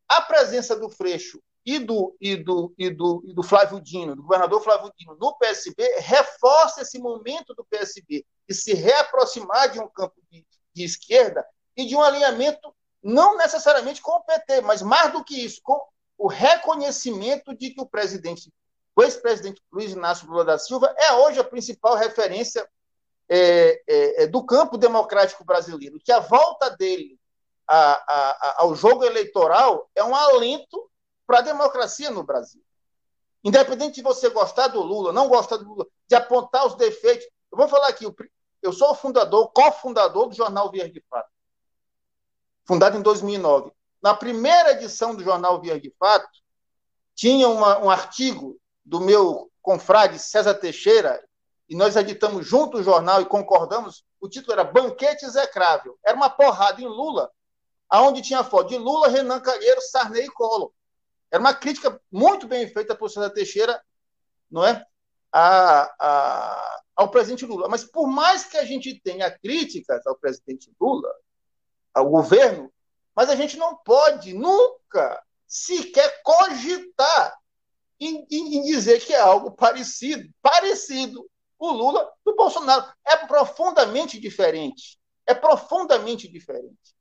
A 0.09 0.23
presença 0.23 0.75
do 0.75 0.89
Freixo 0.89 1.41
e 1.65 1.79
do, 1.79 2.17
e 2.21 2.37
do, 2.37 2.73
e 2.79 2.91
do, 2.91 3.23
e 3.27 3.35
do 3.35 3.43
Flávio 3.43 3.81
Dino, 3.81 4.17
do 4.17 4.23
governador 4.23 4.63
Flávio 4.63 4.93
Dino, 4.97 5.17
no 5.21 5.37
PSB, 5.37 5.99
reforça 5.99 6.83
esse 6.83 6.99
momento 6.99 7.55
do 7.55 7.65
PSB 7.65 8.25
de 8.49 8.55
se 8.55 8.73
reaproximar 8.73 9.71
de 9.71 9.79
um 9.79 9.89
campo 9.89 10.15
de, 10.31 10.45
de 10.75 10.85
esquerda 10.85 11.47
e 11.77 11.87
de 11.87 11.95
um 11.95 12.03
alinhamento 12.03 12.75
não 13.03 13.37
necessariamente 13.37 14.01
com 14.01 14.13
o 14.13 14.25
PT, 14.25 14.63
mas 14.63 14.83
mais 14.83 15.13
do 15.13 15.25
que 15.25 15.45
isso, 15.45 15.61
com 15.63 15.81
o 16.19 16.29
reconhecimento 16.29 17.55
de 17.55 17.71
que 17.71 17.81
o 17.81 17.87
presidente, 17.87 18.53
o 18.95 19.03
ex-presidente 19.03 19.63
Luiz 19.73 19.93
Inácio 19.93 20.29
Lula 20.29 20.45
da 20.45 20.59
Silva, 20.59 20.95
é 20.99 21.13
hoje 21.15 21.41
a 21.41 21.45
principal 21.45 21.95
referência 21.95 22.69
é, 23.29 23.81
é, 23.87 24.25
é 24.25 24.27
do 24.27 24.45
campo 24.45 24.77
democrático 24.77 25.45
brasileiro, 25.45 26.01
que 26.05 26.13
a 26.13 26.21
volta 26.21 26.71
dele 26.71 27.19
a, 27.67 27.93
a, 27.93 28.55
ao 28.63 28.75
jogo 28.75 29.05
eleitoral 29.05 29.89
é 29.95 30.03
um 30.03 30.15
alento 30.15 30.90
para 31.31 31.39
a 31.39 31.43
democracia 31.43 32.11
no 32.11 32.25
Brasil. 32.25 32.61
Independente 33.45 33.97
de 33.97 34.03
você 34.03 34.29
gostar 34.29 34.67
do 34.67 34.83
Lula, 34.83 35.13
não 35.13 35.29
gostar 35.29 35.59
do 35.59 35.65
Lula, 35.65 35.87
de 36.09 36.17
apontar 36.17 36.67
os 36.67 36.75
defeitos. 36.75 37.25
Eu 37.53 37.57
vou 37.57 37.69
falar 37.69 37.89
aqui, 37.89 38.05
eu 38.61 38.73
sou 38.73 38.91
o 38.91 38.95
fundador, 38.95 39.53
cofundador 39.53 40.29
do 40.29 40.35
jornal 40.35 40.71
Via 40.71 40.91
de 40.91 41.01
Fato, 41.09 41.31
fundado 42.67 42.99
em 42.99 43.03
2009 43.03 43.71
na 44.03 44.15
primeira 44.15 44.73
edição 44.73 45.15
do 45.15 45.23
jornal 45.23 45.61
Via 45.61 45.79
de 45.79 45.95
Fato, 45.99 46.29
tinha 47.15 47.49
uma, 47.49 47.79
um 47.79 47.91
artigo 47.91 48.59
do 48.85 49.01
meu 49.01 49.51
confrade 49.61 50.19
César 50.19 50.55
Teixeira, 50.55 51.23
e 51.69 51.77
nós 51.77 51.95
editamos 51.95 52.47
junto 52.47 52.79
o 52.79 52.83
jornal 52.83 53.21
e 53.21 53.27
concordamos. 53.27 54.05
O 54.21 54.29
título 54.29 54.55
era 54.55 54.65
Banquete 54.65 55.25
Execrável. 55.25 55.97
Era 56.05 56.17
uma 56.17 56.29
porrada 56.29 56.81
em 56.81 56.87
Lula, 56.87 57.31
aonde 57.89 58.23
tinha 58.23 58.43
foto 58.43 58.71
de 58.71 58.79
Lula, 58.79 59.09
Renan 59.09 59.39
Calheiro, 59.39 59.81
Sarney 59.83 60.25
e 60.25 60.31
Collor. 60.31 60.73
Era 61.31 61.41
uma 61.41 61.55
crítica 61.55 62.01
muito 62.11 62.47
bem 62.47 62.67
feita 62.69 62.95
por 62.95 63.09
César 63.09 63.31
Teixeira, 63.31 63.83
não 64.51 64.65
é? 64.65 64.85
A, 65.33 65.95
a, 65.99 66.83
ao 66.97 67.11
presidente 67.11 67.47
Lula. 67.47 67.69
Mas 67.69 67.85
por 67.85 68.09
mais 68.09 68.45
que 68.45 68.57
a 68.57 68.65
gente 68.65 69.01
tenha 69.01 69.31
críticas 69.31 70.07
ao 70.07 70.17
presidente 70.17 70.73
Lula, 70.81 71.09
ao 71.95 72.09
governo, 72.09 72.73
mas 73.15 73.31
a 73.31 73.37
gente 73.37 73.57
não 73.57 73.77
pode 73.77 74.33
nunca 74.33 75.23
sequer 75.47 76.23
cogitar 76.23 77.39
em, 77.99 78.27
em, 78.31 78.57
em 78.57 78.63
dizer 78.63 79.01
que 79.01 79.13
é 79.13 79.21
algo 79.21 79.51
parecido, 79.51 80.29
parecido 80.41 81.29
o 81.59 81.71
Lula 81.71 82.11
do 82.25 82.35
Bolsonaro. 82.35 82.91
É 83.07 83.17
profundamente 83.17 84.19
diferente. 84.19 84.99
É 85.27 85.35
profundamente 85.35 86.27
diferente. 86.27 86.95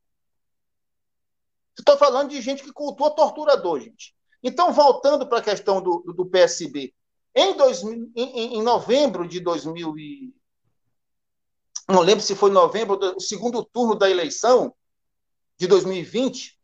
Estou 1.77 1.97
falando 1.97 2.31
de 2.31 2.41
gente 2.41 2.61
que 2.61 2.73
cultua 2.73 3.15
torturador, 3.15 3.79
gente. 3.79 4.13
Então, 4.41 4.71
voltando 4.71 5.27
para 5.27 5.39
a 5.39 5.43
questão 5.43 5.81
do, 5.81 5.99
do, 6.15 6.25
PSB. 6.25 6.93
Em, 7.35 7.55
dois, 7.55 7.83
em, 7.83 8.11
em, 8.15 8.63
novembro 8.63 9.27
de 9.27 9.39
2000 9.39 9.97
e... 9.97 10.33
Não 11.87 12.01
lembro 12.01 12.23
se 12.23 12.35
foi 12.35 12.51
novembro, 12.51 12.95
do 12.95 13.19
segundo 13.19 13.63
turno 13.63 13.95
da 13.95 14.09
eleição, 14.09 14.73
de 15.57 15.67
2020, 15.67 16.57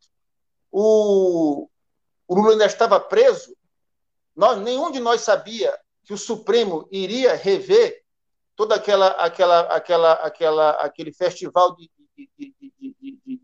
o, 0.72 1.68
o 2.26 2.34
Lula 2.34 2.52
ainda 2.52 2.66
estava 2.66 2.98
preso, 2.98 3.56
nós, 4.34 4.58
nenhum 4.60 4.90
de 4.90 5.00
nós 5.00 5.22
sabia 5.22 5.76
que 6.04 6.14
o 6.14 6.18
Supremo 6.18 6.88
iria 6.90 7.34
rever 7.34 8.02
toda 8.54 8.74
aquela, 8.74 9.08
aquela, 9.08 9.60
aquela, 9.60 10.12
aquela, 10.12 10.70
aquele 10.70 11.12
festival 11.12 11.74
de, 11.76 11.90
de, 12.16 12.30
de, 12.38 12.54
de 13.26 13.35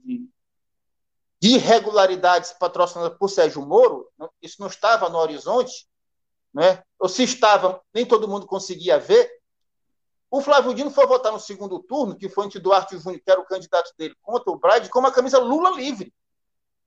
irregularidades 1.43 2.53
patrocinadas 2.53 3.19
por 3.19 3.29
Sérgio 3.29 3.67
Moro, 3.67 4.09
isso 4.41 4.57
não 4.61 4.69
estava 4.69 5.09
no 5.09 5.19
horizonte, 5.19 5.89
né? 6.55 6.83
ou 6.99 7.09
se 7.09 7.25
estava, 7.25 7.83
nem 7.93 8.07
todo 8.07 8.29
mundo 8.29 8.47
conseguia 8.47 8.99
ver, 8.99 9.29
o 10.31 10.41
Flávio 10.41 10.73
Dino 10.73 10.91
foi 10.91 11.07
votar 11.07 11.31
no 11.31 11.41
segundo 11.41 11.79
turno, 11.81 12.17
que 12.17 12.29
foi 12.29 12.47
entre 12.47 12.59
Duarte 12.59 12.97
Júnior, 12.97 13.21
que 13.23 13.31
era 13.31 13.41
o 13.41 13.45
candidato 13.45 13.93
dele, 13.99 14.17
contra 14.23 14.51
o 14.51 14.57
Bride, 14.57 14.89
com 14.89 14.99
uma 14.99 15.13
camisa 15.13 15.39
Lula 15.39 15.73
livre. 15.73 16.11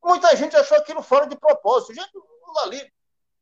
Muita 0.03 0.35
gente 0.35 0.55
achou 0.55 0.75
aquilo 0.77 1.03
fora 1.03 1.27
de 1.27 1.37
propósito. 1.37 1.93
Gente, 1.93 2.09
Lula 2.15 2.65
livre. 2.67 2.91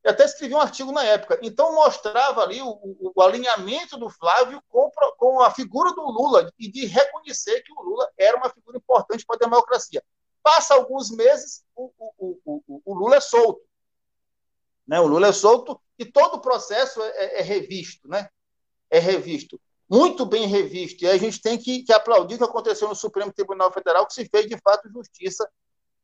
Eu 0.02 0.10
até 0.10 0.26
escrevi 0.26 0.54
um 0.54 0.60
artigo 0.60 0.92
na 0.92 1.02
época. 1.02 1.38
Então, 1.42 1.74
mostrava 1.74 2.42
ali 2.42 2.60
o, 2.60 2.68
o, 2.68 3.12
o 3.14 3.22
alinhamento 3.22 3.96
do 3.96 4.10
Flávio 4.10 4.62
com, 4.68 4.90
com, 5.16 5.40
a 5.40 5.50
figura 5.50 5.90
do 5.94 6.02
Lula 6.02 6.52
e 6.58 6.70
de 6.70 6.84
reconhecer 6.84 7.62
que 7.62 7.72
o 7.72 7.82
Lula 7.82 8.06
era 8.18 8.36
uma 8.36 8.50
figura 8.50 8.76
importante 8.76 9.24
para 9.24 9.36
a 9.36 9.48
democracia. 9.48 10.04
Passa 10.44 10.74
alguns 10.74 11.10
meses, 11.10 11.64
o, 11.74 11.90
o 12.84 12.94
Lula 12.94 13.16
é 13.16 13.20
solto. 13.20 13.62
Né? 14.86 15.00
O 15.00 15.08
Lula 15.08 15.26
é 15.26 15.32
solto 15.32 15.80
e 15.98 16.04
todo 16.04 16.34
o 16.34 16.40
processo 16.40 17.02
é, 17.02 17.08
é, 17.08 17.40
é 17.40 17.42
revisto. 17.42 18.06
Né? 18.06 18.28
É 18.88 19.00
revisto 19.00 19.60
muito 19.88 20.24
bem 20.24 20.46
revisto. 20.46 21.04
E 21.04 21.08
a 21.08 21.16
gente 21.16 21.40
tem 21.40 21.58
que, 21.58 21.82
que 21.82 21.92
aplaudir 21.92 22.34
o 22.34 22.38
que 22.38 22.44
aconteceu 22.44 22.88
no 22.88 22.94
Supremo 22.94 23.32
Tribunal 23.32 23.70
Federal, 23.72 24.06
que 24.06 24.14
se 24.14 24.28
fez 24.28 24.46
de 24.46 24.58
fato 24.58 24.90
justiça 24.90 25.48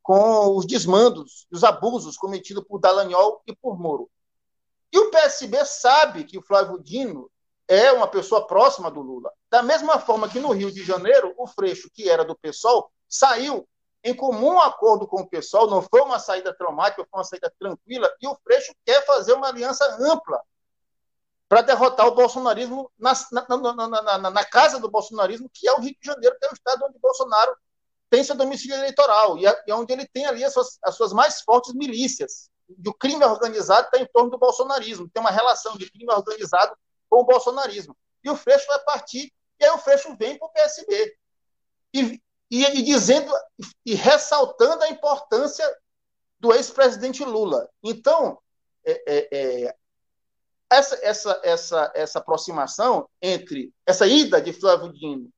com 0.01 0.55
os 0.55 0.65
desmandos, 0.65 1.45
os 1.51 1.63
abusos 1.63 2.17
cometidos 2.17 2.63
por 2.67 2.79
Dallagnol 2.79 3.41
e 3.45 3.55
por 3.55 3.77
Moro. 3.77 4.09
E 4.91 4.97
o 4.97 5.11
PSB 5.11 5.63
sabe 5.65 6.23
que 6.23 6.37
o 6.37 6.41
Flávio 6.41 6.79
Dino 6.79 7.29
é 7.67 7.91
uma 7.91 8.07
pessoa 8.07 8.45
próxima 8.45 8.89
do 8.91 9.01
Lula. 9.01 9.31
Da 9.49 9.61
mesma 9.61 9.99
forma 9.99 10.27
que 10.27 10.39
no 10.39 10.51
Rio 10.51 10.71
de 10.71 10.83
Janeiro, 10.83 11.33
o 11.37 11.47
Freixo, 11.47 11.89
que 11.93 12.09
era 12.09 12.25
do 12.25 12.35
PSOL, 12.35 12.91
saiu 13.07 13.67
em 14.03 14.15
comum 14.15 14.59
acordo 14.59 15.07
com 15.07 15.21
o 15.21 15.27
PSOL, 15.27 15.69
não 15.69 15.81
foi 15.81 16.01
uma 16.01 16.19
saída 16.19 16.53
traumática, 16.53 17.05
foi 17.09 17.19
uma 17.19 17.23
saída 17.23 17.53
tranquila, 17.59 18.11
e 18.19 18.27
o 18.27 18.35
Freixo 18.43 18.73
quer 18.85 19.05
fazer 19.05 19.33
uma 19.33 19.47
aliança 19.47 19.85
ampla 19.99 20.41
para 21.47 21.61
derrotar 21.61 22.07
o 22.07 22.15
bolsonarismo 22.15 22.89
na, 22.97 23.13
na, 23.31 24.17
na, 24.17 24.31
na, 24.31 24.45
casa 24.45 24.79
do 24.79 24.89
bolsonarismo, 24.89 25.49
que 25.53 25.67
é 25.67 25.73
o 25.73 25.79
Rio 25.81 25.95
de 25.99 26.05
Janeiro, 26.05 26.37
que 26.39 26.45
é 26.45 26.49
o 26.49 26.53
estado 26.53 26.85
onde 26.85 26.97
Bolsonaro 26.97 27.55
tem 28.09 28.23
seu 28.23 28.35
domicílio 28.35 28.75
eleitoral 28.77 29.37
e, 29.37 29.43
e 29.67 29.73
onde 29.73 29.91
ele 29.91 30.07
tem 30.07 30.25
ali 30.25 30.45
as 30.45 30.53
suas, 30.53 30.79
as 30.81 30.95
suas 30.95 31.11
mais 31.11 31.41
fortes 31.41 31.73
milícias. 31.73 32.49
E 32.69 32.87
o 32.87 32.93
crime 32.93 33.23
organizado 33.25 33.87
está 33.87 33.99
em 33.99 34.07
torno 34.13 34.29
do 34.29 34.37
bolsonarismo, 34.37 35.09
tem 35.09 35.21
uma 35.21 35.29
relação 35.29 35.77
de 35.77 35.91
crime 35.91 36.11
organizado 36.13 36.73
com 37.09 37.19
o 37.19 37.25
bolsonarismo. 37.25 37.95
E 38.23 38.29
o 38.29 38.37
Freixo 38.37 38.65
vai 38.67 38.79
partir, 38.79 39.33
e 39.59 39.65
aí 39.65 39.71
o 39.71 39.77
Freixo 39.77 40.15
vem 40.17 40.37
para 40.37 40.47
o 40.47 40.51
PSB. 40.51 41.17
E, 41.93 42.21
e, 42.51 42.65
e 42.65 42.81
dizendo 42.83 43.31
e 43.85 43.95
ressaltando 43.95 44.83
a 44.83 44.89
importância 44.89 45.65
do 46.37 46.53
ex-presidente 46.53 47.23
Lula. 47.23 47.69
Então, 47.81 48.37
é, 48.85 49.03
é, 49.07 49.27
é, 49.31 49.75
essa, 50.69 50.99
essa, 51.01 51.41
essa, 51.43 51.91
essa 51.95 52.19
aproximação 52.19 53.07
entre 53.21 53.73
essa 53.85 54.05
ida 54.05 54.41
de 54.41 54.51
Flávio 54.51 54.91
Dino 54.91 55.29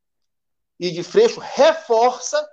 e 0.80 0.90
de 0.90 1.04
Freixo 1.04 1.40
reforça 1.40 2.44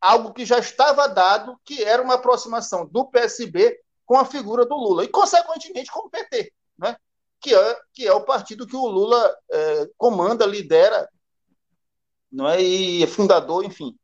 algo 0.00 0.32
que 0.32 0.44
já 0.44 0.58
estava 0.58 1.06
dado, 1.06 1.60
que 1.64 1.84
era 1.84 2.02
uma 2.02 2.14
aproximação 2.14 2.86
do 2.86 3.04
PSB 3.04 3.78
com 4.06 4.18
a 4.18 4.24
figura 4.24 4.66
do 4.66 4.74
Lula, 4.74 5.04
e, 5.04 5.08
consequentemente, 5.08 5.90
com 5.90 6.06
o 6.06 6.10
PT, 6.10 6.52
né? 6.76 6.96
que, 7.40 7.54
é, 7.54 7.80
que 7.92 8.06
é 8.08 8.12
o 8.12 8.24
partido 8.24 8.66
que 8.66 8.74
o 8.74 8.86
Lula 8.86 9.38
é, 9.52 9.88
comanda, 9.96 10.44
lidera, 10.46 11.08
não 12.30 12.48
é? 12.48 12.60
e 12.60 13.02
é 13.02 13.06
fundador, 13.06 13.64
enfim. 13.64 13.96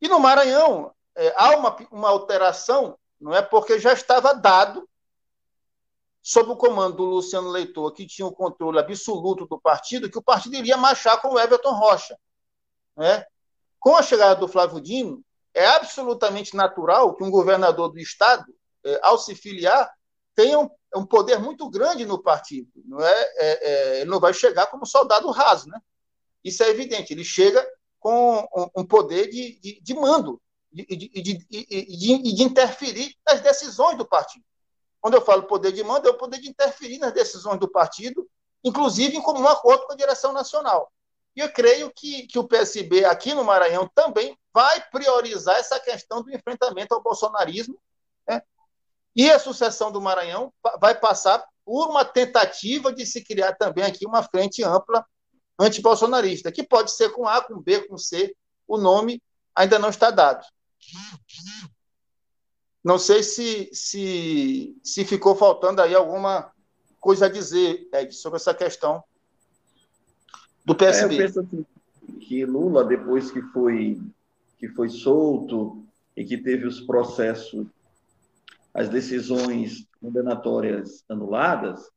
E 0.00 0.08
no 0.08 0.18
Maranhão, 0.18 0.92
é, 1.16 1.32
há 1.36 1.56
uma, 1.56 1.76
uma 1.90 2.08
alteração, 2.08 2.98
não 3.20 3.34
é? 3.34 3.42
porque 3.42 3.78
já 3.78 3.92
estava 3.92 4.34
dado 4.34 4.88
sob 6.22 6.50
o 6.50 6.56
comando 6.56 6.96
do 6.96 7.04
Luciano 7.04 7.48
Leitor, 7.48 7.92
que 7.92 8.06
tinha 8.06 8.26
o 8.26 8.32
controle 8.32 8.78
absoluto 8.78 9.46
do 9.46 9.60
partido, 9.60 10.10
que 10.10 10.18
o 10.18 10.22
partido 10.22 10.56
iria 10.56 10.76
marchar 10.76 11.20
com 11.20 11.34
o 11.34 11.38
Everton 11.38 11.72
Rocha. 11.72 12.16
Né? 12.96 13.24
Com 13.78 13.96
a 13.96 14.02
chegada 14.02 14.38
do 14.38 14.48
Flávio 14.48 14.80
Dino, 14.80 15.24
é 15.54 15.66
absolutamente 15.66 16.54
natural 16.54 17.14
que 17.14 17.24
um 17.24 17.30
governador 17.30 17.90
do 17.90 17.98
Estado, 17.98 18.44
é, 18.84 19.00
ao 19.02 19.18
se 19.18 19.34
filiar, 19.34 19.90
tenha 20.34 20.58
um, 20.58 20.70
um, 20.94 21.04
poder 21.04 21.38
muito 21.38 21.68
grande 21.68 22.04
no 22.04 22.22
partido. 22.22 22.70
Não 22.84 23.00
é? 23.00 23.20
é, 23.36 23.38
é 23.38 24.00
ele 24.00 24.10
não 24.10 24.20
vai 24.20 24.32
chegar 24.32 24.66
como 24.66 24.86
soldado 24.86 25.30
raso. 25.30 25.68
Né? 25.68 25.80
Isso 26.44 26.62
é 26.62 26.68
evidente. 26.68 27.12
Ele 27.12 27.24
chega 27.24 27.66
com 27.98 28.46
um, 28.74 28.84
poder 28.84 29.28
de, 29.28 29.60
de, 29.60 29.80
de 29.80 29.94
mando 29.94 30.40
e 30.72 30.96
de, 30.96 31.08
de, 31.08 31.38
de, 31.48 32.34
de 32.34 32.42
interferir 32.42 33.14
nas 33.26 33.40
decisões 33.40 33.98
do 33.98 34.06
partido. 34.06 34.44
Quando 35.00 35.14
eu 35.14 35.22
falo 35.22 35.44
poder 35.44 35.72
de 35.72 35.82
mando, 35.82 36.08
é 36.08 36.10
o 36.10 36.16
poder 36.16 36.40
de 36.40 36.48
interferir 36.48 36.98
nas 36.98 37.12
decisões 37.12 37.58
do 37.58 37.70
partido, 37.70 38.28
inclusive 38.62 39.16
em 39.16 39.22
comum 39.22 39.46
acordo 39.46 39.86
com 39.86 39.92
a 39.92 39.96
direção 39.96 40.32
nacional. 40.32 40.90
E 41.34 41.40
eu 41.40 41.52
creio 41.52 41.90
que, 41.94 42.26
que 42.26 42.38
o 42.38 42.46
PSB 42.46 43.04
aqui 43.04 43.32
no 43.34 43.44
Maranhão 43.44 43.88
também 43.94 44.36
vai 44.52 44.80
priorizar 44.90 45.56
essa 45.56 45.78
questão 45.78 46.22
do 46.22 46.34
enfrentamento 46.34 46.94
ao 46.94 47.02
bolsonarismo, 47.02 47.78
né? 48.28 48.42
E 49.14 49.30
a 49.30 49.38
sucessão 49.38 49.90
do 49.90 50.00
Maranhão 50.00 50.52
vai 50.80 50.98
passar 50.98 51.44
por 51.64 51.88
uma 51.88 52.04
tentativa 52.04 52.92
de 52.92 53.06
se 53.06 53.22
criar 53.22 53.54
também 53.54 53.84
aqui 53.84 54.06
uma 54.06 54.22
frente 54.22 54.62
ampla 54.62 55.06
antibolsonarista, 55.62 56.52
que 56.52 56.62
pode 56.62 56.92
ser 56.92 57.10
com 57.10 57.26
A, 57.26 57.42
com 57.42 57.60
B, 57.60 57.86
com 57.86 57.98
C, 57.98 58.34
o 58.66 58.78
nome 58.78 59.22
ainda 59.54 59.78
não 59.78 59.90
está 59.90 60.10
dado. 60.10 60.44
Não 62.82 62.98
sei 62.98 63.22
se, 63.22 63.68
se, 63.72 64.76
se 64.82 65.04
ficou 65.04 65.36
faltando 65.36 65.82
aí 65.82 65.94
alguma 65.94 66.50
coisa 66.98 67.26
a 67.26 67.28
dizer, 67.28 67.88
Ed, 67.92 68.14
sobre 68.14 68.38
essa 68.38 68.54
questão 68.54 69.02
do 70.64 70.74
PSB. 70.74 71.14
É, 71.14 71.18
eu 71.18 71.26
penso 71.26 71.40
assim, 71.40 71.66
que 72.20 72.44
Lula, 72.44 72.84
depois 72.84 73.30
que 73.30 73.42
foi, 73.42 74.00
que 74.58 74.68
foi 74.68 74.88
solto 74.88 75.84
e 76.16 76.24
que 76.24 76.38
teve 76.38 76.66
os 76.66 76.80
processos, 76.80 77.66
as 78.72 78.88
decisões 78.88 79.86
condenatórias 80.00 81.04
anuladas, 81.08 81.90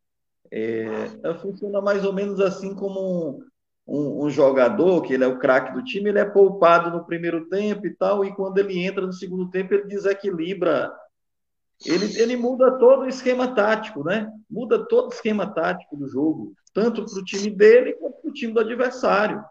é, 0.52 1.10
funciona 1.42 1.82
mais 1.82 2.06
ou 2.06 2.14
menos 2.14 2.40
assim 2.40 2.76
como 2.76 3.44
um, 3.86 4.26
um, 4.26 4.30
jogador, 4.30 5.02
que 5.02 5.14
ele 5.14 5.24
é 5.24 5.28
o 5.28 5.40
craque 5.40 5.74
do 5.74 5.84
time, 5.84 6.10
ele 6.10 6.20
é 6.20 6.26
poupado 6.26 6.90
no 6.90 7.06
primeiro 7.06 7.48
tempo 7.50 7.86
e 7.86 7.94
tal, 7.94 8.24
e 8.24 8.34
quando 8.34 8.58
ele 8.58 8.80
entra 8.80 9.06
no 9.06 9.14
segundo 9.14 9.50
tempo, 9.50 9.74
ele 9.74 9.86
desequilibra. 9.86 10.92
Ele, 11.86 12.20
ele 12.20 12.38
muda 12.38 12.78
todo 12.78 13.02
o 13.02 13.08
esquema 13.08 13.54
tático, 13.54 14.04
né? 14.04 14.32
Muda 14.50 14.88
todo 14.88 15.08
o 15.08 15.14
esquema 15.14 15.54
tático 15.54 15.98
do 15.98 16.08
jogo, 16.08 16.54
tanto 16.74 17.04
para 17.06 17.20
o 17.20 17.26
time 17.26 17.50
dele 17.50 17.94
quanto 17.94 18.22
para 18.22 18.30
o 18.30 18.34
time 18.34 18.54
do 18.54 18.60
adversário. 18.60 19.44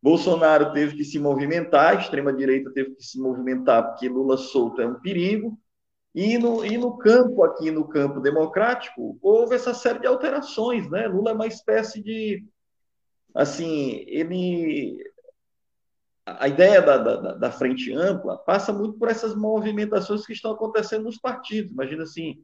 Bolsonaro 0.00 0.72
teve 0.72 0.96
que 0.96 1.04
se 1.04 1.18
movimentar, 1.18 1.96
a 1.96 2.00
extrema-direita 2.00 2.70
teve 2.72 2.94
que 2.94 3.02
se 3.02 3.18
movimentar, 3.18 3.88
porque 3.88 4.08
Lula 4.08 4.36
solto 4.36 4.80
é 4.80 4.86
um 4.86 5.00
perigo. 5.00 5.58
E 6.14 6.38
no, 6.38 6.64
e 6.64 6.78
no 6.78 6.96
campo, 6.96 7.42
aqui 7.42 7.70
no 7.70 7.86
campo 7.88 8.20
democrático, 8.20 9.18
houve 9.20 9.54
essa 9.54 9.74
série 9.74 9.98
de 9.98 10.06
alterações, 10.06 10.88
né? 10.88 11.08
Lula 11.08 11.32
é 11.32 11.34
uma 11.34 11.46
espécie 11.46 12.02
de 12.02 12.44
assim, 13.36 14.02
ele 14.06 14.98
a 16.24 16.48
ideia 16.48 16.82
da, 16.82 16.96
da, 16.96 17.34
da, 17.34 17.52
frente 17.52 17.92
ampla 17.92 18.36
passa 18.36 18.72
muito 18.72 18.98
por 18.98 19.08
essas 19.08 19.36
movimentações 19.36 20.26
que 20.26 20.32
estão 20.32 20.50
acontecendo 20.50 21.04
nos 21.04 21.18
partidos. 21.18 21.70
Imagina 21.70 22.02
assim, 22.02 22.42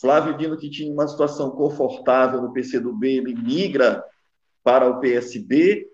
Flávio 0.00 0.36
Dino, 0.36 0.56
que 0.56 0.70
tinha 0.70 0.92
uma 0.92 1.08
situação 1.08 1.50
confortável 1.50 2.40
no 2.40 2.52
PCdoB, 2.52 3.04
ele 3.04 3.34
migra 3.34 4.04
para 4.62 4.88
o 4.88 5.00
PSB. 5.00 5.88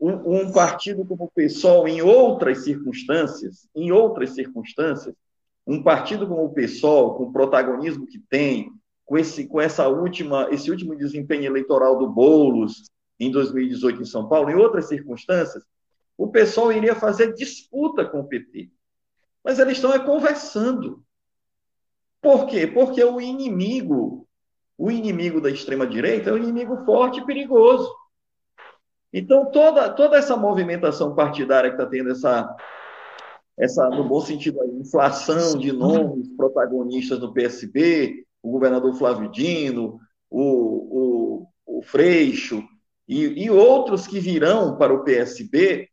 Um, 0.00 0.40
um 0.40 0.52
partido 0.52 1.04
como 1.04 1.24
o 1.24 1.30
PSOL, 1.30 1.86
em 1.86 2.00
outras 2.00 2.64
circunstâncias, 2.64 3.68
em 3.74 3.92
outras 3.92 4.30
circunstâncias, 4.30 5.14
um 5.66 5.82
partido 5.82 6.26
como 6.26 6.44
o 6.44 6.52
PSOL, 6.52 7.14
com 7.14 7.24
o 7.24 7.32
protagonismo 7.32 8.06
que 8.06 8.18
tem, 8.18 8.70
com 9.04 9.18
esse, 9.18 9.46
com 9.46 9.60
essa 9.60 9.86
última, 9.88 10.48
esse 10.50 10.70
último 10.70 10.96
desempenho 10.96 11.44
eleitoral 11.44 11.98
do 11.98 12.08
Boulos, 12.08 12.84
em 13.18 13.30
2018 13.30 14.02
em 14.02 14.04
São 14.04 14.28
Paulo, 14.28 14.50
em 14.50 14.56
outras 14.56 14.88
circunstâncias, 14.88 15.64
o 16.16 16.28
pessoal 16.28 16.72
iria 16.72 16.94
fazer 16.94 17.34
disputa 17.34 18.04
com 18.04 18.20
o 18.20 18.26
PT. 18.28 18.70
Mas 19.42 19.58
eles 19.58 19.74
estão 19.74 19.92
é 19.92 19.98
conversando. 19.98 21.02
Por 22.20 22.46
quê? 22.46 22.66
Porque 22.66 23.02
o 23.04 23.20
inimigo, 23.20 24.26
o 24.78 24.90
inimigo 24.90 25.40
da 25.40 25.50
extrema-direita 25.50 26.30
é 26.30 26.32
um 26.32 26.38
inimigo 26.38 26.84
forte 26.84 27.20
e 27.20 27.26
perigoso. 27.26 27.94
Então, 29.12 29.50
toda, 29.50 29.90
toda 29.90 30.16
essa 30.16 30.36
movimentação 30.36 31.14
partidária 31.14 31.70
que 31.70 31.76
está 31.76 31.86
tendo 31.86 32.10
essa, 32.10 32.56
essa, 33.56 33.88
no 33.90 34.08
bom 34.08 34.20
sentido, 34.20 34.60
a 34.60 34.66
inflação 34.66 35.56
de 35.56 35.70
nomes 35.70 36.28
protagonistas 36.36 37.18
do 37.18 37.32
PSB, 37.32 38.24
o 38.42 38.50
governador 38.50 38.94
Flávio 38.94 39.30
Dino, 39.30 40.00
o, 40.28 41.44
o, 41.44 41.78
o 41.78 41.82
Freixo, 41.82 42.66
e, 43.08 43.44
e 43.44 43.50
outros 43.50 44.06
que 44.06 44.18
virão 44.18 44.76
para 44.76 44.92
o 44.92 45.04
PSB 45.04 45.88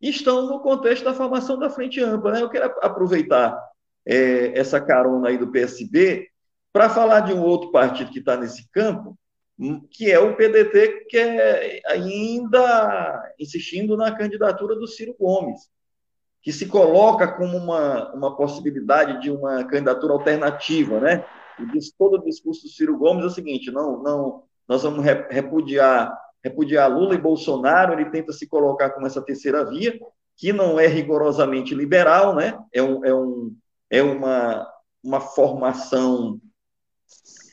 estão 0.00 0.46
no 0.46 0.60
contexto 0.60 1.04
da 1.04 1.14
formação 1.14 1.58
da 1.58 1.70
Frente 1.70 2.00
Ampla. 2.00 2.32
Né? 2.32 2.42
Eu 2.42 2.50
quero 2.50 2.74
aproveitar 2.82 3.58
é, 4.06 4.58
essa 4.58 4.80
carona 4.80 5.28
aí 5.28 5.38
do 5.38 5.50
PSB 5.50 6.28
para 6.72 6.90
falar 6.90 7.20
de 7.20 7.32
um 7.32 7.42
outro 7.42 7.70
partido 7.70 8.10
que 8.10 8.18
está 8.18 8.36
nesse 8.36 8.68
campo, 8.70 9.16
hum, 9.58 9.80
que 9.90 10.10
é 10.10 10.18
o 10.18 10.34
PDT, 10.36 11.06
que 11.08 11.16
é 11.16 11.80
ainda 11.86 13.32
insistindo 13.38 13.96
na 13.96 14.14
candidatura 14.14 14.74
do 14.74 14.86
Ciro 14.86 15.14
Gomes, 15.18 15.70
que 16.42 16.52
se 16.52 16.66
coloca 16.66 17.28
como 17.28 17.56
uma, 17.56 18.12
uma 18.12 18.36
possibilidade 18.36 19.20
de 19.22 19.30
uma 19.30 19.64
candidatura 19.64 20.12
alternativa, 20.12 21.00
né? 21.00 21.24
E 21.58 21.66
diz, 21.66 21.92
todo 21.96 22.14
o 22.14 22.24
discurso 22.24 22.64
do 22.64 22.68
Ciro 22.68 22.98
Gomes 22.98 23.24
é 23.24 23.28
o 23.28 23.30
seguinte: 23.30 23.70
não, 23.70 24.02
não, 24.02 24.42
nós 24.68 24.82
vamos 24.82 25.04
repudiar 25.04 26.12
repudiar 26.44 26.90
Lula 26.90 27.14
e 27.14 27.20
Bolsonaro, 27.20 27.94
ele 27.94 28.10
tenta 28.10 28.32
se 28.32 28.46
colocar 28.46 28.90
como 28.90 29.06
essa 29.06 29.22
terceira 29.22 29.64
via, 29.64 29.98
que 30.36 30.52
não 30.52 30.78
é 30.78 30.86
rigorosamente 30.86 31.74
liberal, 31.74 32.34
né? 32.34 32.58
é, 32.72 32.82
um, 32.82 33.04
é, 33.04 33.14
um, 33.14 33.56
é 33.90 34.02
uma, 34.02 34.68
uma 35.02 35.20
formação 35.20 36.40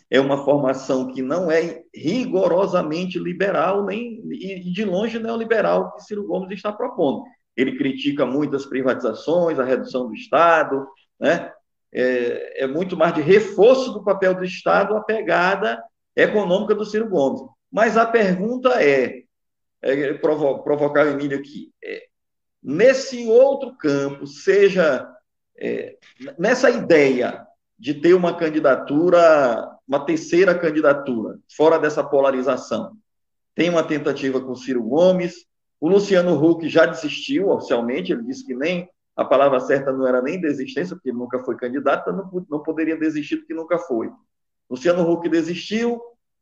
é 0.10 0.20
uma 0.20 0.44
formação 0.44 1.08
que 1.08 1.22
não 1.22 1.50
é 1.50 1.84
rigorosamente 1.96 3.18
liberal, 3.18 3.86
nem 3.86 4.22
e 4.30 4.60
de 4.60 4.84
longe 4.84 5.18
neoliberal 5.18 5.94
que 5.94 6.04
Ciro 6.04 6.28
Gomes 6.28 6.52
está 6.52 6.70
propondo. 6.70 7.24
Ele 7.56 7.78
critica 7.78 8.26
muitas 8.26 8.66
privatizações, 8.66 9.58
a 9.58 9.64
redução 9.64 10.08
do 10.08 10.14
Estado, 10.14 10.86
né? 11.18 11.50
é, 11.94 12.64
é 12.64 12.68
muito 12.68 12.98
mais 12.98 13.14
de 13.14 13.22
reforço 13.22 13.94
do 13.94 14.04
papel 14.04 14.36
do 14.36 14.44
Estado 14.44 14.96
a 14.96 15.02
pegada 15.02 15.82
econômica 16.14 16.76
do 16.76 16.86
Ciro 16.86 17.10
Gomes. 17.10 17.42
Mas 17.72 17.96
a 17.96 18.06
pergunta 18.06 18.84
é, 18.84 19.24
é 19.82 20.14
provo 20.16 20.60
provocar 20.60 21.06
o 21.06 21.10
Emílio 21.10 21.40
aqui, 21.40 21.72
é, 21.84 22.04
nesse 22.62 23.26
outro 23.28 23.76
campo, 23.78 24.28
seja 24.28 25.10
é, 25.58 25.98
nessa 26.38 26.70
ideia 26.70 27.46
de 27.80 27.96
ter 27.96 28.14
uma 28.14 28.36
candidatura, 28.36 29.78
uma 29.88 30.06
terceira 30.06 30.54
candidatura, 30.58 31.40
fora 31.56 31.80
dessa 31.80 32.04
polarização, 32.04 32.96
tem 33.56 33.70
uma 33.70 33.84
tentativa 33.84 34.40
com 34.40 34.56
Ciro 34.56 34.84
Gomes, 34.84 35.46
o 35.80 35.90
Luciano 35.90 36.34
Huck 36.44 36.68
já 36.70 36.86
desistiu 36.86 37.50
oficialmente, 37.50 38.12
ele 38.12 38.24
disse 38.24 38.46
que 38.46 38.54
nem 38.54 38.88
a 39.16 39.26
palavra 39.26 39.60
certa 39.60 39.92
não 39.92 40.08
era 40.08 40.22
nem 40.22 40.40
desistência, 40.40 40.96
porque 40.96 41.12
nunca 41.12 41.40
foi 41.44 41.56
candidato, 41.56 42.10
então 42.10 42.30
não, 42.32 42.46
não 42.50 42.64
poderia 42.64 42.98
desistir 42.98 43.38
porque 43.38 43.54
nunca 43.54 43.78
foi. 43.78 44.12
Luciano 44.70 45.10
Huck 45.10 45.28
desistiu, 45.28 46.00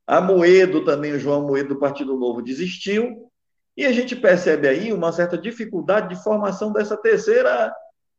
a 0.10 0.20
Moedo 0.20 0.84
também, 0.84 1.12
o 1.12 1.20
João 1.20 1.45
Moedo 1.45 1.76
do 1.76 1.80
Partido 1.80 2.18
Novo 2.18 2.41
desistiu. 2.41 3.30
E 3.78 3.86
a 3.86 3.91
gente 3.91 4.16
percebe 4.16 4.68
aí 4.68 4.91
uma 4.91 5.12
certa 5.12 5.38
dificuldade 5.38 6.10
de 6.10 6.24
formação 6.24 6.74
dessa 6.74 6.97
terceira 6.97 7.72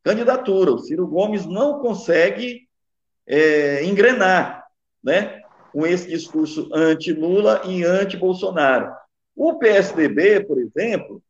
candidatura. 0.05 0.71
O 0.71 0.79
Ciro 0.79 1.05
Gomes 1.09 1.45
não 1.47 1.81
consegue 1.81 2.61
é, 3.27 3.85
engrenar 3.85 4.65
né, 5.03 5.41
com 5.73 5.85
esse 5.85 6.07
discurso 6.07 6.71
anti-Lula 6.73 7.63
e 7.65 7.83
anti-Bolsonaro. 7.83 8.95
O 9.35 9.59
PSDB, 9.59 10.45
por 10.47 10.61
exemplo, 10.61 11.21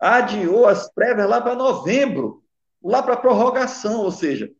adiou 0.00 0.66
as 0.66 0.92
prévias 0.92 1.28
lá 1.28 1.40
para 1.40 1.54
novembro, 1.54 2.42
lá 2.82 3.04
para 3.04 3.16
prorrogação, 3.16 4.00
ou 4.00 4.10
seja, 4.10 4.50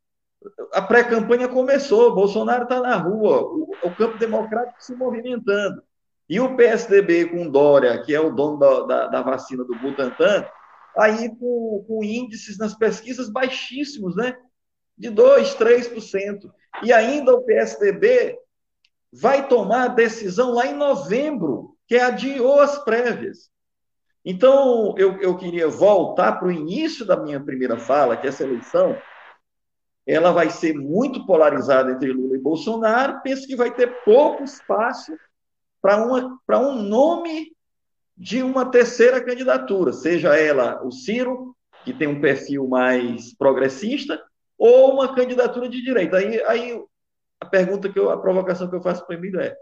a 0.73 0.83
pré-campanha 0.83 1.49
começou, 1.49 2.15
Bolsonaro 2.15 2.65
está 2.65 2.81
na 2.81 2.97
rua, 2.97 3.43
o, 3.43 3.71
o, 3.83 3.95
campo 3.95 4.19
democrático 4.19 4.83
se 4.83 4.95
movimentando. 4.95 5.83
E 6.29 6.39
o 6.41 6.57
PSDB 6.57 7.27
com 7.27 7.51
Dória, 7.51 8.03
que 8.03 8.15
é 8.15 8.21
o 8.21 8.31
dono 8.31 8.59
da, 8.59 8.81
da, 8.83 9.07
da 9.07 9.23
vacina 9.23 9.65
do 9.65 9.75
Butantan, 9.77 10.47
aí 10.97 11.35
com, 11.37 11.85
com, 11.89 12.05
índices 12.05 12.59
nas 12.59 12.75
pesquisas 12.75 13.31
baixíssimos, 13.31 14.15
né? 14.15 14.37
De 14.97 15.11
2%, 15.11 15.57
3%. 15.57 16.51
E 16.83 16.93
ainda 16.93 17.33
o 17.33 17.43
PSDB 17.43 18.39
vai 19.13 19.49
tomar 19.49 19.85
a 19.85 19.89
decisão 19.89 20.53
lá 20.53 20.67
em 20.67 20.75
novembro, 20.75 21.77
que 21.87 21.97
adiou 21.97 22.61
as 22.61 22.79
prévias. 22.85 23.51
Então, 24.25 24.95
eu, 24.99 25.19
eu 25.23 25.37
queria 25.39 25.69
voltar 25.69 26.33
para 26.33 26.49
o 26.49 26.53
início 26.53 27.07
da 27.07 27.17
minha 27.17 27.41
primeira 27.41 27.79
fala, 27.79 28.17
que 28.17 28.27
essa 28.27 28.45
eleição 28.45 28.95
ela 30.09 30.33
vai 30.33 30.49
ser 30.49 30.75
muito 30.75 31.27
polarizada 31.27 31.93
entre 31.93 32.11
Lula 32.11 32.35
e 32.35 32.41
Bolsonaro. 32.41 33.21
Penso 33.23 33.47
que 33.47 33.55
vai 33.55 33.71
ter 33.75 34.03
pouco 34.05 34.43
espaço 34.43 35.13
para 35.83 36.59
um 36.59 36.83
nome 36.83 37.53
de 38.17 38.43
uma 38.43 38.71
terceira 38.71 39.23
candidatura, 39.23 39.93
seja 39.93 40.35
ela 40.35 40.83
o 40.83 40.91
Ciro, 40.91 41.55
que 41.85 41.93
tem 41.93 42.09
um 42.09 42.23
perfil 42.23 42.67
mais 42.67 43.37
progressista, 43.37 44.21
ou 44.57 44.95
uma 44.95 45.15
candidatura 45.15 45.69
de 45.69 45.83
direita. 45.83 46.17
Aí, 46.17 46.43
aí 46.45 46.83
a 47.39 47.45
pergunta 47.45 47.93
que 47.93 47.99
eu, 47.99 48.11
a 48.11 48.19
provocação 48.19 48.69
que 48.69 48.75
eu 48.75 48.83
faço 48.83 49.07
para 49.07 49.19
mim 49.19 49.31
é: 49.39 49.55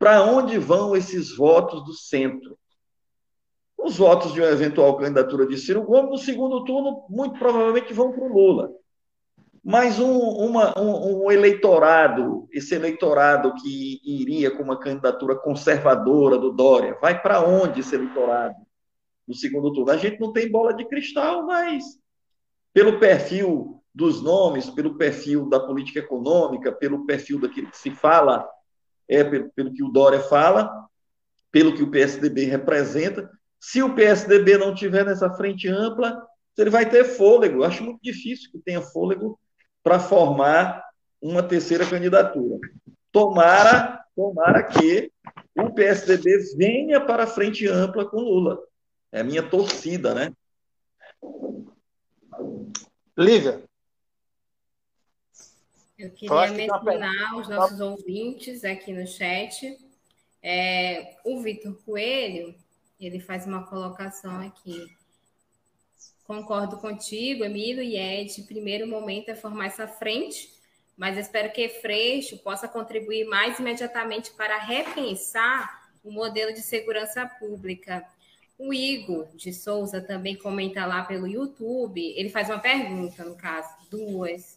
para 0.00 0.24
onde 0.24 0.58
vão 0.58 0.96
esses 0.96 1.34
votos 1.34 1.84
do 1.84 1.92
centro? 1.92 2.58
Os 3.78 3.96
votos 3.96 4.34
de 4.34 4.40
uma 4.40 4.50
eventual 4.50 4.96
candidatura 4.98 5.46
de 5.46 5.56
Ciro 5.56 5.84
Gomes, 5.84 6.10
no 6.10 6.18
segundo 6.18 6.64
turno, 6.64 7.06
muito 7.08 7.38
provavelmente 7.38 7.94
vão 7.94 8.12
para 8.12 8.24
o 8.24 8.28
Lula. 8.28 8.80
Mas 9.62 9.98
um, 9.98 10.18
uma, 10.18 10.78
um, 10.78 11.26
um, 11.26 11.30
eleitorado, 11.30 12.48
esse 12.50 12.74
eleitorado 12.74 13.54
que 13.54 14.00
iria 14.04 14.50
com 14.50 14.62
uma 14.62 14.78
candidatura 14.78 15.36
conservadora 15.36 16.38
do 16.38 16.50
Dória, 16.50 16.96
vai 17.00 17.20
para 17.20 17.46
onde 17.46 17.80
esse 17.80 17.94
eleitorado 17.94 18.56
no 19.28 19.34
segundo 19.34 19.72
turno? 19.72 19.92
A 19.92 19.98
gente 19.98 20.18
não 20.18 20.32
tem 20.32 20.50
bola 20.50 20.72
de 20.72 20.86
cristal, 20.86 21.46
mas 21.46 21.84
pelo 22.72 22.98
perfil 22.98 23.82
dos 23.94 24.22
nomes, 24.22 24.70
pelo 24.70 24.96
perfil 24.96 25.48
da 25.48 25.60
política 25.60 25.98
econômica, 25.98 26.72
pelo 26.72 27.04
perfil 27.04 27.38
daquilo 27.38 27.70
que 27.70 27.76
se 27.76 27.90
fala, 27.90 28.48
é 29.06 29.22
pelo, 29.22 29.50
pelo 29.50 29.72
que 29.72 29.82
o 29.82 29.88
Dória 29.88 30.20
fala, 30.20 30.70
pelo 31.50 31.74
que 31.74 31.82
o 31.82 31.90
PSDB 31.90 32.44
representa, 32.44 33.30
se 33.58 33.82
o 33.82 33.94
PSDB 33.94 34.56
não 34.56 34.74
tiver 34.74 35.04
nessa 35.04 35.28
frente 35.34 35.68
ampla, 35.68 36.26
ele 36.56 36.70
vai 36.70 36.88
ter 36.88 37.04
fôlego. 37.04 37.64
Acho 37.64 37.82
muito 37.82 38.00
difícil 38.02 38.50
que 38.50 38.58
tenha 38.58 38.80
fôlego 38.80 39.38
para 39.82 39.98
formar 39.98 40.84
uma 41.20 41.42
terceira 41.42 41.88
candidatura. 41.88 42.58
Tomara, 43.12 44.04
tomara 44.14 44.62
que 44.62 45.12
o 45.56 45.70
PSDB 45.70 46.54
venha 46.56 47.00
para 47.00 47.24
a 47.24 47.26
frente 47.26 47.66
ampla 47.66 48.08
com 48.08 48.18
Lula. 48.18 48.58
É 49.12 49.20
a 49.20 49.24
minha 49.24 49.42
torcida, 49.42 50.14
né? 50.14 50.32
Lívia. 53.16 53.62
Eu 55.98 56.10
queria 56.10 56.50
mencionar 56.52 57.36
os 57.36 57.48
nossos 57.48 57.80
ouvintes 57.80 58.64
aqui 58.64 58.92
no 58.92 59.06
chat. 59.06 59.76
É, 60.42 61.16
o 61.24 61.42
Vitor 61.42 61.74
Coelho, 61.84 62.54
ele 62.98 63.20
faz 63.20 63.46
uma 63.46 63.66
colocação 63.66 64.40
aqui. 64.40 64.86
Concordo 66.30 66.76
contigo, 66.76 67.44
Emílio 67.44 67.82
e 67.82 67.96
Ed. 67.96 68.42
Primeiro 68.42 68.86
momento 68.86 69.30
é 69.30 69.34
formar 69.34 69.66
essa 69.66 69.88
frente, 69.88 70.48
mas 70.96 71.18
espero 71.18 71.50
que 71.50 71.68
Freixo 71.68 72.38
possa 72.38 72.68
contribuir 72.68 73.24
mais 73.24 73.58
imediatamente 73.58 74.30
para 74.34 74.56
repensar 74.56 75.90
o 76.04 76.12
modelo 76.12 76.54
de 76.54 76.60
segurança 76.60 77.26
pública. 77.26 78.06
O 78.56 78.72
Igor 78.72 79.26
de 79.34 79.52
Souza 79.52 80.00
também 80.00 80.36
comenta 80.36 80.86
lá 80.86 81.02
pelo 81.02 81.26
YouTube. 81.26 82.00
Ele 82.00 82.28
faz 82.28 82.48
uma 82.48 82.60
pergunta, 82.60 83.24
no 83.24 83.34
caso, 83.34 83.68
duas. 83.90 84.56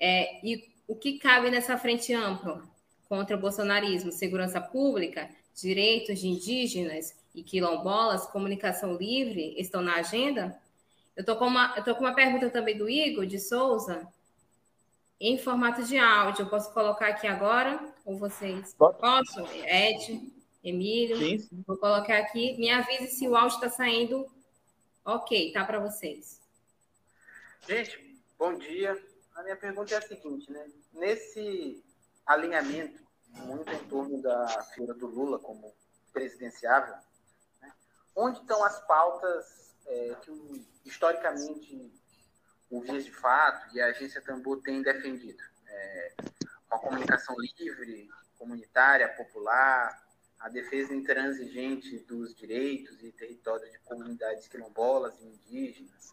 É, 0.00 0.44
e 0.44 0.68
o 0.88 0.96
que 0.96 1.20
cabe 1.20 1.52
nessa 1.52 1.78
frente 1.78 2.12
ampla 2.12 2.64
contra 3.08 3.36
o 3.36 3.40
bolsonarismo? 3.40 4.10
Segurança 4.10 4.60
pública, 4.60 5.30
direitos 5.54 6.18
de 6.18 6.26
indígenas 6.26 7.14
e 7.32 7.44
quilombolas, 7.44 8.26
comunicação 8.26 8.96
livre 8.96 9.54
estão 9.56 9.80
na 9.80 9.98
agenda? 9.98 10.60
Eu 11.16 11.24
tô 11.24 11.36
com 11.36 11.46
uma, 11.46 11.74
eu 11.76 11.84
tô 11.84 11.94
com 11.94 12.00
uma 12.00 12.14
pergunta 12.14 12.48
também 12.50 12.76
do 12.76 12.88
Igor 12.88 13.26
de 13.26 13.38
Souza 13.38 14.08
em 15.20 15.38
formato 15.38 15.84
de 15.84 15.98
áudio. 15.98 16.42
Eu 16.42 16.48
posso 16.48 16.72
colocar 16.72 17.08
aqui 17.08 17.26
agora 17.26 17.92
ou 18.04 18.18
vocês? 18.18 18.74
Pode. 18.74 18.98
Posso? 18.98 19.40
Ed, 19.64 20.32
Emílio. 20.64 21.16
Sim, 21.18 21.38
sim. 21.38 21.64
Vou 21.66 21.76
colocar 21.76 22.18
aqui. 22.18 22.56
Me 22.58 22.70
avise 22.70 23.08
se 23.08 23.28
o 23.28 23.36
áudio 23.36 23.56
está 23.56 23.70
saindo. 23.70 24.26
Ok, 25.04 25.52
tá 25.52 25.64
para 25.64 25.78
vocês. 25.78 26.40
Gente, 27.68 28.20
bom 28.38 28.56
dia. 28.56 29.00
A 29.34 29.42
minha 29.42 29.56
pergunta 29.56 29.94
é 29.94 29.98
a 29.98 30.02
seguinte, 30.02 30.50
né? 30.50 30.66
Nesse 30.92 31.82
alinhamento 32.26 33.02
muito 33.28 33.70
em 33.70 33.84
torno 33.88 34.20
da 34.20 34.46
figura 34.74 34.94
do 34.94 35.06
Lula 35.06 35.38
como 35.38 35.74
presidenciável, 36.12 36.94
né? 37.60 37.72
onde 38.14 38.38
estão 38.40 38.62
as 38.62 38.78
pautas 38.86 39.71
é, 39.92 40.14
que 40.22 40.30
o 40.30 40.64
historicamente, 40.84 41.92
o 42.70 42.80
Vias 42.80 43.04
de 43.04 43.12
Fato 43.12 43.74
e 43.74 43.80
a 43.80 43.86
Agência 43.86 44.20
Tambor 44.22 44.60
têm 44.62 44.82
defendido. 44.82 45.42
É, 45.66 46.14
uma 46.70 46.78
comunicação 46.80 47.36
livre, 47.38 48.08
comunitária, 48.38 49.08
popular, 49.10 50.02
a 50.40 50.48
defesa 50.48 50.94
intransigente 50.94 51.98
dos 52.00 52.34
direitos 52.34 53.02
e 53.02 53.12
territórios 53.12 53.70
de 53.70 53.78
comunidades 53.80 54.48
quilombolas 54.48 55.18
e 55.20 55.24
indígenas, 55.24 56.12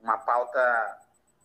uma 0.00 0.18
pauta 0.18 1.00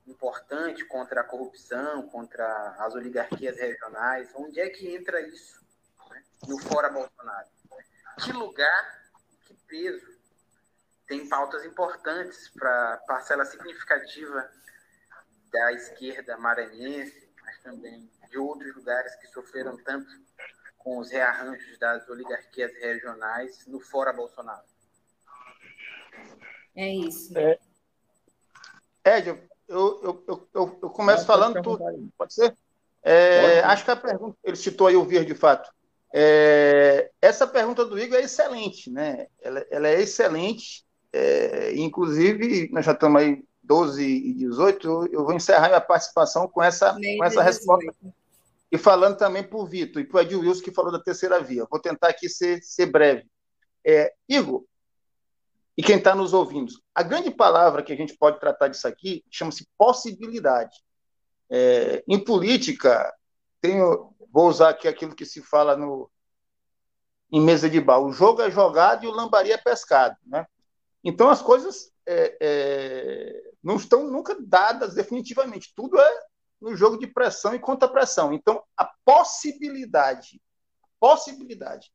importante 0.07 0.83
contra 0.85 1.21
a 1.21 1.23
corrupção, 1.23 2.09
contra 2.09 2.75
as 2.79 2.93
oligarquias 2.95 3.57
regionais. 3.57 4.29
Onde 4.35 4.59
é 4.59 4.69
que 4.69 4.93
entra 4.93 5.21
isso 5.21 5.63
né? 6.09 6.23
no 6.47 6.57
Fora 6.57 6.89
Bolsonaro? 6.89 7.47
Que 8.19 8.33
lugar, 8.33 9.11
que 9.45 9.53
peso 9.67 10.20
tem 11.11 11.27
pautas 11.27 11.65
importantes 11.65 12.47
para 12.57 12.95
parcela 13.05 13.43
significativa 13.43 14.49
da 15.51 15.73
esquerda 15.73 16.37
maranhense, 16.37 17.29
mas 17.43 17.59
também 17.59 18.09
de 18.29 18.37
outros 18.37 18.73
lugares 18.73 19.13
que 19.17 19.27
sofreram 19.27 19.75
tanto 19.83 20.09
com 20.77 20.99
os 20.99 21.11
rearranjos 21.11 21.77
das 21.77 22.07
oligarquias 22.07 22.71
regionais 22.75 23.67
no 23.67 23.81
fora 23.81 24.13
Bolsonaro. 24.13 24.63
É 26.77 26.87
isso. 26.87 27.37
É. 27.37 27.59
Ed, 29.03 29.27
eu, 29.27 29.49
eu, 29.67 30.23
eu, 30.25 30.49
eu, 30.53 30.79
eu 30.81 30.89
começo 30.91 31.25
falando 31.25 31.61
tudo. 31.61 31.83
Pode 32.17 32.33
ser? 32.33 32.55
É, 33.03 33.59
Pode. 33.59 33.73
Acho 33.73 33.83
que 33.83 33.91
a 33.91 33.95
pergunta, 33.97 34.37
ele 34.45 34.55
citou 34.55 34.87
aí 34.87 34.95
o 34.95 35.03
Vir 35.03 35.25
de 35.25 35.35
fato. 35.35 35.69
É, 36.13 37.11
essa 37.21 37.45
pergunta 37.45 37.83
do 37.83 37.99
Igor 37.99 38.17
é 38.17 38.21
excelente, 38.21 38.89
né? 38.89 39.27
Ela, 39.41 39.65
ela 39.69 39.87
é 39.89 39.99
excelente 39.99 40.89
é, 41.13 41.73
inclusive, 41.75 42.69
nós 42.71 42.85
já 42.85 42.93
estamos 42.93 43.21
aí 43.21 43.43
12 43.63 44.03
e 44.03 44.33
18, 44.33 45.09
eu 45.11 45.23
vou 45.23 45.33
encerrar 45.33 45.67
minha 45.67 45.81
participação 45.81 46.47
com 46.47 46.61
essa, 46.61 46.93
com 46.93 47.23
essa 47.23 47.41
resposta. 47.41 47.93
E 48.71 48.77
falando 48.77 49.17
também 49.17 49.43
para 49.43 49.57
o 49.57 49.65
Vitor 49.65 50.01
e 50.01 50.05
para 50.05 50.17
o 50.17 50.21
Ed 50.21 50.35
Wilson, 50.35 50.63
que 50.63 50.71
falou 50.71 50.91
da 50.91 50.99
terceira 50.99 51.41
via. 51.41 51.67
Vou 51.69 51.79
tentar 51.79 52.07
aqui 52.07 52.29
ser, 52.29 52.61
ser 52.63 52.85
breve. 52.85 53.29
É, 53.85 54.13
Igor, 54.29 54.63
e 55.77 55.83
quem 55.83 55.97
está 55.97 56.15
nos 56.15 56.33
ouvindo, 56.33 56.71
a 56.93 57.03
grande 57.03 57.31
palavra 57.31 57.83
que 57.83 57.91
a 57.91 57.95
gente 57.95 58.15
pode 58.15 58.39
tratar 58.39 58.67
disso 58.67 58.87
aqui 58.87 59.23
chama-se 59.29 59.67
possibilidade. 59.77 60.77
É, 61.49 62.03
em 62.07 62.17
política, 62.17 63.13
tenho, 63.59 64.13
vou 64.31 64.47
usar 64.47 64.69
aqui 64.69 64.87
aquilo 64.87 65.15
que 65.15 65.25
se 65.25 65.41
fala 65.41 65.75
no, 65.75 66.09
em 67.31 67.41
mesa 67.41 67.69
de 67.69 67.79
bar: 67.79 67.99
o 67.99 68.11
jogo 68.11 68.41
é 68.41 68.51
jogado 68.51 69.03
e 69.03 69.07
o 69.07 69.11
lambari 69.11 69.51
é 69.51 69.57
pescado. 69.57 70.15
Né? 70.25 70.45
Então, 71.03 71.29
as 71.29 71.41
coisas 71.41 71.91
é, 72.05 72.37
é, 72.39 73.51
não 73.63 73.75
estão 73.75 74.07
nunca 74.09 74.35
dadas 74.39 74.93
definitivamente. 74.93 75.73
Tudo 75.75 75.99
é 75.99 76.19
no 76.59 76.75
jogo 76.75 76.97
de 76.97 77.07
pressão 77.07 77.55
e 77.55 77.59
contra-pressão. 77.59 78.31
Então, 78.33 78.63
a 78.77 78.85
possibilidade, 79.03 80.39
possibilidade 80.99 81.91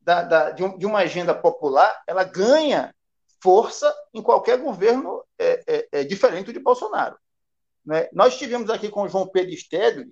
da, 0.00 0.22
da, 0.22 0.50
de, 0.50 0.64
um, 0.64 0.78
de, 0.78 0.86
uma 0.86 1.00
agenda 1.00 1.34
popular, 1.34 2.02
ela 2.06 2.24
ganha 2.24 2.94
força 3.42 3.94
em 4.14 4.22
qualquer 4.22 4.58
governo 4.58 5.22
é, 5.38 5.62
é, 5.66 5.88
é 5.92 6.04
diferente 6.04 6.52
de 6.52 6.58
Bolsonaro. 6.58 7.18
Né? 7.84 8.08
Nós 8.12 8.38
tivemos 8.38 8.70
aqui 8.70 8.88
com 8.88 9.02
o 9.02 9.08
João 9.08 9.28
Pedro 9.28 9.54
Stedley, 9.54 10.10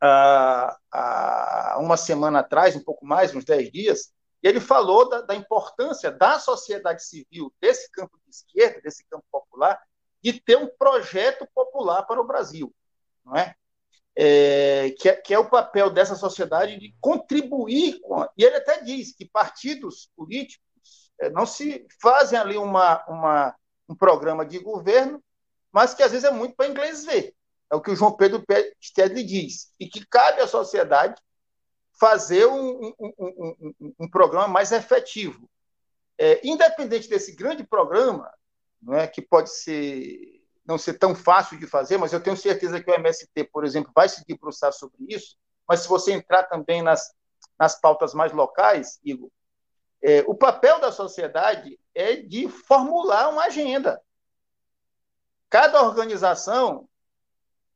há, 0.00 1.76
uma 1.80 1.96
semana 1.96 2.40
atrás, 2.40 2.76
um 2.76 2.82
pouco 2.82 3.06
mais, 3.06 3.34
uns 3.34 3.44
10 3.44 3.70
dias, 3.70 4.12
e 4.42 4.48
ele 4.48 4.60
falou 4.60 5.08
da, 5.08 5.20
da, 5.22 5.34
importância 5.34 6.10
da 6.10 6.38
sociedade 6.38 7.04
civil, 7.04 7.52
desse 7.60 7.90
campo 7.90 8.18
de 8.24 8.30
esquerda, 8.30 8.80
desse 8.80 9.04
campo 9.06 9.24
popular, 9.30 9.80
de 10.22 10.40
ter 10.40 10.56
um 10.56 10.68
projeto 10.68 11.46
popular 11.54 12.04
para 12.04 12.20
o 12.20 12.26
Brasil, 12.26 12.74
não 13.24 13.36
é? 13.36 13.54
é 14.16 14.90
que, 14.98 15.08
é 15.08 15.16
que 15.16 15.34
é 15.34 15.38
o 15.38 15.48
papel 15.48 15.90
dessa 15.90 16.14
sociedade 16.14 16.78
de 16.78 16.94
contribuir 17.00 18.00
com. 18.00 18.20
A, 18.20 18.30
e 18.36 18.44
ele 18.44 18.56
até 18.56 18.80
diz 18.82 19.14
que 19.14 19.24
partidos 19.24 20.10
políticos 20.16 21.12
é, 21.20 21.30
não 21.30 21.46
se 21.46 21.86
fazem 22.00 22.38
ali 22.38 22.56
uma, 22.56 23.04
uma, 23.08 23.56
um 23.88 23.94
programa 23.94 24.44
de 24.46 24.58
governo, 24.58 25.22
mas 25.72 25.94
que 25.94 26.02
às 26.02 26.12
vezes 26.12 26.24
é 26.24 26.30
muito 26.30 26.54
para 26.54 26.68
inglês 26.68 27.04
ver. 27.04 27.34
É 27.70 27.76
o 27.76 27.80
que 27.80 27.90
o 27.90 27.96
João 27.96 28.16
Pedro 28.16 28.42
Stedley 28.82 29.24
diz. 29.24 29.72
E 29.78 29.86
que 29.86 30.06
cabe 30.06 30.40
à 30.40 30.46
sociedade 30.46 31.20
fazer 31.98 32.46
um, 32.46 32.94
um, 32.98 33.12
um, 33.18 33.94
um 34.00 34.10
programa 34.10 34.48
mais 34.48 34.72
efetivo. 34.72 35.48
É, 36.16 36.40
independente 36.46 37.08
desse 37.08 37.32
grande 37.32 37.64
programa, 37.64 38.32
não 38.80 38.94
é, 38.94 39.06
que 39.06 39.20
pode 39.22 39.50
ser 39.50 40.38
não 40.64 40.76
ser 40.76 40.98
tão 40.98 41.14
fácil 41.14 41.58
de 41.58 41.66
fazer, 41.66 41.96
mas 41.96 42.12
eu 42.12 42.22
tenho 42.22 42.36
certeza 42.36 42.78
que 42.78 42.90
o 42.90 42.94
MST, 42.94 43.44
por 43.44 43.64
exemplo, 43.64 43.90
vai 43.94 44.06
se 44.06 44.22
debruçar 44.26 44.70
sobre 44.70 44.98
isso. 45.08 45.34
Mas 45.66 45.80
se 45.80 45.88
você 45.88 46.12
entrar 46.12 46.42
também 46.42 46.82
nas, 46.82 47.10
nas 47.58 47.80
pautas 47.80 48.12
mais 48.12 48.32
locais, 48.32 49.00
Igor, 49.02 49.30
é, 50.02 50.22
o 50.26 50.34
papel 50.34 50.78
da 50.78 50.92
sociedade 50.92 51.80
é 51.94 52.16
de 52.16 52.48
formular 52.48 53.30
uma 53.30 53.44
agenda. 53.44 53.98
Cada 55.48 55.82
organização 55.82 56.86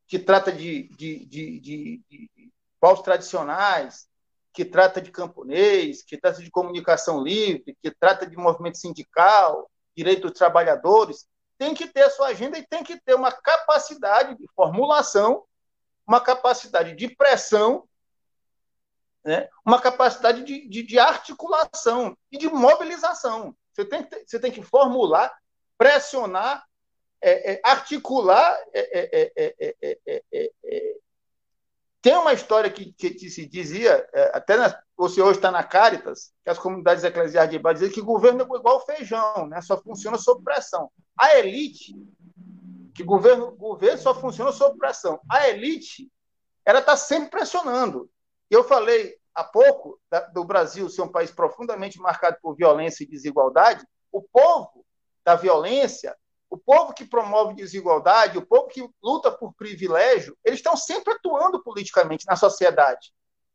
que 0.07 0.19
trata 0.19 0.53
de, 0.53 0.89
de, 0.89 1.25
de, 1.25 1.61
de, 1.61 2.05
de 2.11 2.53
povos 2.79 3.03
tradicionais, 3.03 4.07
que 4.53 4.65
trata 4.65 5.01
de 5.01 5.11
camponês, 5.11 6.03
que 6.03 6.19
trata 6.19 6.43
de 6.43 6.51
comunicação 6.51 7.23
livre, 7.23 7.77
que 7.83 7.91
trata 7.91 8.27
de 8.27 8.37
movimento 8.37 8.79
sindical, 8.79 9.71
direito 9.97 10.29
dos 10.29 10.39
trabalhadores, 10.39 11.27
tem 11.59 11.75
que 11.75 11.87
ter 11.87 12.03
a 12.03 12.11
sua 12.11 12.29
agenda 12.29 12.59
e 12.59 12.67
tem 12.67 12.83
que 12.83 13.01
ter 13.01 13.15
uma 13.15 13.33
capacidade 13.33 14.37
de 14.37 14.47
formulação, 14.55 15.45
uma 16.07 16.21
capacidade 16.21 16.95
de 16.95 17.09
pressão, 17.15 17.89
né? 19.25 19.49
uma 19.65 19.81
capacidade 19.81 20.43
de, 20.43 20.69
de, 20.69 20.83
de 20.83 20.99
articulação 20.99 22.17
e 22.31 22.37
de 22.37 22.49
mobilização. 22.49 23.55
Você 23.73 23.85
tem, 23.85 24.03
que, 24.03 24.25
você 24.27 24.39
tem 24.39 24.51
que 24.51 24.63
formular, 24.63 25.33
pressionar, 25.79 26.65
é, 27.21 27.53
é, 27.53 27.61
articular. 27.65 28.59
É, 28.75 29.33
tem 32.03 32.17
uma 32.17 32.33
história 32.33 32.69
que, 32.69 32.93
que, 32.93 33.31
se 33.31 33.47
dizia, 33.47 34.05
até 34.33 34.57
na, 34.57 34.77
você 34.97 35.23
hoje 35.23 35.39
está 35.39 35.53
na 35.53 35.63
Caritas, 35.63 36.33
que 36.43 36.51
as 36.51 36.59
comunidades 36.59 37.05
eclesiais 37.05 37.49
de 37.49 37.55
Ibadan 37.55 37.79
dizem 37.79 37.95
que 37.95 38.03
governo 38.03 38.43
é 38.43 38.59
igual 38.59 38.85
feijão, 38.85 39.47
né? 39.47 39.61
só 39.63 39.81
funciona 39.81 40.19
sob 40.19 40.43
pressão. 40.43 40.91
A 41.17 41.39
elite, 41.39 41.95
que 42.93 43.05
governo, 43.05 43.53
governo 43.53 43.99
só 43.99 44.13
funciona 44.13 44.51
sob 44.51 44.77
pressão. 44.77 45.21
A 45.31 45.49
elite, 45.49 46.11
ela 46.65 46.81
está 46.81 46.97
sempre 46.97 47.31
pressionando. 47.31 48.11
Eu 48.51 48.65
falei 48.65 49.17
há 49.33 49.45
pouco 49.45 50.01
da, 50.11 50.21
do 50.21 50.45
Brasil 50.45 50.91
ser 50.91 51.03
um 51.03 51.13
país 51.13 51.31
profundamente 51.31 52.01
marcado 52.01 52.37
por 52.43 52.57
violência 52.57 53.05
e 53.05 53.09
desigualdade. 53.09 53.87
O 54.11 54.21
povo 54.21 54.85
da 55.25 55.37
violência, 55.37 56.17
o 56.53 56.59
povo 56.59 56.93
que 56.93 57.07
promove 57.07 57.55
desigualdade, 57.55 58.37
o 58.37 58.45
povo 58.45 58.69
que 58.69 58.87
luta 59.03 59.33
por 59.33 59.55
privilégio, 59.55 60.37
eles 60.45 60.59
estão 60.59 60.77
sempre 60.77 61.15
atuando 61.15 61.63
politicamente 61.63 62.27
na 62.27 62.37
sociedade. 62.37 63.11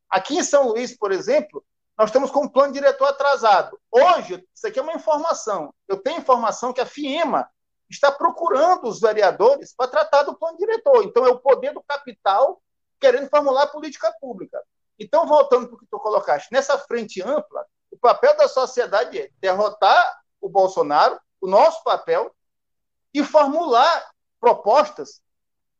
Aqui 0.10 0.36
em 0.36 0.44
São 0.44 0.70
Luís, 0.70 0.98
por 0.98 1.12
exemplo, 1.12 1.64
nós 1.96 2.10
estamos 2.10 2.32
com 2.32 2.46
um 2.46 2.50
plano 2.50 2.74
diretor 2.74 3.06
atrasado. 3.06 3.80
Hoje, 3.92 4.44
isso 4.52 4.66
aqui 4.66 4.80
é 4.80 4.82
uma 4.82 4.96
informação. 4.96 5.72
Eu 5.88 6.02
tenho 6.02 6.18
informação 6.18 6.74
que 6.74 6.82
a 6.82 6.88
FIEMA 6.88 7.48
está 7.88 8.12
procurando 8.12 8.88
os 8.88 9.00
vereadores 9.00 9.76
para 9.76 9.92
tratar 9.92 10.24
do 10.24 10.36
plano 10.36 10.58
diretor. 10.58 11.04
Então, 11.04 11.24
é 11.24 11.30
o 11.30 11.40
poder 11.40 11.76
do 11.76 11.84
capital 11.84 12.60
querendo 13.00 13.30
formular 13.30 13.68
política 13.68 14.12
pública. 14.20 14.60
Então, 14.98 15.28
voltando 15.28 15.68
para 15.68 15.76
o 15.76 15.80
que 15.80 15.86
tu 15.86 16.00
colocaste, 16.00 16.52
nessa 16.52 16.80
frente 16.80 17.22
ampla, 17.22 17.64
o 17.92 17.98
papel 18.00 18.36
da 18.38 18.48
sociedade 18.48 19.20
é 19.20 19.30
derrotar 19.40 20.20
o 20.42 20.50
Bolsonaro, 20.50 21.20
o 21.40 21.48
nosso 21.48 21.84
papel, 21.84 22.34
e 23.14 23.24
formular 23.24 24.10
propostas. 24.40 25.22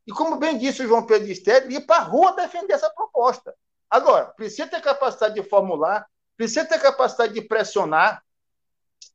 E 0.06 0.12
como 0.12 0.38
bem 0.38 0.58
disse 0.58 0.84
o 0.84 0.88
João 0.88 1.06
Pedro 1.06 1.30
Estélio, 1.30 1.72
ir 1.72 1.86
para 1.86 1.98
a 1.98 2.06
rua 2.06 2.36
defender 2.36 2.74
essa 2.74 2.90
proposta. 2.90 3.54
Agora, 3.90 4.26
precisa 4.28 4.68
ter 4.68 4.82
capacidade 4.82 5.36
de 5.36 5.44
formular, 5.44 6.08
precisa 6.36 6.66
ter 6.66 6.80
capacidade 6.80 7.34
de 7.34 7.42
pressionar, 7.42 8.24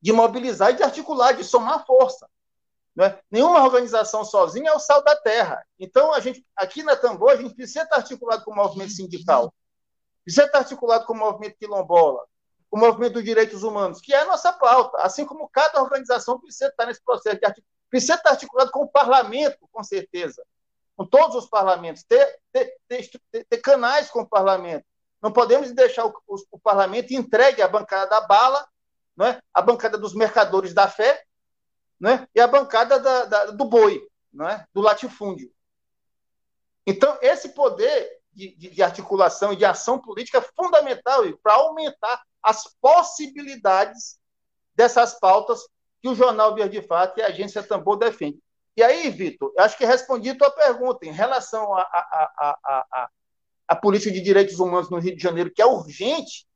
de 0.01 0.13
mobilizar 0.13 0.71
e 0.71 0.75
de 0.75 0.83
articular, 0.83 1.33
de 1.33 1.45
somar 1.45 1.87
força. 1.87 2.29
Né? 2.95 3.19
Nenhuma 3.31 3.63
organização 3.63 4.25
sozinha 4.25 4.71
é 4.71 4.75
o 4.75 4.79
sal 4.79 5.03
da 5.03 5.17
terra. 5.17 5.65
Então, 5.79 6.13
a 6.13 6.21
gente, 6.21 6.45
aqui 6.55 6.83
na 6.83 6.97
Tambor, 6.97 7.31
a 7.31 7.37
gente 7.37 7.55
precisa 7.55 7.83
estar 7.83 7.97
articulado 7.97 8.45
com 8.45 8.53
o 8.53 8.57
movimento 8.57 8.93
sindical, 8.93 9.53
precisa 10.25 10.47
estar 10.47 10.59
articulado 10.59 11.07
com 11.07 11.15
o 11.15 11.19
movimento 11.19 11.57
quilombola, 11.57 12.25
com 12.71 12.77
o 12.77 12.81
movimento 12.81 13.15
dos 13.15 13.25
direitos 13.25 13.63
humanos, 13.63 14.01
que 14.01 14.13
é 14.13 14.21
a 14.21 14.27
nossa 14.27 14.53
pauta. 14.53 14.99
Assim 14.99 15.25
como 15.25 15.49
cada 15.49 15.81
organização 15.81 16.39
precisa 16.39 16.69
estar 16.69 16.87
nesse 16.87 17.03
processo 17.03 17.39
de 17.39 17.47
articulação 17.47 17.72
Precisa 17.93 18.14
estar 18.14 18.30
articulado 18.30 18.70
com 18.70 18.84
o 18.84 18.88
parlamento, 18.88 19.68
com 19.70 19.84
certeza, 19.84 20.43
com 20.97 21.05
todos 21.05 21.36
os 21.36 21.47
parlamentos, 21.47 22.03
ter, 22.03 22.40
ter, 22.51 22.74
ter, 22.88 23.11
ter 23.45 23.59
canais 23.59 24.09
com 24.09 24.22
o 24.22 24.26
parlamento. 24.26 24.86
Não 25.20 25.30
podemos 25.30 25.70
deixar 25.72 26.07
o, 26.07 26.14
o, 26.26 26.36
o, 26.53 26.59
parlamento 26.59 27.12
entregue 27.12 27.61
à 27.61 27.68
bancada 27.68 28.09
da 28.09 28.22
bala, 28.22 28.66
não 29.14 29.26
é? 29.26 29.43
a 29.53 29.61
bancada 29.61 29.99
dos 29.99 30.14
mercadores 30.14 30.72
da 30.72 30.88
fé 30.88 31.22
não 32.01 32.12
é? 32.12 32.26
e 32.34 32.40
a 32.40 32.47
bancada 32.47 32.99
da, 32.99 33.26
da, 33.26 33.47
do 33.51 33.66
boi, 33.66 34.09
não 34.32 34.49
é? 34.49 34.66
do 34.72 34.80
latifúndio. 34.80 35.53
Então, 36.86 37.18
esse 37.20 37.51
poder 37.51 38.22
de, 38.32 38.57
de, 38.57 38.70
de 38.70 38.82
articulação 38.82 39.53
e 39.53 39.57
de 39.57 39.66
ação 39.66 39.99
política 39.99 40.38
é 40.38 40.53
fundamental 40.57 41.24
para 41.43 41.57
aumentar 41.57 42.22
as 42.43 42.74
possibilidades 42.80 44.18
dessas 44.74 45.12
pautas 45.20 45.61
que 46.03 46.09
o 46.09 46.15
jornal 46.17 46.55
Verde 46.55 46.83
Fato 46.83 47.19
e 47.19 47.23
a 47.23 47.29
agência 47.29 47.63
Tambor 47.63 47.97
defendem. 47.97 48.43
E 48.77 48.83
aí, 48.83 49.09
Vitor, 49.09 49.53
acho 49.59 49.79
que 49.79 49.85
respondi 49.85 50.31
a 50.31 50.37
tua 50.37 50.51
pergunta 50.51 51.07
em 51.07 51.13
relação 51.13 51.75
à 51.75 53.09
a, 53.69 53.77
política 53.77 54.11
de 54.11 54.21
direitos 54.21 54.59
humanos 54.59 54.91
no 54.91 54.99
Rio 54.99 55.15
de 55.15 55.23
Janeiro, 55.23 55.53
que 55.55 55.63
é 55.63 55.67
urgente, 55.67 56.47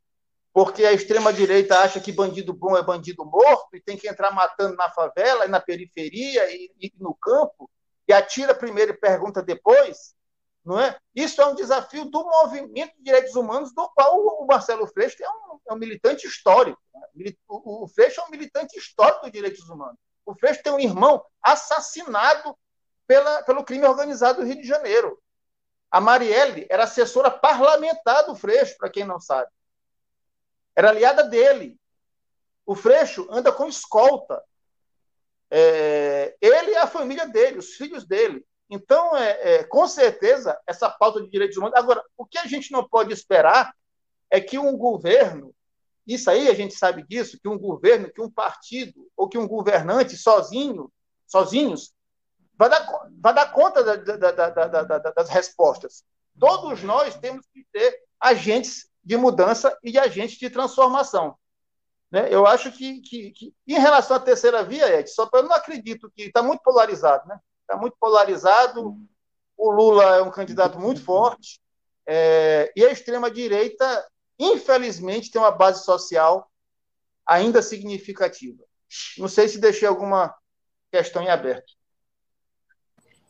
porque 0.53 0.85
a 0.85 0.93
extrema-direita 0.93 1.79
acha 1.79 2.01
que 2.01 2.11
bandido 2.11 2.53
bom 2.53 2.77
é 2.77 2.83
bandido 2.83 3.25
morto 3.25 3.77
e 3.77 3.81
tem 3.81 3.97
que 3.97 4.09
entrar 4.09 4.33
matando 4.33 4.75
na 4.75 4.91
favela 4.91 5.45
e 5.45 5.49
na 5.49 5.61
periferia 5.61 6.51
e, 6.51 6.73
e 6.81 6.93
no 6.99 7.15
campo, 7.15 7.71
e 8.09 8.13
atira 8.13 8.55
primeiro 8.55 8.93
e 8.93 8.97
pergunta 8.97 9.43
depois. 9.43 10.15
Não 10.65 10.81
é? 10.81 10.99
Isso 11.15 11.41
é 11.41 11.47
um 11.47 11.55
desafio 11.55 12.07
do 12.07 12.25
movimento 12.25 12.97
de 12.97 13.05
direitos 13.05 13.37
humanos, 13.37 13.73
do 13.73 13.89
qual 13.91 14.19
o 14.19 14.47
Marcelo 14.47 14.87
Freixo 14.89 15.23
é 15.23 15.29
um, 15.29 15.61
é 15.69 15.75
um 15.75 15.79
militante 15.79 16.27
histórico. 16.27 16.81
O, 17.49 17.85
o 17.85 17.89
Freixo 17.89 18.21
é 18.21 18.25
um 18.25 18.31
militante 18.31 18.79
histórico 18.79 19.23
dos 19.23 19.33
direitos 19.33 19.69
humanos. 19.69 19.99
O 20.25 20.35
Freixo 20.35 20.63
tem 20.63 20.73
um 20.73 20.81
irmão 20.81 21.25
assassinado 21.43 22.57
pela, 23.07 23.43
pelo 23.45 23.65
crime 23.65 23.87
organizado 23.87 24.41
do 24.41 24.47
Rio 24.47 24.61
de 24.61 24.67
Janeiro. 24.67 25.21
A 25.91 26.01
Marielle 26.01 26.67
era 26.69 26.85
assessora 26.85 27.31
parlamentar 27.31 28.27
do 28.27 28.35
Freixo, 28.35 28.77
para 28.77 28.91
quem 28.91 29.05
não 29.05 29.21
sabe. 29.21 29.51
Era 30.75 30.91
aliada 30.91 31.23
dele. 31.23 31.79
O 32.67 32.75
Freixo 32.75 33.27
anda 33.31 33.53
com 33.53 33.69
escolta. 33.69 34.43
É, 35.51 36.37
ele 36.41 36.73
e 36.73 36.77
a 36.77 36.87
família 36.87 37.27
dele, 37.27 37.59
os 37.59 37.75
filhos 37.75 38.05
dele. 38.05 38.45
Então, 38.69 39.17
é, 39.17 39.55
é, 39.55 39.65
com 39.65 39.87
certeza, 39.87 40.61
essa 40.67 40.91
pauta 40.91 41.23
de 41.23 41.31
direitos 41.31 41.57
humanos. 41.57 41.79
Agora, 41.79 42.05
o 42.17 42.27
que 42.27 42.37
a 42.37 42.47
gente 42.47 42.73
não 42.73 42.87
pode 42.87 43.13
esperar 43.13 43.73
é 44.29 44.41
que 44.41 44.59
um 44.59 44.77
governo, 44.77 45.55
isso 46.07 46.31
aí 46.31 46.49
a 46.49 46.55
gente 46.55 46.75
sabe 46.75 47.03
disso, 47.03 47.39
que 47.41 47.49
um 47.49 47.59
governo, 47.59 48.13
que 48.13 48.21
um 48.21 48.31
partido 48.31 49.09
ou 49.17 49.29
que 49.29 49.39
um 49.39 49.49
governante 49.49 50.17
sozinho, 50.17 50.91
sozinhos, 51.27 51.95
vai 52.57 52.69
dar, 52.69 52.87
vai 53.21 53.35
dar 53.35 53.53
conta 53.53 53.83
da, 53.83 53.97
da, 53.97 54.31
da, 54.31 54.99
das 54.99 55.29
respostas. 55.29 56.05
Todos 56.39 56.83
nós 56.83 57.17
temos 57.17 57.47
que 57.53 57.67
ter 57.73 58.03
agentes 58.21 58.89
de 59.03 59.17
mudança 59.17 59.77
e 59.83 59.93
de 59.93 59.99
agentes 59.99 60.39
de 60.39 60.51
transformação. 60.51 61.37
Né? 62.11 62.29
Eu 62.31 62.47
acho 62.47 62.71
que, 62.73 63.01
que, 63.01 63.31
que, 63.33 63.55
em 63.67 63.79
relação 63.79 64.17
à 64.17 64.21
terceira 64.21 64.63
via, 64.63 64.99
Ed, 64.99 65.11
só 65.11 65.27
para 65.27 65.41
eu 65.41 65.45
não 65.45 65.53
acredito 65.53 66.11
que 66.15 66.23
está 66.23 66.43
muito 66.43 66.63
polarizado, 66.63 67.27
né? 67.29 67.39
está 67.63 67.77
muito 67.77 67.97
polarizado. 67.99 68.97
O 69.57 69.71
Lula 69.71 70.17
é 70.17 70.23
um 70.23 70.31
candidato 70.31 70.79
muito 70.79 71.03
forte 71.03 71.61
é, 72.07 72.73
e 72.77 72.85
a 72.85 72.93
extrema-direita, 72.93 74.07
infelizmente, 74.39 75.31
tem 75.31 75.41
uma 75.41 75.51
base 75.51 75.85
social 75.85 76.51
ainda 77.27 77.63
significativa. 77.63 78.63
Não 79.19 79.29
sei 79.29 79.49
se 79.49 79.59
deixei 79.59 79.89
alguma 79.89 80.35
questão 80.91 81.23
em 81.23 81.29
aberto. 81.29 81.75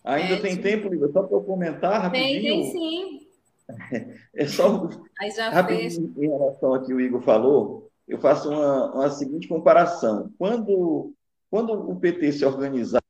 Ainda 0.04 0.34
é, 0.34 0.40
tem 0.40 0.60
tempo, 0.60 0.88
Lívia, 0.88 1.08
só 1.12 1.22
para 1.22 1.36
eu 1.36 1.42
comentar 1.42 2.02
rapidinho. 2.02 2.42
Tem, 2.42 2.62
tem 2.62 2.72
sim. 2.72 3.26
É 4.32 4.46
só 4.46 4.88
Aí 5.18 5.30
já 5.30 5.50
rapidinho 5.50 6.14
fez. 6.14 6.18
em 6.18 6.28
relação 6.28 6.74
ao 6.74 6.82
que 6.84 6.94
o 6.94 7.00
Igor 7.00 7.20
falou, 7.22 7.90
eu 8.06 8.18
faço 8.18 8.48
uma, 8.48 8.94
uma 8.94 9.10
seguinte 9.10 9.48
comparação. 9.48 10.32
Quando, 10.38 11.12
quando 11.50 11.72
o 11.72 11.98
PT 11.98 12.32
se 12.32 12.44
organizava 12.44 13.02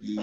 e 0.00 0.16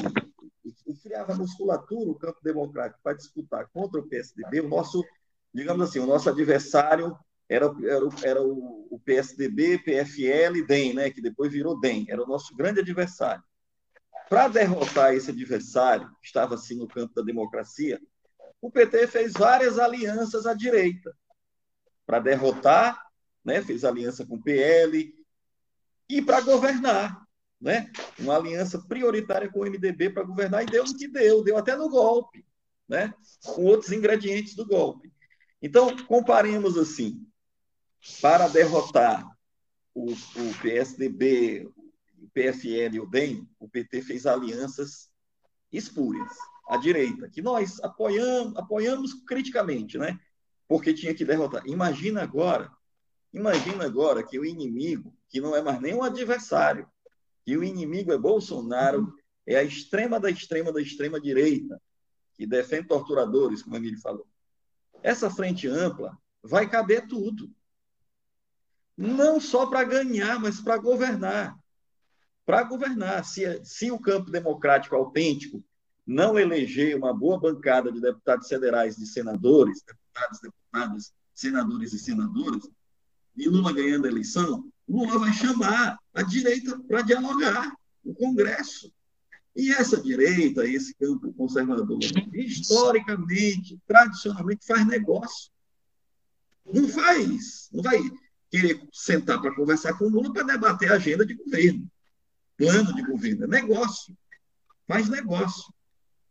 e 0.85 0.93
criava 0.95 1.35
musculatura 1.35 2.09
o 2.09 2.15
campo 2.15 2.39
democrático 2.43 2.99
para 3.03 3.15
disputar 3.15 3.67
contra 3.73 3.99
o 3.99 4.07
PSDB, 4.07 4.61
o 4.61 4.69
nosso, 4.69 5.03
digamos 5.53 5.89
assim, 5.89 5.99
o 5.99 6.05
nosso 6.05 6.29
adversário 6.29 7.17
era, 7.47 7.65
era, 7.65 8.05
era 8.23 8.41
o, 8.41 8.87
o, 8.89 8.99
PSDB, 8.99 9.77
PFL 9.79 10.65
DEM, 10.65 10.93
né, 10.93 11.09
que 11.09 11.21
depois 11.21 11.51
virou 11.51 11.79
DEM, 11.79 12.05
era 12.09 12.23
o 12.23 12.27
nosso 12.27 12.55
grande 12.55 12.79
adversário. 12.79 13.43
Para 14.29 14.47
derrotar 14.47 15.13
esse 15.13 15.29
adversário, 15.29 16.07
que 16.21 16.27
estava 16.27 16.55
assim 16.55 16.75
no 16.75 16.87
campo 16.87 17.13
da 17.13 17.21
democracia, 17.21 18.01
o 18.61 18.71
PT 18.71 19.07
fez 19.07 19.33
várias 19.33 19.77
alianças 19.77 20.45
à 20.45 20.53
direita. 20.53 21.15
Para 22.05 22.19
derrotar, 22.19 22.99
né, 23.43 23.61
fez 23.61 23.83
aliança 23.83 24.25
com 24.25 24.35
o 24.35 24.41
PL 24.41 25.13
e 26.09 26.21
para 26.21 26.41
governar 26.41 27.23
né? 27.63 27.89
uma 28.19 28.35
aliança 28.35 28.77
prioritária 28.77 29.49
com 29.49 29.61
o 29.61 29.63
MDB 29.65 30.09
para 30.09 30.23
governar, 30.23 30.63
e 30.63 30.65
deu 30.65 30.83
no 30.83 30.97
que 30.97 31.07
deu, 31.07 31.41
deu 31.41 31.57
até 31.57 31.77
no 31.77 31.89
golpe, 31.89 32.45
né? 32.89 33.13
com 33.45 33.63
outros 33.63 33.93
ingredientes 33.93 34.53
do 34.53 34.67
golpe. 34.67 35.09
Então, 35.63 35.95
comparemos 36.07 36.77
assim, 36.77 37.25
para 38.21 38.49
derrotar 38.49 39.25
o, 39.95 40.11
o 40.11 40.61
PSDB, 40.61 41.71
o 42.21 42.29
PFL 42.33 42.95
e 42.95 42.99
o 42.99 43.05
DEM, 43.05 43.47
o 43.57 43.69
PT 43.69 44.01
fez 44.01 44.25
alianças 44.25 45.09
espúrias, 45.71 46.33
à 46.67 46.75
direita, 46.75 47.29
que 47.29 47.41
nós 47.41 47.81
apoiamos, 47.81 48.57
apoiamos 48.57 49.13
criticamente, 49.25 49.97
né? 49.97 50.19
porque 50.67 50.93
tinha 50.93 51.13
que 51.13 51.23
derrotar. 51.23 51.65
Imagina 51.65 52.21
agora, 52.21 52.69
imagina 53.33 53.85
agora 53.85 54.21
que 54.21 54.37
o 54.37 54.43
inimigo, 54.43 55.15
que 55.29 55.39
não 55.39 55.55
é 55.55 55.61
mais 55.61 55.79
nem 55.79 55.93
um 55.93 56.03
adversário, 56.03 56.85
que 57.45 57.55
o 57.55 57.63
inimigo 57.63 58.11
é 58.11 58.17
Bolsonaro, 58.17 59.15
é 59.47 59.55
a 59.55 59.63
extrema 59.63 60.19
da 60.19 60.29
extrema 60.29 60.73
da 60.73 60.81
extrema 60.81 61.21
direita, 61.21 61.81
que 62.33 62.45
defende 62.45 62.89
torturadores, 62.89 63.63
como 63.63 63.77
Emílio 63.77 64.01
falou. 64.01 64.27
Essa 65.03 65.29
frente 65.29 65.67
ampla 65.67 66.17
vai 66.41 66.67
caber 66.67 67.07
tudo. 67.07 67.51
Não 68.97 69.39
só 69.39 69.65
para 69.65 69.83
ganhar, 69.83 70.39
mas 70.39 70.61
para 70.61 70.77
governar. 70.77 71.55
Para 72.45 72.63
governar. 72.63 73.25
Se, 73.25 73.63
se 73.65 73.91
o 73.91 73.99
campo 73.99 74.31
democrático 74.31 74.95
autêntico 74.95 75.63
não 76.07 76.39
eleger 76.39 76.95
uma 76.95 77.13
boa 77.13 77.39
bancada 77.39 77.91
de 77.91 77.99
deputados 77.99 78.47
federais, 78.47 78.95
de 78.95 79.05
senadores, 79.05 79.83
deputados, 79.83 80.39
deputadas, 80.39 81.13
senadores 81.33 81.93
e 81.93 81.99
senadoras, 81.99 82.63
e 83.35 83.49
Lula 83.49 83.73
ganhando 83.73 84.05
a 84.05 84.09
eleição, 84.09 84.71
Lula 84.87 85.19
vai 85.19 85.33
chamar 85.33 85.97
a 86.13 86.23
direita 86.23 86.79
para 86.87 87.01
dialogar 87.01 87.73
no 88.03 88.13
Congresso. 88.13 88.93
E 89.55 89.71
essa 89.71 90.01
direita, 90.01 90.67
esse 90.67 90.95
campo 90.95 91.31
conservador, 91.33 91.99
historicamente, 92.33 93.79
tradicionalmente, 93.85 94.65
faz 94.65 94.85
negócio. 94.87 95.51
Não 96.65 96.87
faz, 96.87 97.69
não 97.71 97.83
vai 97.83 97.99
querer 98.49 98.81
sentar 98.91 99.39
para 99.41 99.53
conversar 99.53 99.97
com 99.97 100.05
o 100.05 100.09
Lula 100.09 100.33
para 100.33 100.43
debater 100.43 100.91
a 100.91 100.95
agenda 100.95 101.25
de 101.25 101.35
governo, 101.35 101.89
plano 102.57 102.95
de 102.95 103.03
governo, 103.03 103.43
é 103.43 103.47
negócio, 103.47 104.17
faz 104.87 105.09
negócio. 105.09 105.73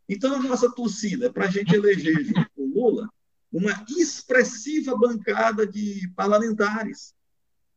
Então, 0.07 0.35
a 0.35 0.39
nossa 0.39 0.69
torcida 0.71 1.31
para 1.31 1.45
a 1.45 1.49
gente 1.49 1.73
eleger 1.73 2.25
junto 2.25 2.49
com 2.55 2.63
o 2.63 2.73
Lula 2.73 3.09
uma 3.51 3.85
expressiva 3.87 4.97
bancada 4.97 5.65
de 5.65 6.11
parlamentares. 6.15 7.13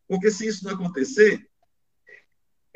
Porque 0.09 0.31
se 0.31 0.47
isso 0.47 0.65
não 0.65 0.73
acontecer, 0.73 1.47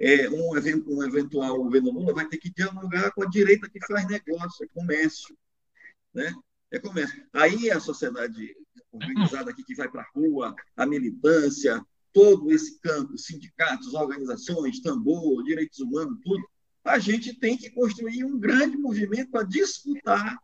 é, 0.01 0.31
um, 0.31 0.53
um 0.87 1.03
eventual 1.05 1.63
governo 1.63 1.91
Lula 1.91 2.15
vai 2.15 2.27
ter 2.27 2.39
que 2.39 2.51
dialogar 2.51 3.11
com 3.13 3.23
a 3.23 3.29
direita 3.29 3.69
que 3.69 3.79
faz 3.87 4.07
negócio, 4.09 4.65
é 4.65 4.69
comércio. 4.69 5.37
Né? 6.15 6.33
É 6.71 6.79
comércio. 6.79 7.23
Aí 7.35 7.71
a 7.71 7.79
sociedade 7.79 8.57
organizada 8.91 9.51
aqui 9.51 9.63
que 9.63 9.75
vai 9.75 9.91
para 9.91 10.01
a 10.01 10.11
rua, 10.15 10.55
a 10.75 10.87
militância, 10.87 11.85
todo 12.15 12.51
esse 12.51 12.81
campo, 12.81 13.19
sindicatos, 13.19 13.93
organizações, 13.93 14.81
tambor, 14.81 15.45
direitos 15.45 15.79
humanos, 15.81 16.19
tudo, 16.25 16.49
a 16.83 16.99
gente 16.99 17.39
tem 17.39 17.59
que 17.59 17.69
construir 17.69 18.25
um 18.25 18.39
grande 18.39 18.79
movimento 18.79 19.31
para 19.31 19.47
disputar 19.47 20.39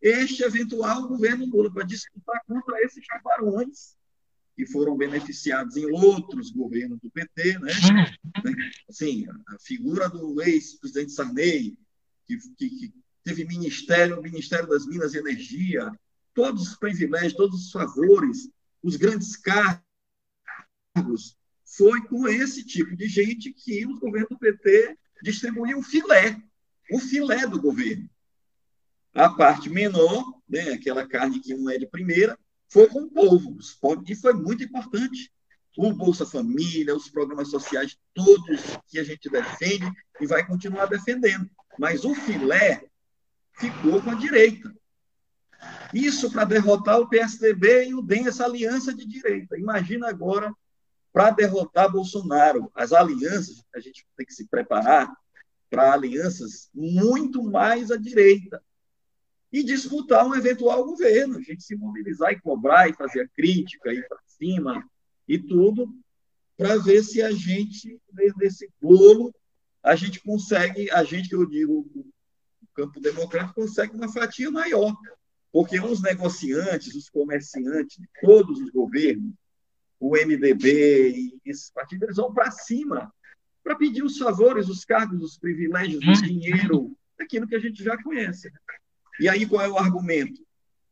este 0.00 0.42
eventual 0.42 1.06
governo 1.06 1.44
Lula, 1.44 1.70
para 1.70 1.84
disputar 1.84 2.42
contra 2.46 2.80
esses 2.82 3.04
chaparões 3.04 3.96
que 4.54 4.66
foram 4.66 4.96
beneficiados 4.96 5.76
em 5.76 5.86
outros 5.90 6.50
governos 6.50 6.98
do 7.00 7.10
PT, 7.10 7.58
né? 7.58 7.72
Assim, 8.88 9.26
a 9.48 9.58
figura 9.58 10.08
do 10.08 10.40
ex-presidente 10.42 11.12
Sarney, 11.12 11.76
que, 12.26 12.38
que, 12.56 12.68
que, 12.70 12.94
teve 13.24 13.44
ministério, 13.44 14.18
o 14.18 14.22
Ministério 14.22 14.68
das 14.68 14.86
Minas 14.86 15.14
e 15.14 15.18
Energia, 15.18 15.90
todos 16.34 16.68
os 16.68 16.76
privilégios, 16.76 17.34
todos 17.34 17.66
os 17.66 17.70
favores, 17.70 18.50
os 18.82 18.96
grandes 18.96 19.36
cargos, 19.36 19.82
foi 21.64 22.02
com 22.06 22.28
esse 22.28 22.64
tipo 22.64 22.94
de 22.96 23.08
gente 23.08 23.52
que 23.52 23.86
o 23.86 23.98
governo 23.98 24.28
do 24.30 24.38
PT 24.38 24.98
distribuiu 25.22 25.78
o 25.78 25.82
filé, 25.82 26.42
o 26.90 26.98
filé 26.98 27.46
do 27.46 27.60
governo. 27.60 28.10
A 29.14 29.28
parte 29.28 29.70
menor, 29.70 30.40
né, 30.48 30.70
aquela 30.72 31.06
carne 31.06 31.40
que 31.40 31.54
não 31.54 31.70
é 31.70 31.78
de 31.78 31.86
primeira, 31.86 32.38
foi 32.72 32.88
com 32.88 33.00
o 33.00 33.10
povo, 33.10 33.58
e 34.08 34.16
foi 34.16 34.32
muito 34.32 34.64
importante. 34.64 35.30
O 35.76 35.92
Bolsa 35.92 36.24
Família, 36.24 36.96
os 36.96 37.08
programas 37.08 37.48
sociais, 37.48 37.98
todos 38.14 38.60
que 38.88 38.98
a 38.98 39.04
gente 39.04 39.28
defende 39.28 39.90
e 40.20 40.26
vai 40.26 40.46
continuar 40.46 40.86
defendendo. 40.86 41.48
Mas 41.78 42.04
o 42.04 42.14
filé 42.14 42.84
ficou 43.58 44.02
com 44.02 44.10
a 44.10 44.14
direita. 44.14 44.74
Isso 45.92 46.30
para 46.30 46.44
derrotar 46.44 46.98
o 46.98 47.08
PSDB 47.08 47.88
e 47.88 47.94
o 47.94 48.02
DEM, 48.02 48.26
essa 48.26 48.44
aliança 48.44 48.94
de 48.94 49.06
direita. 49.06 49.58
Imagina 49.58 50.08
agora 50.08 50.54
para 51.12 51.30
derrotar 51.30 51.92
Bolsonaro. 51.92 52.70
As 52.74 52.92
alianças, 52.92 53.62
a 53.74 53.80
gente 53.80 54.06
tem 54.16 54.26
que 54.26 54.34
se 54.34 54.48
preparar 54.48 55.12
para 55.70 55.92
alianças 55.92 56.70
muito 56.74 57.42
mais 57.42 57.90
à 57.90 57.96
direita 57.96 58.62
e 59.52 59.62
disputar 59.62 60.26
um 60.26 60.34
eventual 60.34 60.84
governo, 60.84 61.36
a 61.36 61.42
gente 61.42 61.62
se 61.62 61.76
mobilizar 61.76 62.32
e 62.32 62.40
cobrar 62.40 62.88
e 62.88 62.94
fazer 62.94 63.22
a 63.22 63.28
crítica, 63.28 63.92
ir 63.92 64.08
para 64.08 64.18
cima 64.26 64.88
e 65.28 65.38
tudo, 65.38 65.94
para 66.56 66.78
ver 66.78 67.02
se 67.02 67.20
a 67.20 67.30
gente, 67.30 68.00
nesse 68.38 68.70
bolo, 68.80 69.34
a 69.82 69.94
gente 69.94 70.20
consegue, 70.20 70.90
a 70.90 71.04
gente 71.04 71.28
que 71.28 71.34
eu 71.34 71.44
digo, 71.44 71.86
o 71.94 72.66
campo 72.74 72.98
democrático 73.00 73.60
consegue 73.60 73.94
uma 73.94 74.10
fatia 74.10 74.50
maior, 74.50 74.96
porque 75.52 75.78
os 75.78 76.00
negociantes, 76.00 76.94
os 76.94 77.10
comerciantes 77.10 77.98
todos 78.22 78.58
os 78.58 78.70
governos, 78.70 79.34
o 80.00 80.16
MDB 80.16 81.10
e 81.10 81.40
esses 81.44 81.70
partidos, 81.70 82.04
eles 82.04 82.16
vão 82.16 82.32
para 82.32 82.50
cima 82.50 83.12
para 83.62 83.76
pedir 83.76 84.02
os 84.02 84.18
favores, 84.18 84.68
os 84.68 84.84
cargos, 84.84 85.22
os 85.22 85.38
privilégios, 85.38 86.02
o 86.04 86.22
dinheiro, 86.22 86.96
aquilo 87.20 87.46
que 87.46 87.54
a 87.54 87.60
gente 87.60 87.84
já 87.84 88.02
conhece. 88.02 88.50
E 89.20 89.28
aí 89.28 89.46
qual 89.46 89.62
é 89.62 89.68
o 89.68 89.78
argumento? 89.78 90.44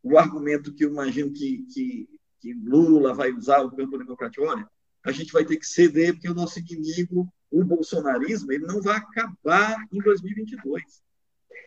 O 0.02 0.18
argumento 0.18 0.72
que 0.74 0.84
eu 0.84 0.90
imagino 0.90 1.32
que, 1.32 1.64
que, 1.72 2.08
que 2.40 2.54
Lula 2.54 3.14
vai 3.14 3.32
usar, 3.32 3.60
o 3.60 3.70
campo 3.70 3.98
democrático, 3.98 4.44
olha, 4.44 4.68
a 5.04 5.12
gente 5.12 5.32
vai 5.32 5.44
ter 5.44 5.56
que 5.56 5.66
ceder 5.66 6.14
porque 6.14 6.28
o 6.28 6.34
nosso 6.34 6.58
inimigo, 6.58 7.32
o 7.50 7.64
bolsonarismo, 7.64 8.52
ele 8.52 8.66
não 8.66 8.80
vai 8.80 8.96
acabar 8.96 9.82
em 9.92 9.98
2022. 9.98 11.02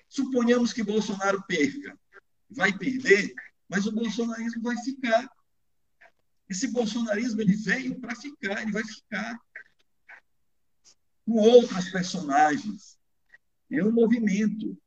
Suponhamos 0.07 0.71
que 0.73 0.83
Bolsonaro 0.83 1.43
perca. 1.47 1.97
Vai 2.49 2.77
perder, 2.77 3.33
mas 3.67 3.87
o 3.87 3.91
bolsonarismo 3.91 4.61
vai 4.61 4.77
ficar. 4.83 5.27
Esse 6.47 6.67
bolsonarismo 6.67 7.41
ele 7.41 7.55
veio 7.55 7.99
para 7.99 8.15
ficar, 8.15 8.61
ele 8.61 8.71
vai 8.71 8.83
ficar 8.83 9.39
com 11.25 11.33
outras 11.33 11.89
personagens. 11.89 12.99
É 13.71 13.83
um 13.83 13.91
movimento. 13.91 14.77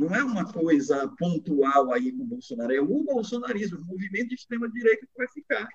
Não 0.00 0.14
é 0.14 0.24
uma 0.24 0.50
coisa 0.50 1.06
pontual 1.18 1.92
aí 1.92 2.10
com 2.10 2.22
o 2.22 2.26
Bolsonaro, 2.26 2.72
é 2.72 2.80
o 2.80 3.04
bolsonarismo, 3.04 3.80
o 3.80 3.84
movimento 3.84 4.30
de 4.30 4.34
extrema-direita 4.34 5.04
que 5.04 5.12
vai 5.14 5.28
ficar. 5.28 5.68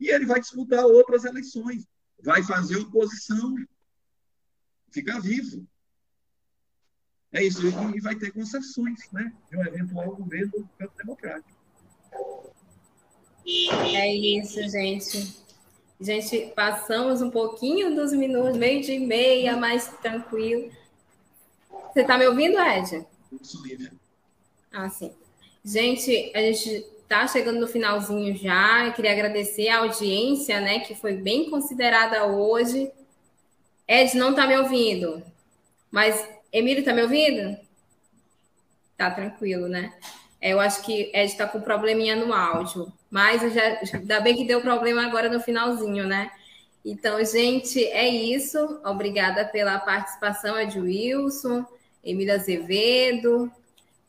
E 0.00 0.08
ele 0.08 0.26
vai 0.26 0.40
disputar 0.40 0.84
outras 0.84 1.24
eleições, 1.24 1.86
vai 2.20 2.42
fazer 2.42 2.76
oposição, 2.76 3.54
ficar 4.90 5.20
vivo. 5.20 5.64
É 7.30 7.44
isso, 7.44 7.62
e 7.68 8.00
vai 8.00 8.16
ter 8.16 8.32
concessões 8.32 8.98
né, 9.12 9.32
de 9.48 9.56
um 9.56 9.64
eventual 9.64 10.16
governo 10.16 10.50
do 10.50 10.68
campo 10.76 10.96
democrático. 10.96 11.56
É 13.46 14.12
isso, 14.12 14.60
gente. 14.68 15.36
Gente, 16.00 16.52
passamos 16.56 17.22
um 17.22 17.30
pouquinho 17.30 17.94
dos 17.94 18.12
minutos, 18.12 18.56
meio 18.56 18.82
de 18.82 18.98
meia, 18.98 19.56
mais 19.56 19.86
tranquilo. 19.98 20.68
Você 21.92 22.00
está 22.00 22.18
me 22.18 22.26
ouvindo, 22.26 22.58
Ed? 22.58 23.06
Lívia. 23.62 23.92
Ah, 24.72 24.88
sim. 24.88 25.12
Gente, 25.64 26.32
a 26.34 26.40
gente 26.40 26.68
está 27.02 27.26
chegando 27.26 27.60
no 27.60 27.66
finalzinho 27.66 28.36
já. 28.36 28.86
Eu 28.86 28.92
queria 28.92 29.12
agradecer 29.12 29.68
a 29.68 29.78
audiência, 29.78 30.60
né, 30.60 30.80
que 30.80 30.94
foi 30.94 31.14
bem 31.14 31.50
considerada 31.50 32.26
hoje. 32.26 32.90
Ed 33.86 34.16
não 34.16 34.30
está 34.30 34.46
me 34.46 34.56
ouvindo, 34.58 35.22
mas 35.90 36.28
Emílio 36.52 36.80
está 36.80 36.92
me 36.92 37.02
ouvindo? 37.02 37.56
Tá 38.96 39.10
tranquilo, 39.10 39.66
né? 39.66 39.94
É, 40.40 40.52
eu 40.52 40.60
acho 40.60 40.82
que 40.82 41.10
Ed 41.14 41.24
está 41.30 41.48
com 41.48 41.60
probleminha 41.60 42.14
no 42.14 42.32
áudio. 42.32 42.92
Mas 43.10 43.40
já, 43.52 43.80
ainda 43.94 44.20
bem 44.20 44.36
que 44.36 44.44
deu 44.44 44.60
problema 44.60 45.06
agora 45.06 45.30
no 45.30 45.40
finalzinho, 45.40 46.06
né? 46.06 46.30
Então, 46.84 47.22
gente, 47.24 47.82
é 47.84 48.06
isso. 48.06 48.58
Obrigada 48.84 49.44
pela 49.46 49.78
participação, 49.78 50.58
Ed 50.58 50.78
Wilson, 50.78 51.64
Emília 52.10 52.34
Azevedo. 52.34 53.50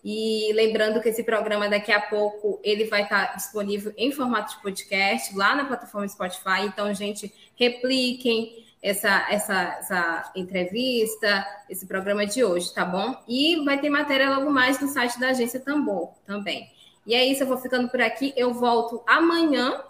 E 0.04 0.52
lembrando 0.54 1.02
que 1.02 1.10
esse 1.10 1.24
programa 1.24 1.68
daqui 1.68 1.92
a 1.92 2.00
pouco 2.00 2.60
ele 2.64 2.86
vai 2.86 3.04
estar 3.04 3.36
disponível 3.36 3.94
em 3.98 4.12
formato 4.12 4.56
de 4.56 4.62
podcast 4.62 5.36
lá 5.36 5.56
na 5.56 5.66
plataforma 5.66 6.08
Spotify. 6.08 6.62
Então, 6.64 6.94
gente, 6.94 7.34
repliquem 7.56 8.66
essa, 8.82 9.28
essa, 9.30 9.78
essa 9.80 10.32
entrevista, 10.36 11.46
esse 11.70 11.86
programa 11.86 12.26
de 12.26 12.44
hoje, 12.44 12.74
tá 12.74 12.86
bom? 12.86 13.22
E 13.28 13.64
vai 13.66 13.80
ter 13.80 13.90
matéria 13.90 14.30
logo 14.30 14.50
mais 14.50 14.80
no 14.80 14.88
site 14.88 15.20
da 15.20 15.30
agência 15.30 15.60
Tambor 15.60 16.14
também. 16.26 16.72
E 17.06 17.14
é 17.14 17.26
isso, 17.26 17.44
eu 17.44 17.48
vou 17.48 17.58
ficando 17.58 17.90
por 17.90 18.00
aqui. 18.00 18.34
Eu 18.38 18.54
volto 18.54 19.04
amanhã, 19.06 19.82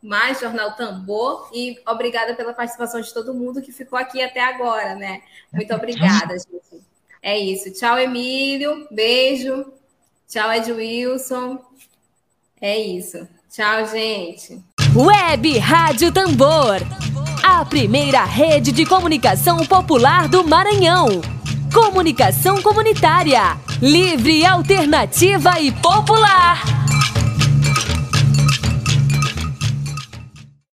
mais 0.00 0.40
Jornal 0.40 0.74
Tambor. 0.74 1.50
E 1.52 1.78
obrigada 1.86 2.34
pela 2.34 2.54
participação 2.54 3.00
de 3.00 3.12
todo 3.12 3.34
mundo 3.34 3.60
que 3.60 3.72
ficou 3.72 3.98
aqui 3.98 4.22
até 4.22 4.40
agora, 4.40 4.94
né? 4.94 5.22
Muito 5.52 5.74
obrigada, 5.74 6.34
gente. 6.38 6.93
É 7.24 7.38
isso. 7.38 7.72
Tchau, 7.72 7.98
Emílio. 7.98 8.86
Beijo. 8.90 9.64
Tchau, 10.28 10.52
Ed 10.52 10.70
Wilson. 10.70 11.58
É 12.60 12.78
isso. 12.78 13.26
Tchau, 13.50 13.86
gente. 13.86 14.60
Web 14.94 15.58
Rádio 15.58 16.12
Tambor. 16.12 16.82
A 17.42 17.64
primeira 17.64 18.24
rede 18.24 18.72
de 18.72 18.84
comunicação 18.84 19.64
popular 19.64 20.28
do 20.28 20.44
Maranhão. 20.44 21.22
Comunicação 21.72 22.60
comunitária. 22.60 23.58
Livre, 23.80 24.44
alternativa 24.44 25.58
e 25.60 25.72
popular. 25.72 26.83